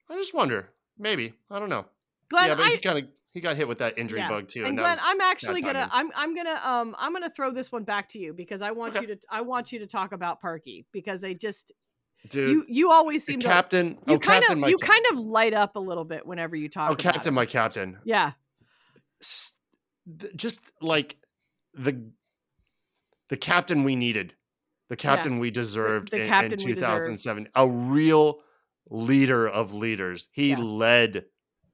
I 0.10 0.16
just 0.16 0.34
wonder. 0.36 0.70
Maybe. 0.98 1.34
I 1.50 1.58
don't 1.60 1.70
know. 1.70 1.86
Glenn, 2.30 2.50
yeah, 2.50 2.56
but 2.56 2.66
I, 2.66 2.70
he 2.70 2.78
kind 2.78 3.00
of 3.00 3.06
he 3.32 3.42
got 3.42 3.56
hit 3.58 3.68
with 3.68 3.78
that 3.80 3.98
injury 3.98 4.20
Yeah. 4.20 4.30
bug 4.30 4.48
too. 4.48 4.60
and 4.62 4.70
And, 4.70 4.78
Glenn, 4.78 4.90
was, 4.92 5.00
I'm 5.04 5.22
actually 5.22 5.62
gonna. 5.62 5.88
I'm 5.92 6.12
I'm 6.16 6.36
gonna 6.36 6.60
um 6.64 6.96
I'm 6.98 7.14
gonna 7.14 7.30
throw 7.30 7.52
this 7.52 7.72
one 7.72 7.84
back 7.84 8.10
to 8.10 8.20
you 8.20 8.34
because 8.34 8.62
I 8.62 8.72
want 8.72 8.96
Okay. 8.96 9.08
you 9.08 9.16
to 9.16 9.22
I 9.30 9.42
want 9.42 9.72
you 9.72 9.80
to 9.80 9.88
talk 9.88 10.12
about 10.14 10.42
Parky 10.42 10.86
because 10.92 11.22
they 11.22 11.34
just 11.36 11.72
dude. 12.30 12.50
you 12.52 12.66
you 12.68 12.92
always 12.92 13.26
the 13.26 13.34
seem 13.34 13.40
to 13.42 13.48
captain. 13.48 13.98
you 14.08 14.16
oh, 14.16 14.20
kind 14.20 14.44
captain, 14.44 14.64
of 14.64 14.70
you 14.70 14.78
ca- 14.78 14.88
kind 14.88 15.06
of 15.12 15.20
light 15.20 15.54
up 15.54 15.76
a 15.76 15.80
little 15.80 16.06
bit 16.06 16.26
whenever 16.26 16.56
you 16.56 16.70
talk 16.70 16.90
Oh, 16.90 16.94
about 16.94 17.14
captain, 17.14 17.34
it. 17.34 17.36
my 17.36 17.46
captain. 17.46 17.98
yeah 18.04 18.32
S- 19.22 19.52
th- 20.20 20.36
Just 20.36 20.62
like 20.82 21.18
the 21.74 22.10
the 23.30 23.38
captain 23.38 23.84
we 23.84 23.96
needed, 23.96 24.34
the 24.90 24.96
captain 24.96 25.38
we 25.38 25.52
deserved 25.52 26.10
the 26.12 26.18
in, 26.26 26.34
in 26.46 26.50
deserved. 26.50 26.64
2007. 26.80 27.48
A 27.54 27.70
real 27.70 28.40
leader 28.90 29.48
of 29.48 29.72
leaders. 29.74 30.30
He 30.32 30.50
Yeah. 30.50 30.58
led 30.58 31.26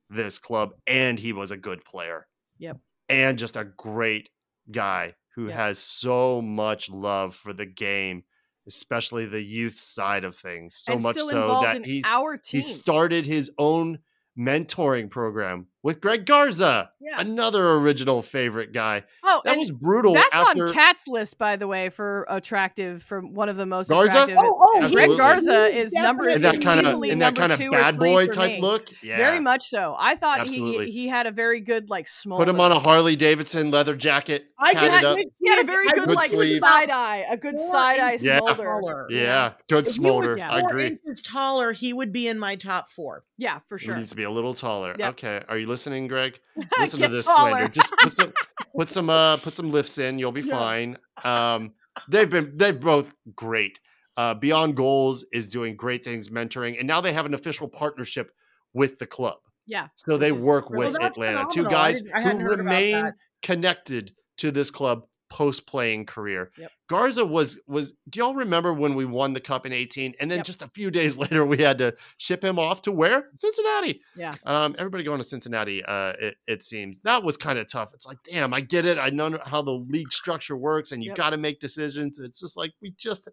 this 0.10 0.38
club, 0.38 0.72
and 0.88 1.20
he 1.20 1.34
was 1.34 1.52
a 1.52 1.58
good 1.58 1.84
player. 1.86 2.28
Yep. 2.58 2.78
And 3.10 3.38
just 3.38 3.56
a 3.56 3.66
great 3.66 4.30
guy 4.72 5.16
who 5.36 5.48
Yep. 5.48 5.56
has 5.56 5.80
so 5.80 6.42
much 6.42 6.90
love 6.90 7.36
for 7.36 7.54
the 7.54 7.66
game, 7.66 8.24
especially 8.68 9.26
the 9.26 9.44
youth 9.44 9.80
side 9.80 10.24
of 10.24 10.36
things. 10.38 10.78
So 10.78 10.94
and 10.94 11.04
much 11.04 11.18
so 11.18 11.60
that 11.62 11.86
he's 11.86 12.06
he 12.48 12.62
started 12.62 13.26
his 13.26 13.52
own 13.58 14.00
mentoring 14.38 15.10
program 15.10 15.68
with 15.86 16.02
Greg 16.02 16.26
Garza, 16.26 16.90
Yeah. 17.00 17.20
another 17.22 17.74
original 17.74 18.24
favorite 18.24 18.74
guy. 18.74 19.04
Oh, 19.24 19.42
That 19.46 19.56
was 19.56 19.70
brutal. 19.70 20.16
that's 20.16 20.28
after 20.34 20.70
on 20.70 20.74
Cat's 20.74 21.08
list, 21.08 21.38
by 21.38 21.58
the 21.58 21.68
way, 21.68 21.90
for 21.90 22.26
attractive, 22.28 23.04
for 23.04 23.22
one 23.22 23.50
of 23.50 23.56
the 23.56 23.68
most 23.68 23.90
Garza? 23.90 24.24
attractive. 24.24 24.38
Oh, 24.40 24.80
oh, 24.82 24.90
Greg 24.90 25.16
Garza 25.16 25.70
He's 25.70 25.80
is 25.80 25.94
number 25.94 26.28
in 26.28 26.42
that 26.42 26.60
kind 26.62 26.80
of 26.80 26.88
easily 26.88 27.12
in 27.12 27.20
that 27.20 27.36
kind 27.36 27.52
of 27.52 27.60
two 27.60 27.70
bad 27.70 28.00
boy 28.00 28.26
type 28.28 28.54
me. 28.54 28.62
look. 28.62 28.90
Yeah, 29.04 29.18
Very 29.18 29.40
much 29.40 29.68
so. 29.68 29.96
I 29.98 30.16
thought 30.16 30.38
he, 30.40 30.42
Absolutely. 30.42 30.92
he 30.92 31.08
had 31.08 31.28
a 31.28 31.32
very 31.32 31.62
good 31.62 31.90
like 31.92 32.08
small. 32.08 32.40
Put 32.40 32.50
him 32.50 32.60
on 32.60 32.72
a 32.72 32.80
Harley 32.80 33.16
Davidson 33.16 33.70
leather 33.70 33.96
jacket, 33.96 34.48
I 34.58 34.74
tatted 34.74 34.90
can 34.92 35.06
up. 35.06 35.18
He 35.40 35.50
had 35.50 35.64
a 35.64 35.68
very 35.68 35.86
good 35.90 36.06
Good 36.08 36.16
like 36.16 36.30
sleeve. 36.32 36.60
side 36.62 36.90
eye, 36.90 37.26
a 37.30 37.38
good 37.38 37.58
Four 37.58 37.72
side 37.72 38.00
eye 38.00 38.18
Yeah. 38.20 38.38
smolder. 38.40 38.64
taller. 38.64 39.08
Yeah, 39.12 39.52
good 39.70 39.80
If 39.80 39.84
he 39.86 39.90
was 39.90 39.94
smolder. 39.94 40.36
Yeah. 40.40 40.52
I 40.52 40.62
four 40.62 40.70
agree. 40.72 40.88
inches 40.88 41.22
taller, 41.22 41.72
he 41.74 41.94
would 41.94 42.12
be 42.12 42.28
in 42.28 42.40
my 42.40 42.56
top 42.56 42.90
four. 42.90 43.24
Yeah, 43.38 43.60
for 43.70 43.78
sure. 43.78 43.94
He 43.94 44.00
needs 44.00 44.10
to 44.10 44.16
be 44.16 44.24
a 44.24 44.32
little 44.32 44.56
taller. 44.56 44.96
Okay, 45.00 45.42
are 45.48 45.58
you 45.60 45.68
listening, 45.76 46.08
Greg? 46.08 46.40
Listen 46.80 47.02
to 47.02 47.08
this 47.10 47.26
taller. 47.26 47.52
slander. 47.52 47.68
Just 47.68 47.92
put 47.98 48.12
some 48.14 48.34
put 48.78 48.90
some 48.90 49.10
uh 49.10 49.38
put 49.38 49.56
some 49.56 49.72
lifts 49.72 49.98
in. 49.98 50.18
You'll 50.20 50.32
be 50.32 50.42
Yeah. 50.42 50.58
fine. 50.58 50.98
Um, 51.24 51.74
they've 52.08 52.30
been 52.30 52.54
they've 52.56 52.80
both 52.80 53.14
great. 53.36 53.80
Uh, 54.18 54.34
Beyond 54.34 54.78
Goals 54.78 55.26
is 55.34 55.50
doing 55.50 55.76
great 55.76 56.04
things, 56.06 56.30
mentoring, 56.30 56.80
and 56.80 56.88
now 56.88 57.02
they 57.02 57.12
have 57.12 57.26
an 57.26 57.34
official 57.34 57.68
partnership 57.68 58.32
with 58.74 58.98
the 59.00 59.06
club. 59.06 59.40
Yeah. 59.68 59.88
So 59.96 60.18
they 60.18 60.32
work 60.32 60.70
with 60.70 60.94
Well, 60.94 61.04
Atlanta. 61.04 61.46
Two 61.52 61.64
phenomenal. 61.64 61.80
I 61.82 61.92
guys 61.92 62.38
who 62.40 62.46
remain 62.46 63.12
connected 63.42 64.14
to 64.38 64.52
this 64.52 64.72
club 64.72 65.04
post 65.30 65.66
playing 65.68 66.06
career. 66.06 66.52
Yep. 66.58 66.72
Garza 66.88 67.26
was 67.26 67.60
was 67.68 67.94
do 68.10 68.20
y'all 68.20 68.36
remember 68.36 68.74
when 68.74 68.94
we 68.96 69.06
won 69.06 69.34
the 69.34 69.40
cup 69.40 69.66
in 69.66 69.74
18 69.74 70.14
and 70.22 70.30
then 70.30 70.38
Yep. 70.40 70.46
just 70.46 70.62
a 70.62 70.68
few 70.68 70.92
days 70.92 71.18
later 71.24 71.46
we 71.46 71.58
had 71.58 71.78
to 71.80 71.96
ship 72.18 72.44
him 72.44 72.60
off 72.60 72.82
to 72.84 72.92
where? 72.92 73.30
Cincinnati. 73.36 74.02
Yeah. 74.16 74.34
Um 74.46 74.76
everybody 74.78 75.04
going 75.04 75.18
to 75.20 75.24
Cincinnati 75.24 75.84
uh 75.84 76.14
it, 76.20 76.36
it 76.48 76.64
seems. 76.64 77.02
That 77.02 77.24
was 77.24 77.38
kind 77.38 77.58
of 77.60 77.68
tough. 77.68 77.94
It's 77.94 78.06
like, 78.06 78.20
damn, 78.30 78.54
I 78.54 78.62
get 78.62 78.86
it. 78.86 78.98
I 79.00 79.10
know 79.10 79.40
how 79.46 79.62
the 79.62 79.72
league 79.72 80.12
structure 80.14 80.56
works 80.56 80.92
and 80.92 81.04
you 81.04 81.10
Yep. 81.10 81.18
got 81.18 81.30
to 81.32 81.38
make 81.38 81.60
decisions. 81.60 82.20
It's 82.20 82.40
just 82.40 82.56
like 82.58 82.72
we 82.82 82.94
just 82.98 83.28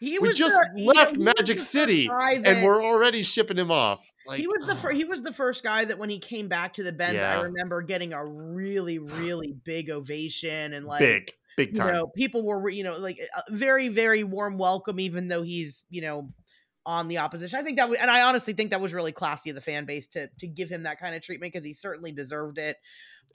He 0.00 0.18
We 0.18 0.32
just 0.32 0.54
the- 0.56 0.80
you 0.80 0.86
know, 0.86 0.92
left 0.94 1.16
Magic 1.16 1.60
City, 1.60 2.08
and 2.10 2.64
we're 2.64 2.82
already 2.82 3.22
shipping 3.22 3.58
him 3.58 3.70
off. 3.70 4.04
Like 4.30 4.40
he 4.40 4.46
was 4.46 4.66
the 4.66 4.76
fir- 4.76 4.90
he 5.00 5.04
was 5.04 5.22
the 5.22 5.32
first 5.32 5.62
guy 5.62 5.84
that 5.84 5.98
when 5.98 6.08
he 6.10 6.18
came 6.18 6.48
back 6.48 6.74
to 6.74 6.82
the 6.82 6.92
Benz, 6.92 7.16
Yeah. 7.16 7.38
I 7.38 7.42
remember 7.42 7.82
getting 7.82 8.12
a 8.12 8.24
really 8.24 8.98
really 8.98 9.52
big 9.64 9.90
ovation 9.90 10.72
and 10.72 10.86
like 10.86 11.00
big, 11.00 11.32
big 11.56 11.68
you 11.70 11.74
time. 11.74 11.92
know 11.92 12.06
people 12.16 12.42
were 12.44 12.68
you 12.70 12.84
know 12.84 12.96
like 12.98 13.18
a 13.36 13.42
very 13.52 13.88
very 13.88 14.24
warm 14.24 14.56
welcome 14.56 14.98
even 15.00 15.28
though 15.28 15.42
he's 15.42 15.84
you 15.90 16.00
know 16.02 16.32
on 16.86 17.08
the 17.08 17.18
opposition. 17.18 17.58
I 17.58 17.62
think 17.62 17.76
that 17.76 17.90
was, 17.90 17.98
and 17.98 18.10
I 18.10 18.22
honestly 18.22 18.54
think 18.54 18.70
that 18.70 18.80
was 18.80 18.94
really 18.94 19.12
classy 19.12 19.50
of 19.50 19.54
the 19.56 19.60
fan 19.60 19.84
base 19.84 20.06
to 20.08 20.28
to 20.38 20.46
give 20.46 20.70
him 20.70 20.84
that 20.84 20.98
kind 20.98 21.14
of 21.14 21.22
treatment 21.22 21.52
because 21.52 21.64
he 21.66 21.74
certainly 21.74 22.12
deserved 22.12 22.56
it. 22.58 22.76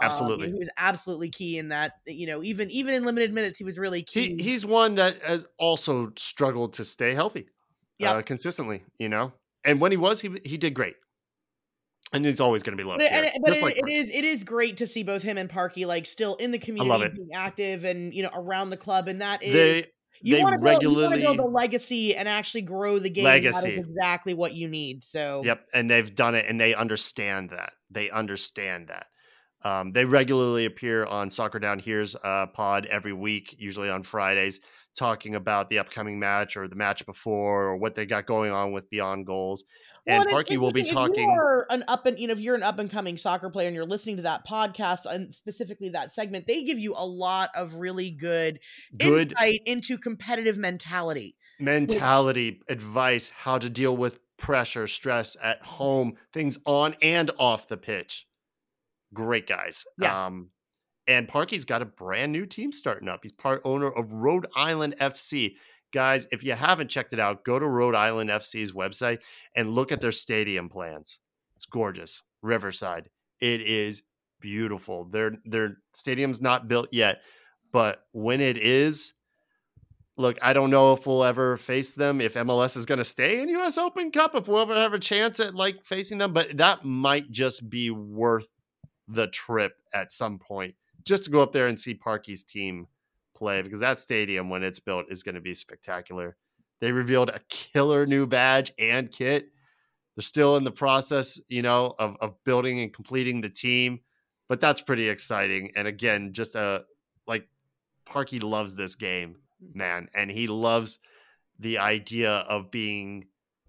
Um, 0.02 0.10
Absolutely. 0.10 0.48
he 0.48 0.54
was 0.54 0.70
absolutely 0.78 1.30
key 1.30 1.58
in 1.58 1.70
that. 1.70 1.94
You 2.08 2.28
know, 2.28 2.44
even 2.44 2.70
even 2.72 2.96
in 2.96 3.06
limited 3.06 3.34
minutes, 3.34 3.58
he 3.58 3.64
was 3.64 3.78
really 3.78 4.02
key. 4.02 4.36
he 4.36 4.44
he's 4.44 4.66
one 4.66 4.96
that 4.96 5.22
has 5.22 5.48
also 5.60 6.12
struggled 6.18 6.74
to 6.74 6.86
stay 6.86 7.14
healthy 7.14 7.48
Yep. 8.00 8.14
uh, 8.16 8.22
consistently 8.24 8.84
you 9.00 9.08
know 9.08 9.32
and 9.66 9.82
when 9.82 9.92
he 9.92 9.98
was 9.98 10.22
he 10.22 10.30
he 10.44 10.58
did 10.58 10.74
great 10.74 10.96
and 12.14 12.26
he's 12.26 12.40
always 12.40 12.64
going 12.64 12.78
to 12.78 12.82
be 12.82 12.88
loved 12.88 13.00
But, 13.02 13.12
here, 13.12 13.32
but 13.44 13.58
it- 13.58 13.64
like 13.64 13.78
it 13.78 13.90
is 13.90 14.10
it 14.10 14.24
is 14.24 14.44
great 14.44 14.78
to 14.78 14.88
see 14.88 15.04
both 15.04 15.22
him 15.22 15.38
and 15.38 15.50
Parky 15.50 15.86
like 15.86 16.06
still 16.06 16.36
in 16.36 16.52
the 16.52 16.60
community, 16.60 17.06
it. 17.06 17.16
being 17.16 17.30
active 17.34 17.84
and 17.84 18.14
you 18.14 18.24
know 18.24 18.30
around 18.34 18.70
the 18.70 18.78
club, 18.78 19.08
and 19.08 19.22
that 19.22 19.44
is 19.44 19.54
they 19.54 19.88
you 20.22 20.42
want 20.42 20.54
to 20.54 20.60
build, 20.60 20.84
regularly 20.84 21.22
build 21.22 21.40
a 21.40 21.46
legacy 21.46 22.16
and 22.16 22.28
actually 22.30 22.62
grow 22.62 23.00
the 23.00 23.10
game. 23.10 23.26
Legacy. 23.26 23.76
exactly 23.76 24.34
what 24.34 24.54
you 24.54 24.68
need. 24.68 25.04
So 25.04 25.42
yep 25.44 25.66
and 25.74 25.90
they've 25.90 26.14
done 26.14 26.36
it 26.36 26.46
and 26.48 26.60
they 26.60 26.74
understand 26.74 27.50
that 27.50 27.74
they 27.90 28.10
understand 28.10 28.88
that 28.88 29.08
um, 29.64 29.94
they 29.94 30.06
regularly 30.06 30.66
appear 30.66 31.06
on 31.06 31.30
soccer 31.32 31.60
down 31.60 31.80
here's 31.80 32.16
uh, 32.24 32.48
pod 32.54 32.86
every 32.86 33.14
week 33.14 33.56
usually 33.58 33.90
on 33.90 34.04
fridays 34.04 34.62
talking 34.96 35.36
about 35.36 35.70
the 35.70 35.78
upcoming 35.80 36.18
match 36.20 36.56
or 36.58 36.68
the 36.68 36.76
match 36.76 37.06
before 37.06 37.66
or 37.66 37.78
what 37.78 37.96
they 37.96 38.06
got 38.06 38.26
going 38.26 38.52
on 38.52 38.72
with 38.72 38.90
beyond 38.90 39.26
goals 39.26 39.64
Well, 40.08 40.22
and 40.22 40.30
it- 40.30 40.32
Parky 40.32 40.58
will 40.58 40.72
be 40.72 40.84
talking 40.84 41.30
If 41.30 41.36
you're 41.36 41.66
an 41.70 41.84
up 41.88 42.06
and 42.06 42.18
you 42.18 42.28
know, 42.28 42.34
if 42.34 42.40
you're 42.40 42.56
an 42.56 42.64
up 42.64 42.80
and 42.80 42.90
coming 42.90 43.18
soccer 43.18 43.50
player 43.50 43.68
and 43.68 43.76
you're 43.76 43.86
listening 43.86 44.16
to 44.18 44.22
that 44.24 44.48
podcast 44.48 45.06
and 45.06 45.34
specifically 45.36 45.90
that 45.90 46.12
segment, 46.12 46.48
they 46.48 46.64
give 46.64 46.80
you 46.80 46.94
a 46.96 47.06
lot 47.06 47.50
of 47.56 47.74
really 47.74 48.12
good, 48.12 48.60
good 48.98 49.32
insight 49.34 49.62
into 49.66 49.98
competitive 49.98 50.58
mentality. 50.58 51.36
mentality, 51.60 52.62
advice, 52.70 53.30
how 53.30 53.58
to 53.58 53.70
deal 53.70 53.96
with 53.98 54.20
pressure, 54.38 54.88
stress 54.88 55.36
at 55.42 55.62
home, 55.64 56.14
things 56.34 56.58
on 56.66 56.96
and 57.02 57.32
off 57.40 57.68
the 57.68 57.78
pitch. 57.78 58.28
Great 59.14 59.48
guys. 59.48 59.86
Yeah. 59.98 60.26
Um, 60.28 60.50
and 61.08 61.28
Parky's 61.28 61.66
got 61.66 61.82
a 61.82 61.86
brand 61.86 62.32
new 62.32 62.46
team 62.46 62.72
starting 62.72 63.08
up. 63.08 63.20
He's 63.24 63.32
part 63.32 63.62
owner 63.64 63.88
of 63.88 64.14
Rhode 64.14 64.48
Island 64.56 64.96
FC. 65.00 65.56
Guys, 65.94 66.28
if 66.32 66.44
you 66.44 66.54
haven't 66.54 66.90
checked 66.90 67.14
it 67.14 67.20
out, 67.20 67.46
go 67.46 67.60
to 67.60 67.68
Rhode 67.68 67.96
Island 67.96 68.30
FC's 68.30 68.72
website 68.72 69.20
and 69.56 69.74
look 69.74 69.92
at 69.92 70.02
their 70.02 70.12
stadium 70.12 70.68
plans. 70.68 71.20
It's 71.56 71.66
gorgeous. 71.66 72.22
Riverside. 72.42 73.10
It 73.40 73.62
is 73.62 74.04
beautiful. 74.42 75.06
Their 75.06 75.34
their 75.46 75.78
stadium's 75.94 76.42
not 76.42 76.68
built 76.68 76.90
yet, 76.92 77.22
but 77.72 78.04
when 78.12 78.42
it 78.42 78.58
is, 78.58 79.14
look, 80.18 80.38
I 80.42 80.54
don't 80.54 80.70
know 80.70 80.94
if 80.94 81.06
we'll 81.06 81.24
ever 81.24 81.58
face 81.58 81.94
them, 81.94 82.20
if 82.20 82.34
MLS 82.34 82.78
is 82.78 82.86
going 82.86 83.00
to 83.00 83.06
stay 83.06 83.42
in 83.42 83.50
US 83.50 83.78
Open 83.78 84.12
Cup, 84.12 84.36
if 84.36 84.48
we'll 84.48 84.60
ever 84.60 84.76
have 84.76 84.94
a 84.94 85.00
chance 85.00 85.40
at 85.40 85.56
like 85.56 85.84
facing 85.84 86.18
them, 86.18 86.34
but 86.34 86.58
that 86.58 86.84
might 86.84 87.32
just 87.32 87.70
be 87.70 87.90
worth 87.92 88.48
the 89.08 89.28
trip 89.28 89.74
at 89.94 90.12
some 90.12 90.40
point 90.40 90.76
just 91.06 91.24
to 91.26 91.30
go 91.30 91.42
up 91.42 91.52
there 91.52 91.68
and 91.68 91.80
see 91.80 91.94
Parky's 91.94 92.44
team 92.44 92.88
play 93.36 93.62
because 93.62 93.80
that 93.80 94.00
stadium 94.00 94.50
when 94.50 94.64
it's 94.64 94.80
built 94.80 95.06
is 95.10 95.24
going 95.24 95.36
to 95.36 95.42
be 95.42 95.54
spectacular. 95.54 96.36
They 96.82 96.92
revealed 96.92 97.30
a 97.30 97.40
killer 97.50 98.06
new 98.06 98.26
badge 98.26 98.74
and 98.80 99.12
kit. 99.12 99.50
They're 100.16 100.24
still 100.24 100.56
in 100.56 100.64
the 100.64 100.72
process, 100.72 101.40
you 101.48 101.62
know, 101.62 101.94
of, 102.00 102.16
of 102.22 102.44
building 102.44 102.80
and 102.80 102.94
completing 102.94 103.42
the 103.42 103.50
team, 103.50 104.00
but 104.48 104.62
that's 104.62 104.82
pretty 104.82 105.10
exciting. 105.10 105.72
And 105.76 105.88
again, 105.88 106.32
just 106.34 106.56
a 106.56 106.86
like 107.28 107.48
Parky 108.06 108.40
loves 108.40 108.76
this 108.76 108.96
game, 108.96 109.38
mm. 109.64 109.76
man, 109.76 110.08
and 110.14 110.32
he 110.32 110.48
loves 110.48 111.00
the 111.60 111.78
idea 111.80 112.32
of 112.32 112.72
being 112.72 113.26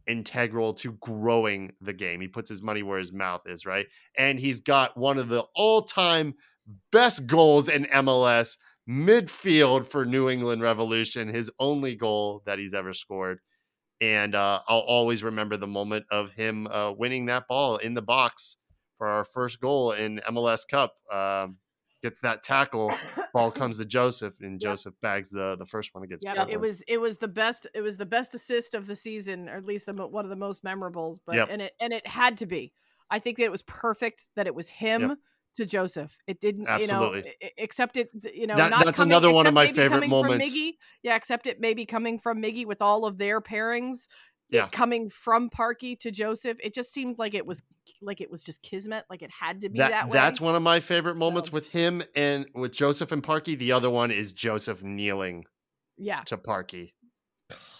integral 0.07 0.73
to 0.75 0.93
growing 0.93 1.73
the 1.81 1.93
game. 1.93 2.21
He 2.21 2.29
puts 2.29 2.49
his 2.49 2.63
money 2.63 2.83
where 2.83 2.99
his 2.99 3.13
mouth 3.13 3.43
is, 3.47 3.67
right? 3.67 3.87
And 4.17 4.39
he's 4.39 4.61
got 4.61 4.97
one 4.97 5.19
of 5.19 5.29
the 5.29 5.45
all-time 5.55 6.35
best 6.91 7.27
goals 7.27 7.69
in 7.69 7.85
MLS 7.87 8.57
midfield 8.89 9.87
for 9.87 10.05
New 10.05 10.29
England 10.29 10.63
Revolution, 10.63 11.29
his 11.29 11.51
only 11.59 11.97
goal 11.97 12.43
that 12.47 12.59
he's 12.59 12.75
ever 12.75 12.93
scored. 12.93 13.41
And 14.01 14.35
uh, 14.35 14.61
I'll 14.69 14.81
always 14.81 15.23
remember 15.23 15.57
the 15.57 15.67
moment 15.67 16.07
of 16.11 16.33
him 16.33 16.67
uh, 16.67 16.93
winning 16.93 17.27
that 17.27 17.49
ball 17.49 17.77
in 17.77 17.95
the 17.95 18.03
box 18.03 18.57
for 18.99 19.07
our 19.07 19.25
first 19.25 19.61
goal 19.61 19.93
in 19.93 20.21
MLS 20.29 20.69
Cup. 20.69 20.95
Um, 21.13 21.59
gets 22.03 22.21
that 22.21 22.43
tackle, 22.43 22.93
ball 23.33 23.51
comes 23.53 23.79
to 23.79 23.85
Josef, 23.85 24.35
and 24.41 24.61
Yep. 24.63 24.71
Josef 24.71 24.95
bags 25.01 25.31
the 25.31 25.57
the 25.59 25.67
first 25.67 25.95
one 25.95 26.05
against. 26.05 26.25
Yeah, 26.25 26.47
it 26.49 26.61
was 26.61 26.83
it 26.87 26.99
was 26.99 27.17
the 27.17 27.29
best 27.29 27.67
it 27.75 27.81
was 27.81 27.97
the 27.97 28.07
best 28.07 28.35
assist 28.35 28.75
of 28.75 28.87
the 28.87 28.95
season, 28.97 29.49
or 29.49 29.57
at 29.57 29.65
least 29.65 29.87
the, 29.87 29.95
one 29.95 30.25
of 30.25 30.31
the 30.31 30.37
most 30.37 30.63
memorables. 30.63 31.19
But 31.27 31.37
Yep. 31.37 31.49
and 31.51 31.63
it 31.63 31.73
and 31.81 31.93
it 31.93 32.07
had 32.07 32.39
to 32.39 32.47
be. 32.47 32.73
I 33.11 33.19
think 33.19 33.39
that 33.39 33.45
it 33.45 33.51
was 33.53 33.63
perfect 33.63 34.27
that 34.37 34.47
it 34.47 34.55
was 34.55 34.69
him 34.69 35.17
to 35.57 35.67
Josef. 35.67 36.17
It 36.27 36.41
didn't, 36.41 36.69
Absolutely. 36.69 37.19
you 37.19 37.25
know, 37.25 37.49
except 37.59 37.97
it, 37.97 38.11
you 38.35 38.47
know, 38.47 38.57
That- 38.57 38.71
not 38.71 38.85
that's 38.85 38.99
coming- 38.99 39.13
another 39.13 39.31
one 39.33 39.47
of 39.47 39.55
my 39.55 39.73
favorite 39.73 40.09
moments. 40.09 40.51
Miggy. 40.51 40.73
Yeah, 41.03 41.17
except 41.17 41.47
it 41.47 41.61
maybe 41.61 41.85
coming 41.87 42.19
from 42.19 42.41
Miggy 42.43 42.65
with 42.67 42.81
all 42.81 43.05
of 43.05 43.19
their 43.19 43.41
pairings. 43.41 44.07
Yeah. 44.49 44.69
coming 44.69 45.11
from 45.11 45.51
Parky 45.51 45.97
to 45.97 46.13
Josef, 46.13 46.57
it 46.63 46.73
just 46.73 46.93
seemed 46.93 47.19
like 47.19 47.35
it 47.35 47.45
was 47.45 47.63
like 48.01 48.21
it 48.21 48.31
was 48.31 48.45
just 48.45 48.63
kismet, 48.63 49.05
like 49.11 49.21
it 49.23 49.31
had 49.41 49.63
to 49.63 49.69
be 49.69 49.79
that, 49.79 49.91
that, 49.91 50.07
way. 50.07 50.13
that's 50.13 50.41
one 50.41 50.55
of 50.55 50.63
my 50.63 50.79
favorite 50.79 51.17
moments 51.17 51.49
So- 51.51 51.55
with 51.55 51.71
him 51.73 52.01
and 52.15 52.47
with 52.55 52.71
Josef 52.71 53.11
and 53.11 53.25
Parky. 53.25 53.57
The 53.57 53.73
other 53.73 53.91
one 53.91 54.13
is 54.13 54.33
Josef 54.33 54.85
kneeling 54.85 55.47
yeah. 55.99 56.21
to 56.27 56.39
Parky. 56.39 56.95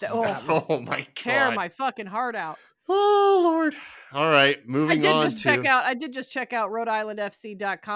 The- 0.01 0.09
oh, 0.11 0.65
Oh 0.69 0.79
my 0.81 0.97
god! 0.97 1.07
tear 1.15 1.51
my 1.51 1.69
fucking 1.69 2.07
heart 2.07 2.35
out. 2.35 2.57
Oh 2.89 3.41
lord! 3.43 3.75
All 4.13 4.29
right, 4.29 4.65
moving 4.67 4.91
on. 4.91 4.97
I 4.97 5.01
did 5.01 5.11
on 5.13 5.23
just 5.25 5.37
to 5.39 5.43
check 5.43 5.65
out. 5.65 5.83
I 5.85 5.93
did 5.93 6.13
just 6.13 6.31
check 6.31 6.53
out 6.53 6.71
Rhode 6.71 6.87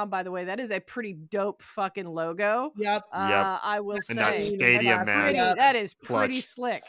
By 0.09 0.23
the 0.23 0.31
way, 0.31 0.45
that 0.45 0.59
is 0.59 0.71
a 0.71 0.79
pretty 0.81 1.13
dope 1.13 1.61
fucking 1.63 2.05
logo. 2.07 2.73
Yep. 2.75 3.03
Uh, 3.13 3.59
I 3.63 3.79
will 3.79 3.95
And 3.95 4.03
say 4.03 4.13
that 4.15 4.39
stadium, 4.39 5.05
man. 5.05 5.21
pretty, 5.23 5.37
Yep. 5.37 5.57
that 5.57 5.75
is 5.75 5.93
pretty 5.93 6.33
Clutch. 6.35 6.43
slick. 6.43 6.83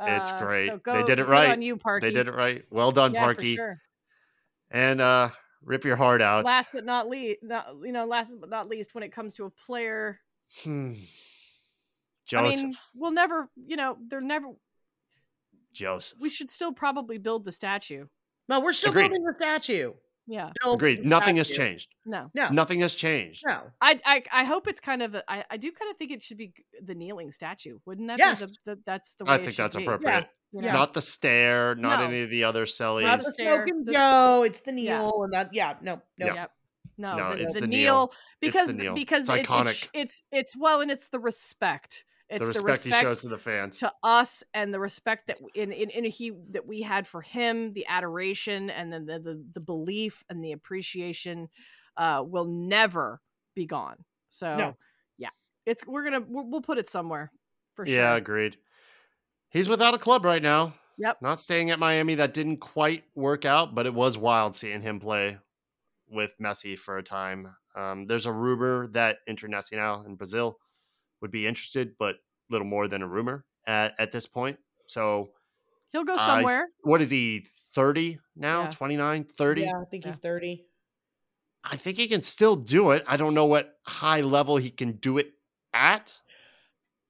It's 0.00 0.30
Uh, 0.32 0.38
great. 0.38 0.68
So 0.68 0.80
They 0.94 1.02
did 1.04 1.18
it 1.18 1.26
right. 1.26 1.50
on 1.50 1.62
you, 1.62 1.76
Parky. 1.76 2.06
They 2.08 2.12
did 2.12 2.28
it 2.28 2.34
right. 2.34 2.62
Well 2.70 2.92
done, 2.92 3.14
yeah, 3.14 3.20
Parky. 3.24 3.56
sure. 3.56 3.80
And 4.70 5.00
uh, 5.00 5.30
rip 5.62 5.84
your 5.84 5.96
heart 5.96 6.20
out. 6.22 6.44
Last 6.44 6.72
but 6.72 6.84
not 6.84 7.08
least, 7.08 7.38
not, 7.42 7.68
you 7.82 7.92
know, 7.92 8.04
last 8.04 8.32
but 8.38 8.50
not 8.50 8.68
least, 8.68 8.94
when 8.94 9.02
it 9.02 9.12
comes 9.12 9.34
to 9.34 9.44
a 9.46 9.50
player, 9.50 10.20
Hmm. 10.62 10.92
I 10.92 11.06
Josef. 12.26 12.62
mean, 12.62 12.74
we'll 12.94 13.10
never, 13.12 13.48
you 13.56 13.76
know, 13.76 13.96
they're 14.06 14.20
never. 14.20 14.48
Josef. 15.72 16.18
We 16.20 16.28
should 16.28 16.50
still 16.50 16.72
probably 16.72 17.18
build 17.18 17.44
the 17.44 17.52
statue. 17.52 18.06
No, 18.48 18.60
we're 18.60 18.72
still 18.72 18.90
Agreed. 18.90 19.08
building 19.08 19.24
the 19.24 19.34
statue. 19.38 19.92
Yeah. 20.26 20.50
Still 20.60 20.74
Agreed. 20.74 21.06
Nothing 21.06 21.36
have 21.36 21.46
has 21.48 21.56
changed. 21.56 21.88
No. 22.04 22.30
No, 22.34 22.50
Nothing 22.50 22.80
has 22.80 22.94
changed. 22.94 23.42
no. 23.46 23.62
I, 23.80 23.98
I 24.04 24.22
I 24.30 24.44
hope 24.44 24.68
it's 24.68 24.80
kind 24.80 25.02
of 25.02 25.14
a, 25.14 25.22
I, 25.30 25.44
I 25.50 25.56
do 25.56 25.72
kind 25.72 25.90
of 25.90 25.96
think 25.96 26.10
it 26.10 26.22
should 26.22 26.36
be 26.36 26.52
the 26.84 26.94
kneeling 26.94 27.32
statue. 27.32 27.78
Wouldn't 27.86 28.08
that 28.08 28.18
Yes. 28.18 28.40
be 28.44 28.52
the, 28.66 28.74
the 28.74 28.80
that's 28.84 29.12
the 29.18 29.24
way 29.24 29.32
I 29.34 29.36
think 29.38 29.52
should 29.52 29.62
that's 29.64 29.76
be, 29.76 29.84
appropriate. 29.84 30.26
you 30.52 30.60
know? 30.62 30.72
Not 30.72 30.92
the 30.92 31.00
stare, 31.02 31.74
not 31.76 32.00
No. 32.00 32.06
any 32.06 32.22
of 32.22 32.30
the 32.30 32.44
other 32.44 32.66
sillies. 32.66 33.06
Not 33.06 33.20
the 33.20 33.30
Stare, 33.30 33.56
smoke 33.64 33.68
and 33.68 33.86
the- 33.86 33.92
go. 33.92 34.42
It's 34.42 34.60
the 34.60 34.72
Yeah. 34.72 34.98
kneel 35.00 35.22
and 35.24 35.32
that. 35.32 35.54
Yeah, 35.54 35.74
no, 35.80 36.02
no. 36.18 36.26
Yeah. 36.26 36.34
Yep. 36.34 36.50
No, 37.00 37.16
No, 37.16 37.36
the, 37.36 37.42
it's 37.44 37.54
the 37.54 37.60
the 37.62 37.66
kneel, 37.68 37.78
kneel. 37.80 38.04
It's 38.10 38.12
the 38.40 38.46
because 38.46 38.74
kneel. 38.74 38.94
because 38.94 39.28
It's 39.28 39.38
it- 39.38 39.46
iconic. 39.46 39.68
It's, 39.68 39.88
it's 39.94 40.22
it's 40.32 40.56
well, 40.56 40.80
and 40.82 40.90
it's 40.90 41.08
the 41.08 41.20
respect. 41.20 42.04
It's 42.30 42.40
the 42.40 42.62
respect, 42.62 42.82
he 42.84 42.90
shows 42.90 43.22
to 43.22 43.28
the 43.28 43.38
fans. 43.38 43.78
to 43.78 43.92
us 44.02 44.44
and 44.54 44.72
the 44.74 44.80
respect 44.80 45.28
that 45.28 45.38
in, 45.54 45.72
in, 45.72 45.90
in 45.90 46.04
he 46.04 46.32
that 46.50 46.66
we 46.66 46.82
had 46.82 47.06
for 47.06 47.22
him 47.22 47.72
the 47.72 47.86
adoration 47.86 48.70
and 48.70 48.92
then 48.92 49.06
the, 49.06 49.18
the 49.18 49.44
the 49.54 49.60
belief 49.60 50.24
and 50.28 50.44
the 50.44 50.52
appreciation 50.52 51.48
uh 51.96 52.22
will 52.26 52.44
never 52.44 53.20
be 53.54 53.66
gone 53.66 54.04
so 54.28 54.56
No. 54.56 54.76
yeah 55.16 55.30
it's 55.66 55.86
we're 55.86 56.04
gonna 56.04 56.20
we'll, 56.28 56.46
we'll 56.50 56.60
put 56.62 56.78
it 56.78 56.88
somewhere 56.90 57.32
for 57.74 57.86
Yeah, 57.86 57.92
sure 57.92 58.00
Yeah, 58.02 58.16
agreed. 58.16 58.58
He's 59.50 59.68
without 59.68 59.94
a 59.94 59.98
club 59.98 60.24
right 60.24 60.42
now. 60.42 60.74
Yep. 60.98 61.18
Not 61.22 61.40
staying 61.40 61.70
at 61.70 61.78
Miami. 61.78 62.14
That 62.16 62.34
didn't 62.34 62.58
quite 62.58 63.04
work 63.14 63.44
out, 63.44 63.74
but 63.74 63.86
it 63.86 63.94
was 63.94 64.18
wild 64.18 64.54
seeing 64.54 64.82
him 64.82 65.00
play 65.00 65.38
with 66.08 66.36
Messi 66.38 66.78
for 66.78 66.98
a 66.98 67.02
time. 67.02 67.54
Um, 67.76 68.06
there's 68.06 68.26
a 68.26 68.32
rumor 68.32 68.88
that 68.88 69.18
Internacional 69.28 70.04
in 70.06 70.16
Brazil 70.16 70.58
would 71.20 71.30
be 71.30 71.46
interested, 71.46 71.94
but 71.98 72.16
little 72.50 72.66
more 72.66 72.88
than 72.88 73.02
a 73.02 73.06
rumor 73.08 73.44
at, 73.66 73.94
at 73.98 74.12
this 74.12 74.26
point. 74.26 74.58
So, 74.86 75.30
he'll 75.92 76.04
go 76.04 76.14
I 76.14 76.16
s- 76.20 76.26
somewhere 76.26 76.68
what 76.82 77.00
is 77.02 77.10
he, 77.10 77.46
30 77.74 78.18
now? 78.36 78.62
Yeah. 78.64 78.70
29, 78.70 79.24
30? 79.24 79.62
Yeah, 79.62 79.80
I 79.80 79.84
think 79.90 80.04
Yeah. 80.04 80.10
he's 80.12 80.18
thirty. 80.20 80.64
I 81.64 81.76
think 81.76 81.96
he 81.98 82.08
can 82.08 82.22
still 82.22 82.56
do 82.56 82.92
it. 82.92 83.04
I 83.06 83.16
don't 83.16 83.34
know 83.34 83.44
what 83.46 83.74
high 83.86 84.20
level 84.22 84.56
he 84.56 84.70
can 84.70 84.92
do 84.92 85.18
it 85.18 85.32
at. 85.74 86.12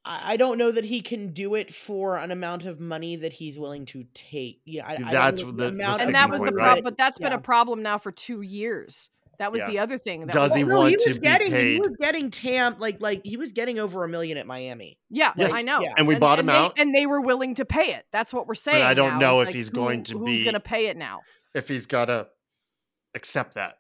I, 0.05 0.33
I 0.33 0.37
don't 0.37 0.59
know 0.59 0.73
that 0.73 0.85
he 0.85 1.01
can 1.03 1.33
do 1.33 1.55
it 1.55 1.73
for 1.73 2.17
an 2.17 2.31
amount 2.33 2.65
of 2.65 2.81
money 2.81 3.15
that 3.17 3.33
he's 3.33 3.59
willing 3.59 3.85
to 3.87 4.05
take. 4.15 4.63
Yeah, 4.65 4.87
I, 4.87 4.95
I 4.95 5.13
That's 5.13 5.43
know 5.43 5.51
the- 5.53 5.57
the 5.65 5.69
amount 5.69 5.95
sticking 5.97 6.09
and 6.09 6.15
that 6.17 6.31
was 6.31 6.41
the 6.41 6.47
point, 6.47 6.57
money 6.57 6.65
problem 6.65 6.75
right? 6.77 6.85
but 6.85 6.97
that's 6.97 7.19
been 7.19 7.33
a 7.33 7.39
problem 7.39 7.83
now 7.83 7.99
for 7.99 8.11
two 8.11 8.41
years 8.41 9.11
that 9.39 9.53
was 9.53 9.61
Yeah. 9.61 9.69
the 9.71 9.79
other 9.79 9.99
thing 9.99 10.27
that 10.27 10.33
Does 10.33 10.51
was, 10.51 10.55
he 10.57 10.65
Oh, 10.65 10.67
no, 10.67 10.79
want 10.79 10.95
was 10.95 11.05
to 11.05 11.15
be 11.15 11.21
getting, 11.21 11.53
He 11.55 11.81
was 11.81 11.97
getting 12.01 12.31
tamped 12.31 12.81
like 12.81 13.01
like 13.01 13.21
he 13.25 13.37
was 13.37 13.53
getting 13.53 13.79
over 13.79 14.05
a 14.05 14.09
million 14.09 14.37
at 14.39 14.47
Miami. 14.47 14.99
yeah 15.11 15.33
Yes. 15.37 15.53
i 15.55 15.63
know 15.63 15.81
Yeah. 15.81 15.95
And 15.97 16.07
we 16.07 16.17
bought 16.17 16.39
him 16.39 16.47
they, 16.47 16.53
out. 16.53 16.75
and 16.77 16.95
they 16.95 17.07
were 17.07 17.21
willing 17.21 17.55
to 17.57 17.65
pay 17.65 17.93
it 17.93 18.05
that's 18.13 18.33
what 18.35 18.47
we're 18.47 18.55
saying 18.55 18.83
I 18.83 18.95
don't 18.95 19.15
now, 19.15 19.19
know 19.19 19.41
is, 19.43 19.49
if 19.49 19.55
he's 19.55 19.69
who- 19.69 19.75
going 19.75 20.03
to 20.05 20.19
who's 20.19 20.41
be- 20.41 20.45
gonna 20.45 20.61
pay 20.61 20.87
it 20.87 20.97
now 20.97 21.21
If 21.55 21.69
he's 21.69 21.87
got 21.87 22.07
to 22.07 22.27
accept 23.15 23.55
that. 23.55 23.79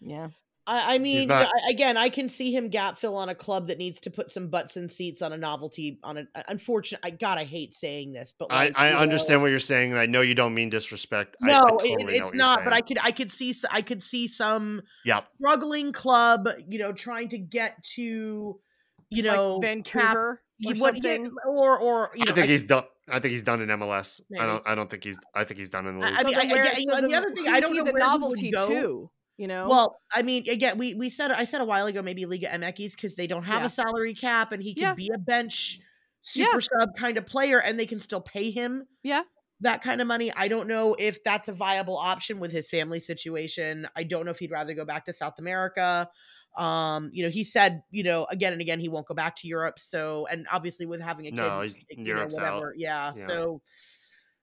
yeah 0.00 0.28
I, 0.66 0.94
I 0.96 0.98
mean, 0.98 1.28
not- 1.28 1.46
I- 1.46 1.70
again, 1.70 1.96
I 1.96 2.08
can 2.08 2.28
see 2.28 2.54
him 2.54 2.68
gap 2.68 2.98
fill 2.98 3.16
on 3.16 3.28
a 3.28 3.34
club 3.34 3.68
that 3.68 3.78
needs 3.78 4.00
to 4.00 4.10
put 4.10 4.30
some 4.30 4.48
butts 4.48 4.76
in 4.76 4.88
seats 4.88 5.22
on 5.22 5.32
a 5.32 5.36
novelty. 5.36 5.98
On 6.02 6.16
an 6.16 6.28
unfortunate, 6.48 7.00
I 7.04 7.10
God, 7.10 7.38
I 7.38 7.44
hate 7.44 7.72
saying 7.74 8.12
this, 8.12 8.34
but 8.38 8.48
I, 8.50 8.66
like, 8.66 8.78
I 8.78 8.88
you 8.88 8.94
know, 8.94 9.00
understand 9.00 9.42
what 9.42 9.48
you're 9.50 9.58
saying, 9.60 9.92
and 9.92 10.00
I 10.00 10.06
know 10.06 10.22
you 10.22 10.34
don't 10.34 10.54
mean 10.54 10.70
disrespect. 10.70 11.36
No, 11.40 11.52
I, 11.52 11.56
it- 11.58 11.68
totally 11.68 12.04
know 12.04 12.08
it's 12.24 12.34
not. 12.34 12.64
But 12.64 12.72
I 12.72 12.80
could, 12.80 12.98
I 13.02 13.12
could 13.12 13.30
see, 13.30 13.50
s- 13.50 13.64
I 13.70 13.82
could 13.82 14.02
see 14.02 14.26
some 14.28 14.82
Yep. 15.04 15.26
struggling 15.38 15.92
club, 15.92 16.48
you 16.66 16.78
know, 16.78 16.92
trying 16.92 17.28
to 17.30 17.38
get 17.38 17.82
to, 17.94 18.58
you 19.10 19.22
know, 19.22 19.56
like 19.58 19.84
cap- 19.84 20.02
Vancouver 20.14 20.42
or 20.66 20.74
what- 20.74 21.04
yeah, 21.04 21.14
something. 21.14 21.32
or 21.46 21.78
or 21.78 22.10
you 22.14 22.22
I 22.22 22.24
know, 22.30 22.34
think 22.34 22.44
I- 22.48 22.50
he's 22.50 22.64
done. 22.64 22.84
I 23.08 23.20
think 23.20 23.30
he's 23.30 23.44
done 23.44 23.60
in 23.60 23.68
MLS. 23.68 24.20
Maybe. 24.30 24.42
I 24.42 24.46
don't. 24.46 24.62
I 24.66 24.74
don't 24.74 24.90
think 24.90 25.04
he's. 25.04 25.16
I 25.32 25.44
think 25.44 25.60
he's 25.60 25.70
done 25.70 25.86
in 25.86 26.00
the 26.00 26.06
I- 26.06 26.10
league. 26.10 26.18
I 26.18 26.22
mean, 26.24 26.34
So 26.34 26.40
then 26.40 26.50
where- 26.50 26.64
yeah, 26.64 26.74
so 26.74 26.98
know, 27.00 27.08
the 27.08 27.14
other 27.14 27.32
thing, 27.34 27.46
I 27.46 27.60
don't 27.60 27.72
he 27.72 27.78
know 27.78 27.84
the 27.84 27.92
where 27.92 28.02
he 28.02 28.08
novelty 28.08 28.50
go. 28.50 28.66
too. 28.68 29.10
You 29.38 29.46
know, 29.46 29.68
Well, 29.68 30.00
I 30.14 30.22
mean, 30.22 30.48
again, 30.48 30.78
we 30.78 30.94
we 30.94 31.10
said 31.10 31.30
I 31.30 31.44
said 31.44 31.60
a 31.60 31.64
while 31.64 31.86
ago 31.86 32.00
maybe 32.00 32.24
Liga 32.24 32.48
MX 32.48 32.92
because 32.92 33.14
they 33.16 33.26
don't 33.26 33.42
have 33.44 33.60
Yeah. 33.60 33.66
a 33.66 33.70
salary 33.70 34.14
cap 34.14 34.52
and 34.52 34.62
he 34.62 34.72
can 34.74 34.82
Yeah. 34.82 34.94
be 34.94 35.10
a 35.14 35.18
bench 35.18 35.78
Yeah. 36.34 36.46
super 36.46 36.60
sub 36.62 36.96
kind 36.96 37.18
of 37.18 37.26
player 37.26 37.60
and 37.60 37.78
they 37.78 37.84
can 37.86 38.00
still 38.00 38.20
pay 38.22 38.50
him 38.50 38.86
yeah, 39.02 39.22
that 39.60 39.82
kind 39.82 40.00
of 40.00 40.06
money. 40.06 40.32
I 40.34 40.48
don't 40.48 40.68
know 40.68 40.94
if 40.98 41.22
that's 41.22 41.48
a 41.48 41.52
viable 41.52 41.98
option 41.98 42.40
with 42.40 42.50
his 42.50 42.70
family 42.70 42.98
situation. 42.98 43.86
I 43.94 44.04
don't 44.04 44.24
know 44.24 44.30
if 44.30 44.38
he'd 44.38 44.50
rather 44.50 44.72
go 44.74 44.84
back 44.86 45.04
to 45.06 45.12
South 45.12 45.38
America. 45.38 46.08
Um, 46.56 47.10
you 47.12 47.22
know, 47.22 47.28
he 47.30 47.44
said, 47.44 47.82
you 47.90 48.02
know, 48.04 48.24
again 48.30 48.52
and 48.54 48.62
again 48.62 48.80
he 48.80 48.88
won't 48.88 49.06
go 49.06 49.14
back 49.14 49.36
to 49.36 49.46
Europe. 49.48 49.78
So, 49.78 50.26
and 50.30 50.46
obviously 50.50 50.86
with 50.86 51.02
having 51.02 51.26
a 51.26 51.30
kid, 51.30 51.36
No, 51.36 51.60
he's- 51.60 51.76
you 51.90 51.98
know, 51.98 52.04
Europe's 52.04 52.38
out. 52.38 52.54
whatever. 52.54 52.74
Yeah, 52.78 53.12
Yeah. 53.14 53.26
So 53.26 53.60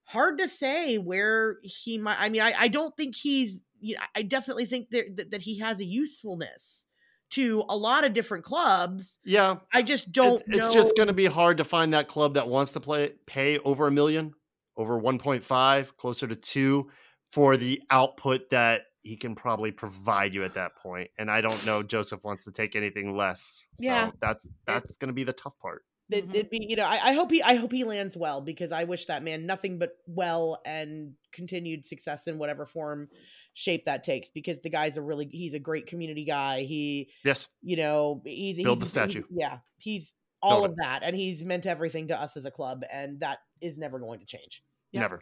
hard 0.06 0.38
to 0.38 0.48
say 0.48 0.98
where 1.00 1.58
he 1.64 1.98
might. 1.98 2.18
I 2.20 2.30
mean, 2.30 2.42
I, 2.42 2.54
I 2.58 2.68
don't 2.68 2.96
think 2.96 3.16
he's. 3.16 3.62
You 3.84 3.96
know, 3.96 4.02
I 4.16 4.22
definitely 4.22 4.66
think 4.66 4.90
that, 4.92 5.18
that 5.18 5.32
that 5.32 5.42
he 5.42 5.60
has 5.60 5.80
a 5.80 5.86
usefulness 5.86 6.86
to 7.32 7.64
a 7.68 7.76
lot 7.76 8.06
of 8.06 8.14
different 8.14 8.44
clubs. 8.44 9.18
yeah, 9.26 9.58
I 9.74 9.82
just 9.82 10.12
don't. 10.12 10.42
it's, 10.48 10.66
it's 10.66 10.74
just 10.74 10.96
going 10.96 11.08
to 11.08 11.14
be 11.14 11.26
hard 11.26 11.58
to 11.58 11.64
find 11.64 11.94
that 11.94 12.08
club 12.08 12.36
that 12.36 12.48
wants 12.48 12.74
to 12.74 12.80
play 12.80 13.14
pay 13.26 13.60
over 13.60 13.88
a 13.88 13.92
million, 13.92 14.34
over 14.78 15.00
1.5, 15.00 15.98
closer 15.98 16.28
to 16.28 16.36
two, 16.36 16.90
for 17.32 17.58
the 17.58 17.82
output 17.90 18.50
that 18.50 18.84
he 19.02 19.18
can 19.18 19.36
probably 19.36 19.72
provide 19.72 20.34
you 20.34 20.44
at 20.44 20.54
that 20.54 20.76
point. 20.78 21.10
And 21.18 21.30
I 21.30 21.42
don't 21.42 21.66
know 21.66 21.84
Josef 21.84 22.24
wants 22.24 22.46
to 22.46 22.52
take 22.52 22.76
anything 22.76 23.18
less. 23.18 23.66
So 23.80 23.86
Yeah. 23.86 24.12
that's 24.22 24.48
that's 24.66 24.96
going 24.98 25.10
to 25.10 25.14
be 25.14 25.24
the 25.24 25.34
tough 25.34 25.58
part. 25.60 25.84
It, 26.10 26.28
Mhm. 26.28 26.36
it'd 26.36 26.50
be 26.50 26.66
you 26.70 26.76
know 26.76 26.86
I, 26.86 27.10
I 27.10 27.14
hope 27.14 27.32
he 27.32 27.42
i 27.42 27.56
hope 27.56 27.72
he 27.72 27.84
lands 27.86 28.18
well 28.18 28.42
because 28.42 28.72
i 28.74 28.84
wish 28.84 29.06
that 29.06 29.24
man 29.24 29.46
nothing 29.46 29.80
but 29.80 29.92
well 30.06 30.62
and 30.66 31.14
continued 31.32 31.86
success 31.86 32.28
in 32.28 32.38
whatever 32.38 32.66
form 32.66 33.08
shape 33.54 33.86
that 33.86 34.04
takes 34.04 34.30
because 34.30 34.60
the 34.60 34.70
guy's 34.70 34.98
a 34.98 35.02
really 35.02 35.28
he's 35.32 35.54
a 35.54 35.60
great 35.60 35.88
community 35.88 36.26
guy 36.26 36.64
he 36.64 37.10
Yes. 37.24 37.48
you 37.62 37.78
know 37.78 38.22
he's 38.26 38.58
Build 38.62 38.80
he's, 38.80 38.88
the 38.88 38.92
statue. 38.92 39.20
he's- 39.30 39.32
yeah 39.40 39.58
he's 39.78 40.14
all 40.42 40.60
Build 40.62 40.72
of 40.72 40.76
that 40.84 41.04
and 41.04 41.16
he's 41.16 41.42
meant 41.42 41.66
everything 41.66 42.10
to 42.10 42.22
us 42.22 42.36
as 42.36 42.44
a 42.46 42.52
club 42.52 42.84
and 42.92 43.22
that 43.22 43.40
is 43.62 43.78
never 43.78 43.98
going 43.98 44.20
to 44.20 44.26
change 44.26 44.62
Yep. 44.92 45.02
Never. 45.02 45.22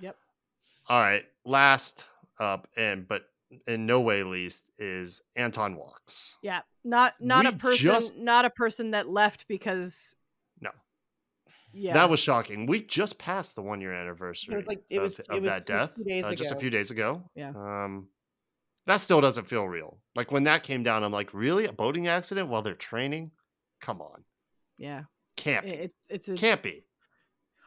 Yep. 0.00 0.16
All 0.88 1.00
right. 1.00 1.24
Last 1.44 2.06
up, 2.40 2.66
and 2.76 3.06
but 3.06 3.24
in 3.66 3.86
no 3.86 4.00
way 4.00 4.22
least, 4.24 4.70
is 4.78 5.20
Anton 5.36 5.76
Walkes. 5.76 6.36
yeah, 6.42 6.60
not 6.88 7.14
not 7.20 7.46
a 7.46 7.52
person, 7.52 7.78
just- 7.84 8.16
not 8.16 8.44
a 8.44 8.50
person 8.50 8.90
that 8.92 9.08
left 9.08 9.46
because 9.48 10.14
No. 10.60 10.70
yeah, 11.72 11.94
That 11.94 12.10
was 12.10 12.20
shocking. 12.20 12.66
We 12.66 12.82
just 12.82 13.18
passed 13.18 13.54
the 13.54 13.62
one 13.62 13.80
year 13.80 13.92
anniversary 13.92 14.60
like- 14.66 14.84
it 14.90 14.96
of, 14.98 15.02
was- 15.04 15.18
of 15.20 15.36
it 15.36 15.42
was 15.42 15.48
that 15.50 15.66
just 15.66 15.70
a 15.70 15.72
death 15.86 15.94
few 15.94 16.04
days 16.04 16.24
uh, 16.24 16.34
just 16.34 16.50
a 16.50 16.56
few 16.56 16.70
days 16.70 16.90
ago. 16.90 17.30
Yeah. 17.34 17.50
Um, 17.50 18.08
that 18.86 19.02
still 19.02 19.20
doesn't 19.20 19.46
feel 19.48 19.68
real. 19.68 19.98
Like 20.14 20.30
when 20.32 20.44
that 20.44 20.62
came 20.62 20.82
down, 20.82 21.04
I'm 21.04 21.12
like, 21.12 21.34
really? 21.34 21.66
A 21.66 21.72
boating 21.72 22.08
accident 22.08 22.48
while 22.48 22.62
they're 22.62 22.74
training? 22.74 23.32
Come 23.80 24.00
on. 24.00 24.24
yeah. 24.78 25.02
Can't 25.36 25.64
be. 25.64 25.70
It's 25.70 25.96
it's 26.08 26.28
a 26.28 26.34
Can't 26.34 26.62
be. 26.62 26.84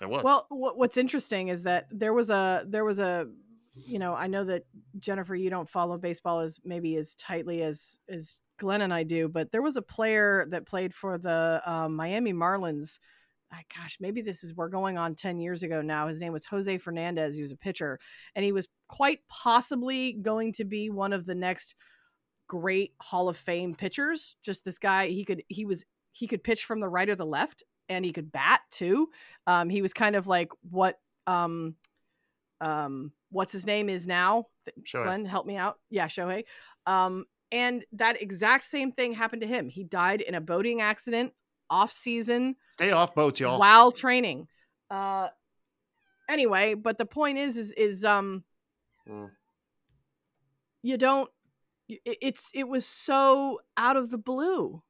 It 0.02 0.10
was. 0.10 0.24
Well, 0.26 0.46
what, 0.50 0.78
what's 0.78 0.98
interesting 0.98 1.48
is 1.48 1.64
that 1.64 1.88
there 1.90 2.12
was 2.12 2.30
a 2.30 2.66
there 2.68 2.84
was 2.84 3.00
a 3.00 3.28
you 3.74 3.98
know 3.98 4.14
I 4.14 4.28
know 4.28 4.44
that 4.44 4.66
Jennifer 5.00 5.34
you 5.36 5.50
don't 5.50 5.70
follow 5.70 5.98
baseball 5.98 6.42
as 6.42 6.60
maybe 6.66 6.98
as 6.98 7.16
tightly 7.16 7.62
as 7.62 7.98
as 8.10 8.36
Glenn 8.62 8.82
and 8.82 8.94
I 8.94 9.02
do, 9.02 9.28
but 9.28 9.52
there 9.52 9.64
was 9.64 9.76
a 9.76 9.82
player 9.82 10.46
that 10.52 10.68
played 10.68 10.94
for 10.94 11.18
the 11.18 11.64
um, 11.66 11.96
Miami 11.96 12.32
Marlins. 12.32 13.00
I, 13.52 13.64
gosh, 13.76 13.98
maybe 14.00 14.22
this 14.22 14.44
is 14.44 14.54
we're 14.56 14.70
going 14.70 15.00
on 15.00 15.16
ten 15.16 15.40
years 15.40 15.64
ago 15.64 15.82
now. 15.82 16.08
His 16.08 16.20
name 16.20 16.32
was 16.32 16.46
Jose 16.46 16.78
Fernandez. 16.78 17.36
He 17.36 17.42
was 17.42 17.52
a 17.52 17.58
pitcher, 17.58 18.00
and 18.36 18.46
he 18.46 18.52
was 18.52 18.68
quite 18.88 19.20
possibly 19.28 20.14
going 20.14 20.54
to 20.54 20.64
be 20.64 20.92
one 20.92 21.12
of 21.12 21.26
the 21.26 21.34
next 21.34 21.74
great 22.48 22.94
Hall 23.02 23.30
of 23.30 23.36
Fame 23.36 23.74
pitchers. 23.74 24.36
Just 24.44 24.64
this 24.64 24.78
guy, 24.78 25.08
he 25.08 25.26
could 25.26 25.42
he 25.48 25.66
was 25.66 25.84
he 26.12 26.28
could 26.28 26.44
pitch 26.44 26.64
from 26.64 26.80
the 26.80 26.88
right 26.88 27.10
or 27.10 27.16
the 27.16 27.26
left, 27.26 27.64
and 27.90 28.06
he 28.06 28.14
could 28.14 28.32
bat 28.32 28.62
too. 28.70 29.10
Um, 29.48 29.70
he 29.70 29.82
was 29.82 29.92
kind 29.92 30.16
of 30.16 30.28
like 30.28 30.50
what 30.70 31.00
um, 31.26 31.76
um, 32.62 33.12
what's 33.32 33.54
his 33.54 33.66
name 33.66 33.90
is 33.90 34.06
now. 34.06 34.46
Shohei. 34.84 35.04
Glenn, 35.06 35.26
help 35.26 35.48
me 35.48 35.58
out. 35.58 35.80
Yeah, 35.90 36.06
Shohei. 36.06 36.44
Um, 36.86 37.26
and 37.52 37.84
that 37.94 38.22
exact 38.22 38.66
same 38.66 38.92
thing 38.92 39.14
happened 39.14 39.42
to 39.42 39.48
him. 39.48 39.70
He 39.70 39.84
died 39.84 40.22
in 40.22 40.36
a 40.36 40.42
boating 40.42 40.82
accident 40.82 41.34
off 41.70 41.92
season 41.92 42.56
Stay 42.70 42.92
off 42.92 43.14
boats, 43.16 43.40
y'all. 43.40 43.60
while 43.60 43.92
training. 43.92 44.48
Uh, 44.90 45.30
anyway, 46.30 46.74
but 46.74 46.98
the 46.98 47.06
point 47.06 47.38
is, 47.38 47.58
is, 47.58 47.72
is 47.74 48.06
um, 48.06 48.44
Mm. 49.10 49.32
you 50.84 50.98
don't. 50.98 51.30
it- 51.90 52.18
It's 52.22 52.50
it 52.54 52.68
was 52.68 52.86
so 52.86 53.60
out 53.78 53.98
of 53.98 54.10
the 54.12 54.18
blue. 54.18 54.82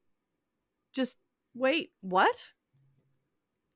Just 0.92 1.16
wait, 1.54 1.92
what? 2.00 2.50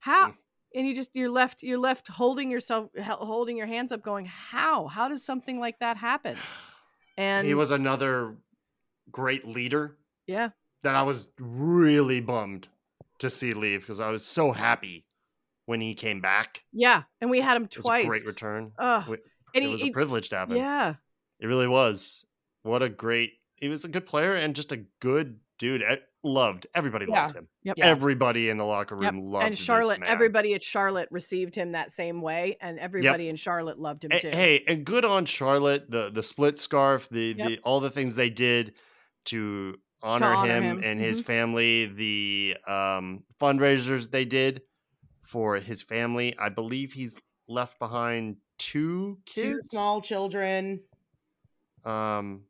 How? 0.01 0.29
Mm. 0.29 0.35
And 0.75 0.87
you 0.87 0.95
just 0.95 1.11
you're 1.15 1.31
left 1.31 1.63
you're 1.63 1.79
left 1.79 2.09
holding 2.09 2.51
yourself 2.51 2.91
holding 3.01 3.57
your 3.57 3.67
hands 3.67 3.93
up, 3.93 4.03
going, 4.03 4.27
how? 4.27 4.87
How 4.89 5.09
does 5.09 5.25
something 5.25 5.59
like 5.59 5.79
that 5.81 5.97
happen? 5.97 6.37
And 7.19 7.47
he 7.47 7.55
was 7.55 7.71
another 7.71 8.37
great 9.11 9.47
leader 9.47 9.97
yeah, 10.27 10.51
that 10.83 10.95
I 10.95 11.03
was 11.03 11.29
really 11.39 12.21
bummed 12.21 12.69
to 13.19 13.31
see 13.31 13.55
leave 13.55 13.81
because 13.81 14.01
I 14.01 14.11
was 14.11 14.25
so 14.25 14.53
happy 14.53 15.07
when 15.67 15.81
he 15.81 15.95
came 15.95 16.21
back. 16.21 16.63
yeah, 16.73 17.03
and 17.21 17.31
we 17.31 17.41
had 17.41 17.57
him 17.57 17.65
It 17.65 17.77
was 17.77 17.85
twice. 17.87 18.05
a 18.05 18.09
great 18.09 18.27
return. 18.27 18.73
Ugh. 18.79 19.09
We- 19.09 19.17
and 19.55 19.65
it 19.65 19.67
he- 19.67 19.73
was 19.73 19.83
he- 19.83 19.89
a 19.89 19.93
privilege 19.93 20.29
to 20.31 20.37
have 20.37 20.51
him. 20.51 20.59
Yeah. 20.59 20.95
It 21.41 21.47
really 21.47 21.69
was. 21.69 22.25
What 22.63 22.83
a 22.83 22.89
great. 22.89 23.33
He 23.57 23.69
was 23.69 23.85
a 23.85 23.89
good 23.89 24.07
player 24.07 24.35
and 24.35 24.55
just 24.55 24.73
a 24.73 24.85
good 25.01 25.39
dude. 25.59 25.83
E- 25.83 25.97
Loved 26.23 26.67
everybody 26.75 27.07
Yeah. 27.09 27.23
loved 27.27 27.37
him. 27.37 27.49
Yep. 27.63 27.77
Everybody 27.81 28.49
in 28.51 28.57
the 28.59 28.65
locker 28.65 29.01
Yep. 29.01 29.13
room 29.13 29.31
loved 29.31 29.45
and 29.47 29.53
this 29.53 29.61
Charlotte, 29.61 30.01
man. 30.01 30.09
everybody 30.09 30.55
at 30.55 30.63
Charlotte 30.63 31.09
received 31.13 31.55
him 31.55 31.73
that 31.73 31.93
same 31.93 32.21
way, 32.21 32.57
and 32.61 32.81
everybody 32.81 33.29
in 33.29 33.37
Charlotte 33.37 33.79
loved 33.79 34.05
him 34.05 34.11
A- 34.13 34.19
too. 34.19 34.29
Hey, 34.31 34.65
and 34.67 34.85
good 34.85 35.05
on 35.05 35.25
Charlotte. 35.25 35.89
The 35.89 36.11
the 36.11 36.25
split 36.25 36.59
scarf, 36.59 37.09
the 37.11 37.35
Yep. 37.39 37.49
the 37.49 37.59
all 37.61 37.79
the 37.79 37.91
things 37.91 38.17
they 38.17 38.29
did 38.31 38.75
to 39.27 39.77
honor, 40.03 40.27
honor 40.27 40.47
him, 40.53 40.63
him. 40.65 40.81
and 40.85 41.01
his 41.01 41.21
Mhm. 41.21 41.25
family. 41.25 41.87
The 41.87 42.57
um, 42.67 43.25
fundraisers 43.41 44.11
they 44.11 44.25
did 44.25 44.63
for 45.23 45.57
his 45.57 45.83
family. 45.83 46.35
I 46.39 46.49
believe 46.49 46.93
he's 46.93 47.17
left 47.49 47.79
behind 47.79 48.37
two 48.59 49.19
Two 49.27 49.43
kids. 49.57 49.71
small 49.71 50.01
children. 50.01 50.81
Um, 51.85 52.43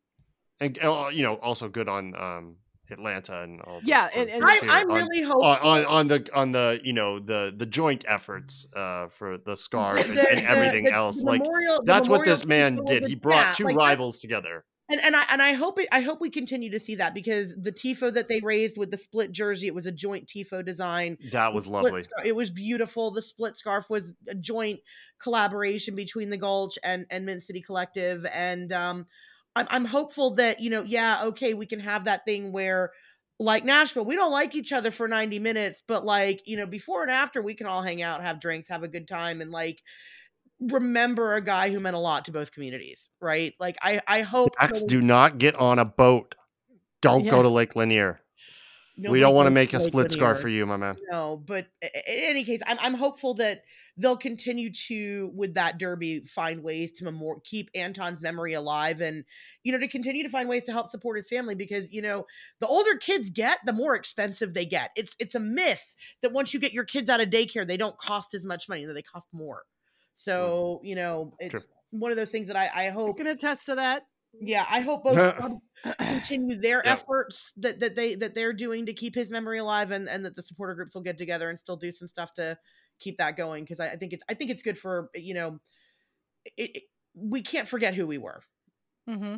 and 0.60 0.78
uh, 0.82 1.10
you 1.12 1.22
know, 1.22 1.34
also 1.36 1.68
good 1.68 1.88
on 1.88 2.14
um 2.16 2.56
Atlanta 2.90 3.42
and 3.42 3.60
all. 3.62 3.80
Yeah, 3.82 4.08
and- 4.14 4.30
and- 4.30 4.44
I, 4.44 4.60
I'm 4.62 4.90
on- 4.90 4.96
really 4.96 5.24
on, 5.24 5.30
hopeful. 5.30 5.68
on 5.70 5.84
on 5.86 6.08
the 6.08 6.28
on 6.34 6.52
the 6.52 6.80
you 6.84 6.92
know 6.92 7.18
the 7.18 7.52
the 7.56 7.66
joint 7.66 8.04
efforts 8.08 8.66
uh 8.74 9.08
for 9.08 9.38
the 9.38 9.56
scarf 9.66 10.08
and, 10.08 10.16
the- 10.16 10.30
and 10.30 10.38
the- 10.38 10.48
everything 10.50 10.84
the- 10.84 10.92
else 10.92 11.22
like 11.22 11.42
memorial- 11.42 11.82
that's 11.84 12.08
what 12.08 12.24
this 12.24 12.46
man 12.46 12.78
did 12.86 13.04
he 13.06 13.14
brought 13.14 13.46
yeah, 13.46 13.52
two 13.52 13.64
like, 13.64 13.76
rivals 13.76 14.20
together 14.20 14.64
and 14.88 15.00
and 15.00 15.16
I 15.16 15.24
and 15.30 15.42
I 15.42 15.54
hope 15.54 15.80
it 15.80 15.88
I 15.90 16.00
hope 16.00 16.20
we 16.20 16.30
continue 16.30 16.70
to 16.70 16.80
see 16.80 16.94
that 16.96 17.14
because 17.14 17.54
the 17.56 17.72
tifo 17.72 18.12
that 18.12 18.28
they 18.28 18.40
raised 18.40 18.78
with 18.78 18.90
the 18.90 18.98
split 18.98 19.32
jersey, 19.32 19.66
it 19.66 19.74
was 19.74 19.86
a 19.86 19.92
joint 19.92 20.26
tifo 20.26 20.64
design. 20.64 21.18
that 21.32 21.52
was 21.52 21.66
lovely 21.66 22.04
It 22.24 22.36
was 22.36 22.50
beautiful. 22.50 23.10
The 23.10 23.22
split 23.22 23.56
scarf 23.56 23.86
was 23.90 24.14
a 24.28 24.34
joint 24.34 24.80
collaboration 25.18 25.96
between 25.96 26.30
the 26.30 26.36
Gulch 26.36 26.78
and 26.84 27.06
and 27.10 27.26
Mint 27.26 27.42
City 27.42 27.60
Collective, 27.60 28.26
and 28.32 28.72
um, 28.72 29.06
I'm 29.56 29.66
I'm 29.70 29.84
hopeful 29.84 30.34
that 30.34 30.60
you 30.60 30.70
know, 30.70 30.82
yeah, 30.82 31.24
okay, 31.24 31.54
we 31.54 31.66
can 31.66 31.80
have 31.80 32.04
that 32.04 32.24
thing 32.24 32.52
where. 32.52 32.92
Like 33.38 33.66
Nashville, 33.66 34.06
we 34.06 34.16
don't 34.16 34.32
like 34.32 34.54
each 34.54 34.72
other 34.72 34.90
for 34.90 35.06
90 35.06 35.40
minutes, 35.40 35.82
but 35.86 36.06
like, 36.06 36.40
you 36.46 36.56
know, 36.56 36.64
before 36.64 37.02
and 37.02 37.10
after, 37.10 37.42
we 37.42 37.52
can 37.52 37.66
all 37.66 37.82
hang 37.82 38.00
out, 38.00 38.22
have 38.22 38.40
drinks, 38.40 38.70
have 38.70 38.82
a 38.82 38.88
good 38.88 39.06
time, 39.06 39.42
and 39.42 39.50
like 39.50 39.82
remember 40.60 41.34
a 41.34 41.40
guy 41.40 41.70
who 41.70 41.80
meant 41.80 41.96
a 41.96 42.00
lot 42.00 42.24
to 42.26 42.32
both 42.32 42.52
communities, 42.52 43.08
right? 43.20 43.54
Like, 43.60 43.76
I 43.82 44.00
I 44.06 44.22
hope 44.22 44.52
Max, 44.60 44.82
no- 44.82 44.88
do 44.88 45.00
not 45.02 45.38
get 45.38 45.54
on 45.56 45.78
a 45.78 45.84
boat 45.84 46.34
don't 47.02 47.24
Yeah. 47.24 47.30
go 47.30 47.42
to 47.42 47.48
lake 47.48 47.76
lanier 47.76 48.20
we 48.98 49.20
don't 49.20 49.34
want 49.34 49.46
to 49.46 49.50
make 49.50 49.74
a 49.74 49.78
Lake 49.78 49.88
split 49.88 50.10
scarf 50.10 50.36
Lanier. 50.38 50.40
for 50.42 50.48
you 50.48 50.64
my 50.66 50.78
man 50.78 50.96
No, 51.12 51.36
but 51.36 51.66
i- 51.84 51.90
i- 51.94 52.10
in 52.10 52.24
any 52.30 52.44
case, 52.44 52.62
I'm 52.66 52.78
I'm 52.80 52.94
hopeful 52.94 53.34
that 53.34 53.62
they'll 53.98 54.16
continue 54.16 54.72
to 54.72 55.30
with 55.34 55.52
that 55.54 55.76
derby 55.78 56.20
find 56.20 56.62
ways 56.62 56.92
to 56.92 57.04
memor- 57.04 57.40
keep 57.44 57.68
Anton's 57.74 58.22
memory 58.22 58.54
alive 58.54 59.02
and 59.02 59.24
you 59.64 59.72
know 59.72 59.78
to 59.78 59.86
continue 59.88 60.22
to 60.22 60.30
find 60.30 60.48
ways 60.48 60.64
to 60.64 60.72
help 60.72 60.88
support 60.88 61.18
his 61.18 61.28
family 61.28 61.54
because 61.54 61.92
you 61.92 62.00
know 62.00 62.24
the 62.60 62.66
older 62.66 62.96
kids 62.96 63.28
get 63.28 63.58
the 63.66 63.72
more 63.74 63.94
expensive 63.94 64.54
they 64.54 64.64
get. 64.64 64.90
It's 64.96 65.14
it's 65.18 65.34
a 65.34 65.40
myth 65.40 65.94
that 66.22 66.32
once 66.32 66.54
you 66.54 66.58
get 66.60 66.72
your 66.72 66.84
kids 66.84 67.10
out 67.10 67.20
of 67.20 67.28
daycare 67.28 67.66
they 67.66 67.76
don't 67.76 67.98
cost 67.98 68.32
as 68.32 68.46
much 68.46 68.66
money, 68.66 68.86
that 68.86 68.94
they 68.94 69.02
cost 69.02 69.28
more. 69.30 69.64
So, 70.16 70.80
you 70.82 70.94
know, 70.96 71.34
True. 71.38 71.48
it's 71.50 71.68
one 71.90 72.10
of 72.10 72.16
those 72.16 72.30
things 72.30 72.48
that 72.48 72.56
I 72.56 72.66
I 72.66 72.86
I 72.86 72.90
hope 72.90 73.18
can 73.18 73.26
attest 73.28 73.66
to 73.66 73.74
that. 73.76 74.02
yeah, 74.40 74.66
I 74.68 74.80
hope 74.80 75.04
both 75.04 75.36
continue 76.00 76.56
their 76.56 76.82
Yeah. 76.84 76.94
efforts 76.94 77.52
that, 77.58 77.80
that 77.80 77.94
they 77.94 78.14
that 78.16 78.34
they're 78.34 78.52
doing 78.52 78.86
to 78.86 78.92
keep 78.94 79.14
his 79.14 79.30
memory 79.30 79.58
alive, 79.58 79.90
and 79.92 80.08
and 80.08 80.24
that 80.24 80.34
the 80.34 80.42
supporter 80.42 80.74
groups 80.74 80.94
will 80.94 81.02
get 81.02 81.16
together 81.18 81.48
and 81.50 81.60
still 81.60 81.76
do 81.76 81.90
some 81.92 82.08
stuff 82.08 82.32
to 82.34 82.58
keep 82.98 83.18
that 83.18 83.36
going 83.36 83.62
because 83.64 83.78
I, 83.78 83.88
I 83.90 83.96
think 83.96 84.12
it's 84.14 84.24
I 84.28 84.34
think 84.34 84.50
it's 84.50 84.62
good 84.62 84.78
for 84.78 85.10
you 85.14 85.34
know, 85.34 85.60
it, 86.56 86.76
it- 86.76 86.82
we 87.14 87.40
can't 87.42 87.66
forget 87.68 87.94
who 87.94 88.06
we 88.06 88.18
were. 88.18 88.42
Mm-hmm. 89.08 89.36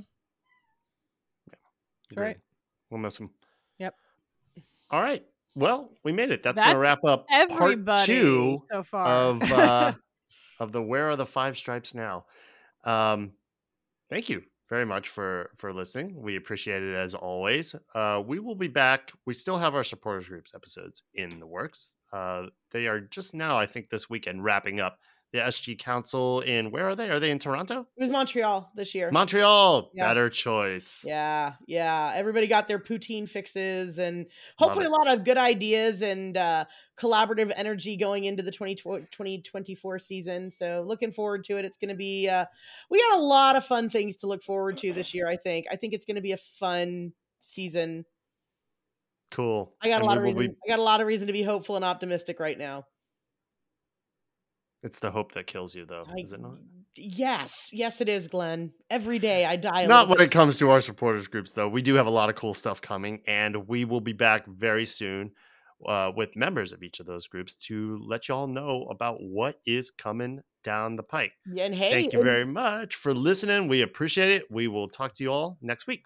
That's 2.11 2.17
right. 2.17 2.37
We'll 2.91 3.01
miss 3.01 3.19
him 3.19 3.31
Yep. 3.79 3.95
all 4.91 5.01
right 5.03 5.25
well 5.55 5.91
we 6.05 6.11
made 6.13 6.31
it 6.31 6.43
that's, 6.43 6.59
gonna 6.59 6.79
wrap 6.79 7.05
up 7.05 7.27
part 7.51 7.79
two 8.07 8.59
so 8.73 8.83
far 8.83 9.07
of 9.07 9.43
uh 9.53 9.93
of 10.59 10.73
the 10.73 10.83
where 10.83 11.09
are 11.11 11.17
the 11.17 11.27
five 11.27 11.57
stripes 11.57 11.95
now? 11.95 12.27
Um 12.85 13.35
thank 14.11 14.29
you 14.29 14.45
very 14.69 14.85
much 14.85 15.09
for 15.09 15.51
for 15.59 15.73
listening. 15.73 16.21
We 16.21 16.37
appreciate 16.37 16.83
it 16.83 16.95
as 16.95 17.15
always. 17.15 17.75
Uh 17.95 18.23
we 18.27 18.39
will 18.39 18.55
be 18.57 18.69
back. 18.69 19.13
We 19.27 19.35
still 19.35 19.59
have 19.59 19.75
our 19.75 19.85
supporters 19.85 20.29
groups 20.29 20.55
episodes 20.55 21.03
in 21.15 21.41
the 21.41 21.47
works. 21.47 21.93
Uh 22.13 22.49
they 22.71 22.87
are 22.89 23.01
just 23.01 23.35
now 23.35 23.57
i 23.59 23.67
think 23.67 23.91
this 23.91 24.11
weekend 24.11 24.45
wrapping 24.45 24.81
up 24.81 24.99
the 25.33 25.39
sg 25.41 25.79
council 25.79 26.41
in 26.41 26.71
where 26.71 26.89
are 26.89 26.97
they 26.97 27.11
are 27.11 27.21
they 27.21 27.31
in 27.31 27.39
toronto 27.39 27.87
It 27.97 28.03
was 28.03 28.11
Montreal 28.11 28.71
this 28.75 28.95
year. 28.95 29.11
montreal 29.11 29.91
Yeah. 29.95 30.09
better 30.09 30.31
choice 30.31 31.03
yeah, 31.05 31.55
yeah. 31.67 32.13
Everybody 32.15 32.47
got 32.47 32.67
their 32.67 32.79
poutine 32.79 33.29
fixes 33.29 33.99
and 33.99 34.27
hopefully 34.57 34.87
a 34.87 34.91
lot 34.91 35.07
of 35.07 35.25
good 35.25 35.37
ideas 35.37 36.01
and 36.03 36.37
uh, 36.37 36.65
collaborative 36.99 37.53
energy 37.57 37.97
going 37.97 38.25
into 38.25 38.43
the 38.43 38.51
20, 38.51 38.75
2024 38.77 39.99
season. 39.99 40.51
So 40.51 40.83
looking 40.87 41.13
forward 41.13 41.45
to 41.45 41.59
it. 41.59 41.65
It's 41.65 41.77
going 41.79 41.91
to 41.91 41.95
be, 41.95 42.29
uh, 42.29 42.45
we 42.91 42.99
got 43.11 43.19
a 43.19 43.23
lot 43.23 43.55
of 43.57 43.65
fun 43.65 43.89
things 43.91 44.17
to 44.19 44.27
look 44.27 44.43
forward 44.43 44.79
to 44.79 44.93
this 44.93 45.13
year, 45.15 45.29
I 45.29 45.37
think. 45.37 45.67
I 45.71 45.77
think 45.77 45.93
it's 45.95 46.05
going 46.07 46.17
to 46.17 46.23
be 46.23 46.33
a 46.33 46.39
fun 46.59 47.13
season. 47.41 48.05
cool 49.31 49.75
I 49.83 49.89
got 49.89 49.97
And 49.97 50.05
a 50.05 50.07
lot 50.07 50.17
of 50.19 50.25
reason. 50.25 50.39
be- 50.41 50.57
I 50.65 50.69
got 50.69 50.79
a 50.79 50.83
lot 50.83 51.01
of 51.01 51.07
reason 51.07 51.27
to 51.27 51.33
be 51.33 51.43
hopeful 51.43 51.77
and 51.77 51.85
optimistic 51.85 52.41
right 52.41 52.59
now. 52.59 52.85
It's 54.83 54.99
the 54.99 55.11
hope 55.11 55.33
that 55.33 55.47
kills 55.47 55.75
you 55.75 55.85
though 55.87 56.05
I- 56.09 56.21
is 56.21 56.33
it 56.33 56.41
not 56.41 56.59
Yes, 57.01 57.71
yes, 57.73 58.01
it 58.01 58.09
is, 58.09 58.27
Glenn. 58.27 58.73
Every 58.91 59.19
day 59.29 59.45
I 59.45 59.57
die. 59.57 59.87
Not 59.87 60.09
when 60.09 60.21
it 60.21 60.31
comes 60.31 60.57
to 60.59 60.71
our 60.71 60.81
supporters 60.81 61.29
groups, 61.29 61.53
though. 61.53 61.69
We 61.69 61.81
do 61.83 61.95
have 61.95 62.07
a 62.07 62.11
lot 62.11 62.29
of 62.29 62.35
cool 62.35 62.55
stuff 62.55 62.81
coming, 62.81 63.21
and 63.27 63.69
we 63.69 63.85
will 63.85 64.01
be 64.01 64.13
back 64.13 64.47
very 64.47 64.85
soon 64.85 65.31
uh, 65.87 66.11
with 66.17 66.35
members 66.35 66.73
of 66.73 66.83
each 66.83 66.99
of 66.99 67.07
those 67.07 67.27
groups 67.27 67.55
to 67.67 68.01
let 68.05 68.29
y'all 68.29 68.49
know 68.49 68.89
about 68.91 69.23
what 69.23 69.61
is 69.65 69.91
coming 69.91 70.41
down 70.65 70.97
the 70.97 71.05
pike. 71.05 71.33
Yeah, 71.47 71.67
And 71.67 71.75
hey, 71.75 71.91
Thank 71.91 72.13
you 72.13 72.23
very 72.23 72.45
much 72.45 72.97
for 72.97 73.15
listening. 73.15 73.69
We 73.69 73.83
appreciate 73.83 74.33
it. 74.33 74.51
We 74.51 74.67
will 74.67 74.89
talk 74.89 75.15
to 75.15 75.23
you 75.23 75.31
all 75.31 75.57
next 75.63 75.87
week. 75.87 76.05